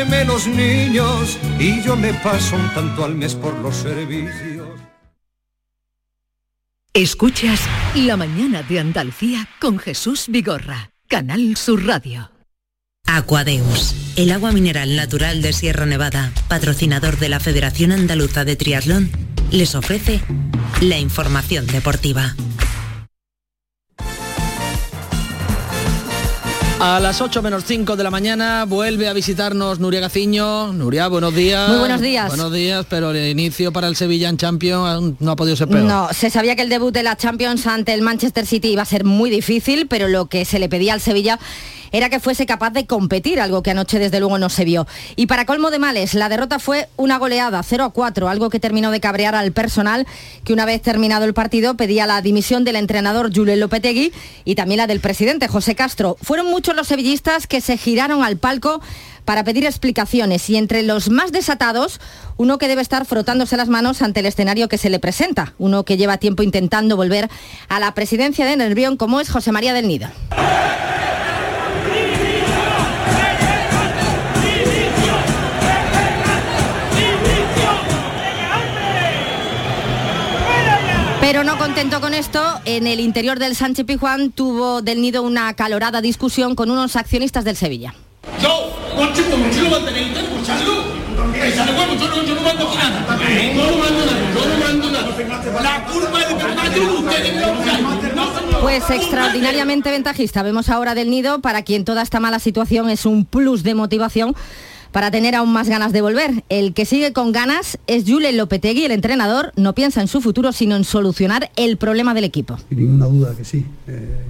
menos 0.09 0.47
niños 0.47 1.39
y 1.59 1.83
yo 1.83 1.97
me 1.97 2.13
paso 2.13 2.57
un 2.57 2.69
tanto 2.75 3.05
al 3.05 3.15
mes 3.15 3.35
por 3.35 3.59
los 3.59 3.75
servicios. 3.75 4.69
Escuchas 6.93 7.61
La 7.97 8.17
mañana 8.17 8.63
de 8.63 8.79
Andalucía 8.79 9.49
con 9.61 9.79
Jesús 9.79 10.27
Vigorra, 10.29 10.91
Canal 11.09 11.57
Sur 11.57 11.85
Radio. 11.87 12.31
Aquadeus, 13.07 13.95
el 14.17 14.33
agua 14.33 14.53
mineral 14.53 14.97
natural 14.97 15.43
de 15.43 15.53
Sierra 15.53 15.87
Nevada, 15.87 16.33
patrocinador 16.49 17.19
de 17.19 17.29
la 17.29 17.41
Federación 17.41 17.93
Andaluza 17.93 18.45
de 18.45 18.57
Triatlón, 18.57 19.11
les 19.55 19.77
ofrece 19.77 20.21
la 20.81 20.99
información 20.99 21.65
deportiva. 21.69 22.35
A 26.81 26.99
las 26.99 27.21
8 27.21 27.41
menos 27.41 27.65
5 27.65 27.95
de 27.95 28.03
la 28.03 28.11
mañana 28.11 28.65
vuelve 28.67 29.09
a 29.09 29.13
visitarnos 29.13 29.79
Nuria 29.79 30.01
Gaciño. 30.01 30.73
Nuria, 30.73 31.07
buenos 31.07 31.35
días. 31.35 31.69
Muy 31.69 31.79
buenos 31.79 32.01
días. 32.01 32.29
Buenos 32.29 32.53
días, 32.53 32.85
pero 32.91 33.13
el 33.13 33.29
inicio 33.29 33.73
para 33.73 33.87
el 33.87 33.95
Sevilla 33.95 34.29
en 34.29 34.37
Champions 34.37 35.15
no 35.21 35.31
ha 35.31 35.37
podido 35.37 35.57
ser 35.57 35.69
peor. 35.69 35.85
No, 35.85 36.09
se 36.13 36.31
sabía 36.31 36.57
que 36.57 36.63
el 36.63 36.69
debut 36.69 36.93
de 36.93 37.05
la 37.05 37.17
Champions 37.17 37.67
ante 37.69 37.95
el 37.95 38.03
Manchester 38.03 38.45
City 38.45 38.73
iba 38.73 38.83
a 38.83 38.87
ser 38.87 39.05
muy 39.05 39.31
difícil, 39.31 39.87
pero 39.87 40.09
lo 40.09 40.27
que 40.27 40.45
se 40.45 40.59
le 40.59 40.69
pedía 40.69 40.95
al 40.95 41.01
Sevilla 41.01 41.39
era 41.95 42.11
que 42.11 42.19
fuese 42.19 42.45
capaz 42.45 42.71
de 42.71 42.87
competir, 42.87 43.41
algo 43.41 43.63
que 43.63 43.71
anoche 43.71 44.01
desde 44.01 44.19
luego 44.19 44.37
no 44.37 44.49
se 44.49 44.65
vio. 44.65 44.85
Y 45.15 45.27
para 45.29 45.47
colmo 45.47 45.71
de 45.71 45.79
males, 45.79 46.15
la 46.15 46.29
derrota 46.29 46.59
fue 46.59 46.89
una 46.97 47.19
goleada, 47.19 47.63
0 47.63 47.85
a 47.85 47.91
4, 47.91 48.29
algo 48.29 48.51
que 48.51 48.59
terminó 48.59 48.91
de 48.91 48.99
cabrear 48.99 49.37
al 49.37 49.53
personal, 49.53 50.05
que 50.43 50.53
una 50.53 50.65
vez 50.65 50.83
terminado 50.83 51.25
el 51.25 51.35
partido 51.35 51.77
pedía 51.77 52.07
la 52.07 52.21
dimisión 52.21 52.65
del 52.65 52.75
entrenador 52.75 53.33
Julio 53.33 53.55
Lopetegui 53.55 54.13
y 54.45 54.57
también 54.57 54.79
la 54.79 54.89
del 54.89 54.99
presidente 54.99 55.47
José 55.47 55.77
Castro. 55.77 56.17
Fueron 56.21 56.51
muchos 56.51 56.75
los 56.75 56.89
sevillistas 56.89 57.47
que 57.47 57.61
se 57.61 57.77
giraron 57.77 58.25
al 58.25 58.39
palco 58.39 58.83
para 59.25 59.45
pedir 59.45 59.65
explicaciones 59.65 60.51
y 60.51 60.57
entre 60.57 60.83
los 60.83 61.11
más 61.11 61.31
desatados, 61.31 62.01
uno 62.37 62.59
que 62.59 62.67
debe 62.67 62.83
estar 62.83 63.07
frotándose 63.07 63.57
las 63.57 63.69
manos 63.69 64.03
ante 64.03 64.19
el 64.19 64.27
escenario 64.27 64.69
que 64.69 64.79
se 64.79 64.91
le 64.91 64.99
presenta, 64.99 65.55
uno 65.59 65.85
que 65.85 65.97
lleva 65.97 66.19
tiempo 66.19 66.43
intentando 66.43 66.97
volver 66.97 67.31
a 67.69 67.79
la 67.79 67.95
presidencia 67.95 68.47
de 68.47 68.57
Nervión 68.57 68.97
como 68.97 69.21
es 69.21 69.31
José 69.31 69.53
María 69.53 69.73
del 69.73 69.87
Nido. 69.87 70.09
Pero 81.27 81.43
no 81.43 81.57
contento 81.57 82.03
con 82.03 82.13
esto, 82.13 82.61
en 82.67 82.87
el 82.87 83.01
interior 83.01 83.39
del 83.39 83.57
Sánchez 83.57 83.87
Pijuán 83.87 84.31
tuvo 84.31 84.83
del 84.83 85.01
nido 85.01 85.23
una 85.23 85.55
calorada 85.55 86.03
discusión 86.03 86.55
con 86.55 86.71
unos 86.71 86.97
accionistas 86.97 87.45
del 87.45 87.57
Sevilla. 87.57 87.95
Yo, 88.43 88.71
pues 98.61 98.91
extraordinariamente 98.91 99.91
ventajista. 99.91 100.43
Vemos 100.43 100.69
ahora 100.69 100.95
del 100.95 101.09
nido 101.09 101.41
para 101.41 101.63
quien 101.63 101.87
toda 101.87 102.03
esta 102.03 102.21
mala 102.21 102.39
situación 102.39 102.91
es 102.91 103.07
un 103.07 103.25
plus 103.25 103.63
de 103.63 103.75
motivación 103.75 104.37
para 104.95 105.11
tener 105.11 105.35
aún 105.35 105.53
más 105.53 105.69
ganas 105.69 105.93
de 105.93 106.03
volver. 106.03 106.45
El 106.49 106.73
que 106.73 106.85
sigue 106.85 107.13
con 107.13 107.33
ganas 107.33 107.79
es 107.89 108.05
Julen 108.07 108.37
Lopetegui, 108.37 108.85
el 108.85 108.93
entrenador, 108.93 109.53
no 109.57 109.75
piensa 109.75 110.01
en 110.01 110.07
su 110.07 110.21
futuro, 110.21 110.53
sino 110.53 110.77
en 110.77 110.85
solucionar 110.85 111.51
el 111.57 111.79
problema 111.79 112.15
del 112.15 112.23
equipo. 112.23 112.57
Sin 112.69 112.79
ninguna 112.79 113.07
duda 113.07 113.35
que 113.37 113.45
sí. 113.45 113.67
Eh, 113.89 114.23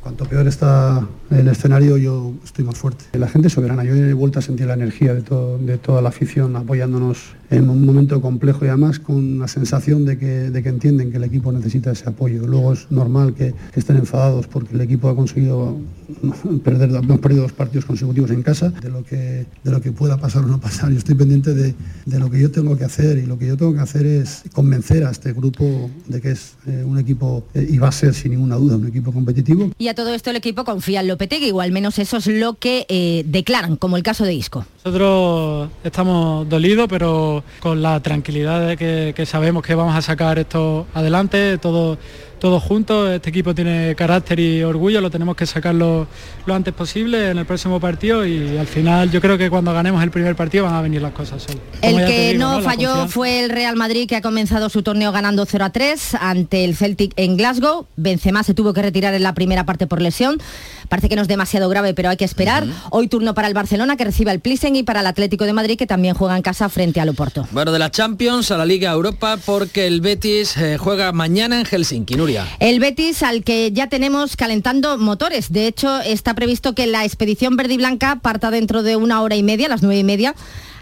cuanto 0.00 0.24
peor 0.26 0.46
está 0.46 1.04
el 1.32 1.48
escenario, 1.48 1.96
yo 1.96 2.34
estoy 2.44 2.64
más 2.64 2.78
fuerte. 2.78 3.04
La 3.18 3.28
gente 3.28 3.50
soberana. 3.50 3.82
Yo 3.82 3.96
he 3.96 4.12
vuelto 4.12 4.38
a 4.38 4.42
sentir 4.42 4.66
la 4.66 4.74
energía 4.74 5.12
de 5.12 5.22
toda 5.22 6.00
la 6.00 6.10
afición 6.10 6.54
apoyándonos 6.54 7.34
en 7.52 7.68
un 7.68 7.84
momento 7.84 8.20
complejo 8.20 8.64
y 8.64 8.68
además 8.68 8.98
con 8.98 9.38
la 9.38 9.48
sensación 9.48 10.04
de 10.04 10.18
que, 10.18 10.50
de 10.50 10.62
que 10.62 10.68
entienden 10.68 11.10
que 11.10 11.18
el 11.18 11.24
equipo 11.24 11.52
necesita 11.52 11.92
ese 11.92 12.08
apoyo. 12.08 12.46
Luego 12.46 12.72
es 12.72 12.90
normal 12.90 13.34
que, 13.34 13.54
estén 13.74 13.96
enfadados 13.96 14.46
porque 14.46 14.74
el 14.74 14.80
equipo 14.80 15.08
ha 15.08 15.16
conseguido 15.16 15.76
perder, 16.64 16.90
hemos 16.90 17.20
perdido 17.20 17.42
dos 17.42 17.52
partidos 17.52 17.84
consecutivos 17.84 18.30
en 18.30 18.42
casa, 18.42 18.70
de 18.70 18.88
lo 18.88 19.04
que, 19.04 19.46
de 19.62 19.70
lo 19.70 19.80
que 19.80 19.92
pueda 19.92 20.18
pasar 20.18 20.44
o 20.44 20.46
no 20.46 20.60
pasar. 20.60 20.90
Yo 20.90 20.98
estoy 20.98 21.14
pendiente 21.14 21.54
de, 21.54 21.74
de 22.06 22.18
lo 22.18 22.30
que 22.30 22.40
yo 22.40 22.50
tengo 22.50 22.76
que 22.76 22.84
hacer 22.84 23.18
y 23.18 23.26
lo 23.26 23.38
que 23.38 23.46
yo 23.46 23.56
tengo 23.56 23.74
que 23.74 23.80
hacer 23.80 24.06
es 24.06 24.42
convencer 24.52 25.04
a 25.04 25.10
este 25.10 25.32
grupo 25.32 25.90
de 26.06 26.20
que 26.20 26.32
es 26.32 26.54
eh, 26.66 26.84
un 26.86 26.98
equipo, 26.98 27.44
eh, 27.54 27.66
y 27.68 27.78
va 27.78 27.88
a 27.88 27.92
ser 27.92 28.14
sin 28.14 28.32
ninguna 28.32 28.56
duda, 28.56 28.76
un 28.76 28.86
equipo 28.86 29.12
competitivo. 29.12 29.70
Y 29.78 29.88
a 29.88 29.94
todo 29.94 30.14
esto 30.14 30.30
el 30.30 30.36
equipo 30.36 30.64
confía 30.64 31.00
en 31.00 31.08
Lopetegui, 31.08 31.50
o 31.50 31.60
al 31.60 31.72
menos 31.72 31.98
eso 31.98 32.16
es 32.16 32.26
lo 32.26 32.54
que 32.54 32.86
eh, 32.88 33.24
declaran, 33.26 33.76
como 33.76 33.96
el 33.96 34.02
caso 34.02 34.24
de 34.24 34.34
Isco. 34.34 34.64
Nosotros 34.84 35.70
estamos 35.84 36.48
dolidos, 36.48 36.86
pero 36.88 37.41
con 37.60 37.82
la 37.82 38.00
tranquilidad 38.00 38.66
de 38.66 38.76
que, 39.14 39.26
sabemos 39.26 39.62
que 39.62 39.74
vamos 39.74 39.94
a 39.94 40.02
sacar 40.02 40.38
esto 40.38 40.86
adelante, 40.94 41.58
todo 41.58 41.98
todos 42.42 42.60
juntos. 42.60 43.08
Este 43.08 43.30
equipo 43.30 43.54
tiene 43.54 43.94
carácter 43.94 44.40
y 44.40 44.64
orgullo, 44.64 45.00
lo 45.00 45.10
tenemos 45.10 45.36
que 45.36 45.46
sacarlo 45.46 46.08
lo 46.44 46.54
antes 46.56 46.74
posible 46.74 47.30
en 47.30 47.38
el 47.38 47.46
próximo 47.46 47.78
partido 47.78 48.26
y 48.26 48.58
al 48.58 48.66
final 48.66 49.12
yo 49.12 49.20
creo 49.20 49.38
que 49.38 49.48
cuando 49.48 49.72
ganemos 49.72 50.02
el 50.02 50.10
primer 50.10 50.34
partido 50.34 50.64
van 50.64 50.74
a 50.74 50.82
venir 50.82 51.00
las 51.00 51.12
cosas 51.12 51.44
solas. 51.44 51.62
El 51.82 52.04
que 52.04 52.34
no, 52.36 52.60
falló 52.60 53.06
fue 53.06 53.44
el 53.44 53.48
Real 53.48 53.76
Madrid 53.76 54.08
que 54.08 54.16
ha 54.16 54.22
comenzado 54.22 54.70
su 54.70 54.82
torneo 54.82 55.12
ganando 55.12 55.46
0 55.46 55.64
a 55.64 55.70
3 55.70 56.16
ante 56.16 56.64
el 56.64 56.74
Celtic 56.74 57.12
en 57.14 57.36
Glasgow. 57.36 57.86
Benzema 57.94 58.42
se 58.42 58.54
tuvo 58.54 58.72
que 58.72 58.82
retirar 58.82 59.14
en 59.14 59.22
la 59.22 59.34
primera 59.34 59.64
parte 59.64 59.86
por 59.86 60.02
lesión. 60.02 60.40
Parece 60.88 61.08
que 61.08 61.14
no 61.14 61.22
es 61.22 61.28
demasiado 61.28 61.68
grave, 61.68 61.94
pero 61.94 62.08
hay 62.08 62.16
que 62.16 62.24
esperar. 62.24 62.66
Hoy 62.90 63.06
turno 63.06 63.34
para 63.34 63.46
el 63.46 63.54
Barcelona 63.54 63.96
que 63.96 64.02
recibe 64.02 64.32
el 64.32 64.40
Plisen 64.40 64.74
y 64.74 64.82
para 64.82 64.98
el 65.00 65.06
Atlético 65.06 65.44
de 65.44 65.52
Madrid 65.52 65.78
que 65.78 65.86
también 65.86 66.16
juega 66.16 66.36
en 66.36 66.42
casa 66.42 66.68
frente 66.68 67.00
al 67.00 67.08
Oporto. 67.08 67.46
Bueno, 67.52 67.70
de 67.70 67.78
la 67.78 67.92
Champions 67.92 68.50
a 68.50 68.56
la 68.56 68.66
Liga 68.66 68.90
Europa 68.90 69.38
porque 69.46 69.86
el 69.86 70.00
Betis 70.00 70.56
eh, 70.56 70.76
juega 70.76 71.12
mañana 71.12 71.60
en 71.60 71.66
Helsinki, 71.66 72.16
Nuria. 72.40 72.56
El 72.60 72.80
Betis 72.80 73.22
al 73.22 73.44
que 73.44 73.72
ya 73.72 73.88
tenemos 73.88 74.36
calentando 74.36 74.98
motores. 74.98 75.52
De 75.52 75.66
hecho, 75.66 76.00
está 76.00 76.34
previsto 76.34 76.74
que 76.74 76.86
la 76.86 77.04
expedición 77.04 77.56
verde 77.56 77.74
y 77.74 77.76
blanca 77.78 78.20
parta 78.22 78.50
dentro 78.50 78.82
de 78.82 78.96
una 78.96 79.22
hora 79.22 79.36
y 79.36 79.42
media, 79.42 79.66
a 79.66 79.70
las 79.70 79.82
nueve 79.82 79.98
y 79.98 80.04
media 80.04 80.34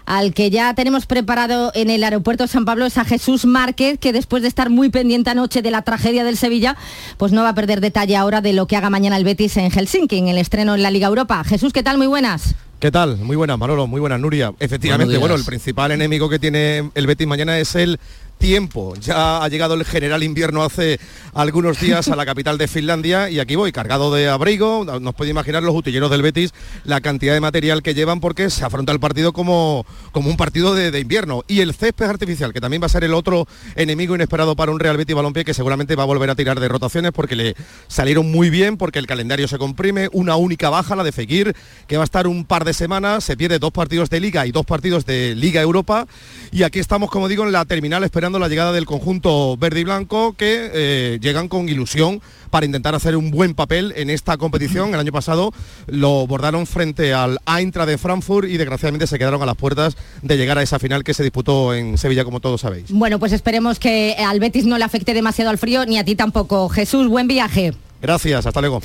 al 0.05 0.33
que 0.33 0.49
ya 0.49 0.73
tenemos 0.73 1.05
preparado 1.05 1.71
en 1.73 1.89
el 1.89 2.03
aeropuerto 2.03 2.43
de 2.43 2.47
San 2.47 2.65
Pablo 2.65 2.85
es 2.85 2.97
a 2.97 3.05
Jesús 3.05 3.45
Márquez, 3.45 3.99
que 3.99 4.13
después 4.13 4.41
de 4.41 4.49
estar 4.49 4.69
muy 4.69 4.89
pendiente 4.89 5.29
anoche 5.29 5.61
de 5.61 5.71
la 5.71 5.83
tragedia 5.83 6.23
del 6.23 6.37
Sevilla, 6.37 6.75
pues 7.17 7.31
no 7.31 7.43
va 7.43 7.49
a 7.49 7.55
perder 7.55 7.81
detalle 7.81 8.15
ahora 8.15 8.41
de 8.41 8.53
lo 8.53 8.67
que 8.67 8.75
haga 8.75 8.89
mañana 8.89 9.17
el 9.17 9.23
Betis 9.23 9.57
en 9.57 9.71
Helsinki, 9.71 10.17
en 10.17 10.27
el 10.27 10.37
estreno 10.37 10.75
en 10.75 10.83
la 10.83 10.91
Liga 10.91 11.07
Europa. 11.07 11.43
Jesús, 11.43 11.71
¿qué 11.71 11.83
tal? 11.83 11.97
Muy 11.97 12.07
buenas. 12.07 12.55
¿Qué 12.79 12.89
tal? 12.89 13.17
Muy 13.17 13.35
buenas, 13.35 13.59
Manolo, 13.59 13.85
muy 13.85 13.99
buenas, 13.99 14.19
Nuria. 14.19 14.53
Efectivamente, 14.59 15.15
bueno, 15.19 15.35
el 15.35 15.45
principal 15.45 15.91
enemigo 15.91 16.29
que 16.29 16.39
tiene 16.39 16.89
el 16.95 17.05
Betis 17.05 17.27
mañana 17.27 17.59
es 17.59 17.75
el 17.75 17.99
tiempo. 18.41 18.95
Ya 18.95 19.43
ha 19.43 19.47
llegado 19.49 19.75
el 19.75 19.85
general 19.85 20.23
invierno 20.23 20.63
hace 20.63 20.99
algunos 21.35 21.79
días 21.79 22.07
a 22.07 22.15
la 22.15 22.25
capital 22.25 22.57
de 22.57 22.67
Finlandia 22.67 23.29
y 23.29 23.39
aquí 23.39 23.55
voy 23.55 23.71
cargado 23.71 24.11
de 24.11 24.27
abrigo. 24.27 24.83
Nos 24.83 25.13
puede 25.13 25.29
imaginar 25.29 25.61
los 25.61 25.75
utilleros 25.75 26.09
del 26.09 26.23
Betis 26.23 26.51
la 26.83 27.01
cantidad 27.01 27.35
de 27.35 27.39
material 27.39 27.83
que 27.83 27.93
llevan 27.93 28.19
porque 28.19 28.49
se 28.49 28.65
afronta 28.65 28.91
el 28.91 28.99
partido 28.99 29.31
como, 29.31 29.85
como 30.11 30.29
un 30.31 30.37
partido 30.37 30.73
de, 30.73 30.99
invierno. 30.99 31.43
Y 31.47 31.59
el 31.59 31.75
césped 31.75 32.05
artificial, 32.05 32.51
que 32.51 32.59
también 32.59 32.81
va 32.81 32.87
a 32.87 32.89
ser 32.89 33.03
el 33.03 33.13
otro 33.13 33.47
enemigo 33.75 34.15
inesperado 34.15 34.55
para 34.55 34.71
un 34.71 34.79
Real 34.79 34.97
Betis 34.97 35.15
Balompié 35.15 35.45
que 35.45 35.53
seguramente 35.53 35.95
va 35.95 36.03
a 36.03 36.07
volver 36.07 36.31
a 36.31 36.35
tirar 36.35 36.59
de 36.59 36.67
rotaciones 36.67 37.11
porque 37.11 37.35
le 37.35 37.55
salieron 37.87 38.31
muy 38.31 38.49
bien, 38.49 38.75
porque 38.75 38.97
el 38.97 39.05
calendario 39.05 39.47
se 39.47 39.59
comprime, 39.59 40.09
una 40.13 40.35
única 40.35 40.71
baja, 40.71 40.95
la 40.95 41.03
de 41.03 41.11
Fekir, 41.11 41.55
que 41.85 41.97
va 41.97 42.03
a 42.03 42.05
estar 42.05 42.25
un 42.25 42.45
par 42.45 42.65
de 42.65 42.73
semanas, 42.73 43.23
se 43.23 43.37
pierde 43.37 43.59
dos 43.59 43.71
partidos 43.71 44.09
de 44.09 44.19
Liga 44.19 44.47
y 44.47 44.51
dos 44.51 44.65
partidos 44.65 45.05
de 45.05 45.35
Liga 45.35 45.61
Europa. 45.61 46.07
Y 46.51 46.63
aquí 46.63 46.79
estamos, 46.79 47.11
como 47.11 47.27
digo, 47.27 47.45
en 47.45 47.51
la 47.51 47.65
terminal 47.65 48.03
esperando 48.03 48.30
la 48.39 48.47
llegada 48.47 48.71
del 48.71 48.85
conjunto 48.85 49.57
verde 49.57 49.81
y 49.81 49.83
blanco 49.83 50.33
que 50.33 50.69
eh, 50.73 51.19
llegan 51.21 51.47
con 51.47 51.69
ilusión 51.69 52.21
para 52.49 52.65
intentar 52.65 52.93
hacer 52.93 53.15
un 53.15 53.31
buen 53.31 53.55
papel 53.55 53.93
en 53.95 54.09
esta 54.09 54.37
competición. 54.37 54.93
El 54.93 54.99
año 54.99 55.11
pasado 55.11 55.53
lo 55.87 56.27
bordaron 56.27 56.67
frente 56.67 57.13
al 57.13 57.39
Eintracht 57.47 57.89
de 57.89 57.97
Frankfurt 57.97 58.47
y 58.47 58.57
desgraciadamente 58.57 59.07
se 59.07 59.17
quedaron 59.17 59.41
a 59.41 59.45
las 59.45 59.55
puertas 59.55 59.95
de 60.21 60.37
llegar 60.37 60.57
a 60.57 60.61
esa 60.61 60.77
final 60.77 61.03
que 61.03 61.13
se 61.13 61.23
disputó 61.23 61.73
en 61.73 61.97
Sevilla, 61.97 62.23
como 62.23 62.39
todos 62.39 62.61
sabéis. 62.61 62.85
Bueno, 62.89 63.17
pues 63.19 63.31
esperemos 63.31 63.79
que 63.79 64.15
al 64.19 64.39
Betis 64.39 64.65
no 64.65 64.77
le 64.77 64.83
afecte 64.83 65.13
demasiado 65.13 65.49
al 65.49 65.57
frío, 65.57 65.85
ni 65.85 65.97
a 65.97 66.03
ti 66.03 66.15
tampoco. 66.15 66.69
Jesús, 66.69 67.07
buen 67.07 67.27
viaje. 67.27 67.73
Gracias, 68.01 68.45
hasta 68.45 68.59
luego. 68.61 68.81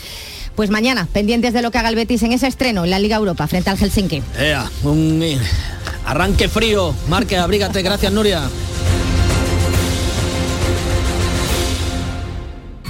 Pues 0.54 0.70
mañana, 0.70 1.08
pendientes 1.12 1.52
de 1.52 1.62
lo 1.62 1.70
que 1.70 1.78
haga 1.78 1.88
el 1.88 1.96
Betis 1.96 2.22
en 2.22 2.32
ese 2.32 2.46
estreno 2.46 2.84
en 2.84 2.90
la 2.90 2.98
Liga 2.98 3.16
Europa 3.16 3.46
frente 3.46 3.70
al 3.70 3.78
Helsinki. 3.78 4.22
un 4.84 5.22
eh, 5.22 5.38
arranque 6.06 6.48
frío. 6.48 6.94
Marque, 7.08 7.36
abrígate. 7.36 7.82
Gracias, 7.82 8.12
Nuria. 8.12 8.48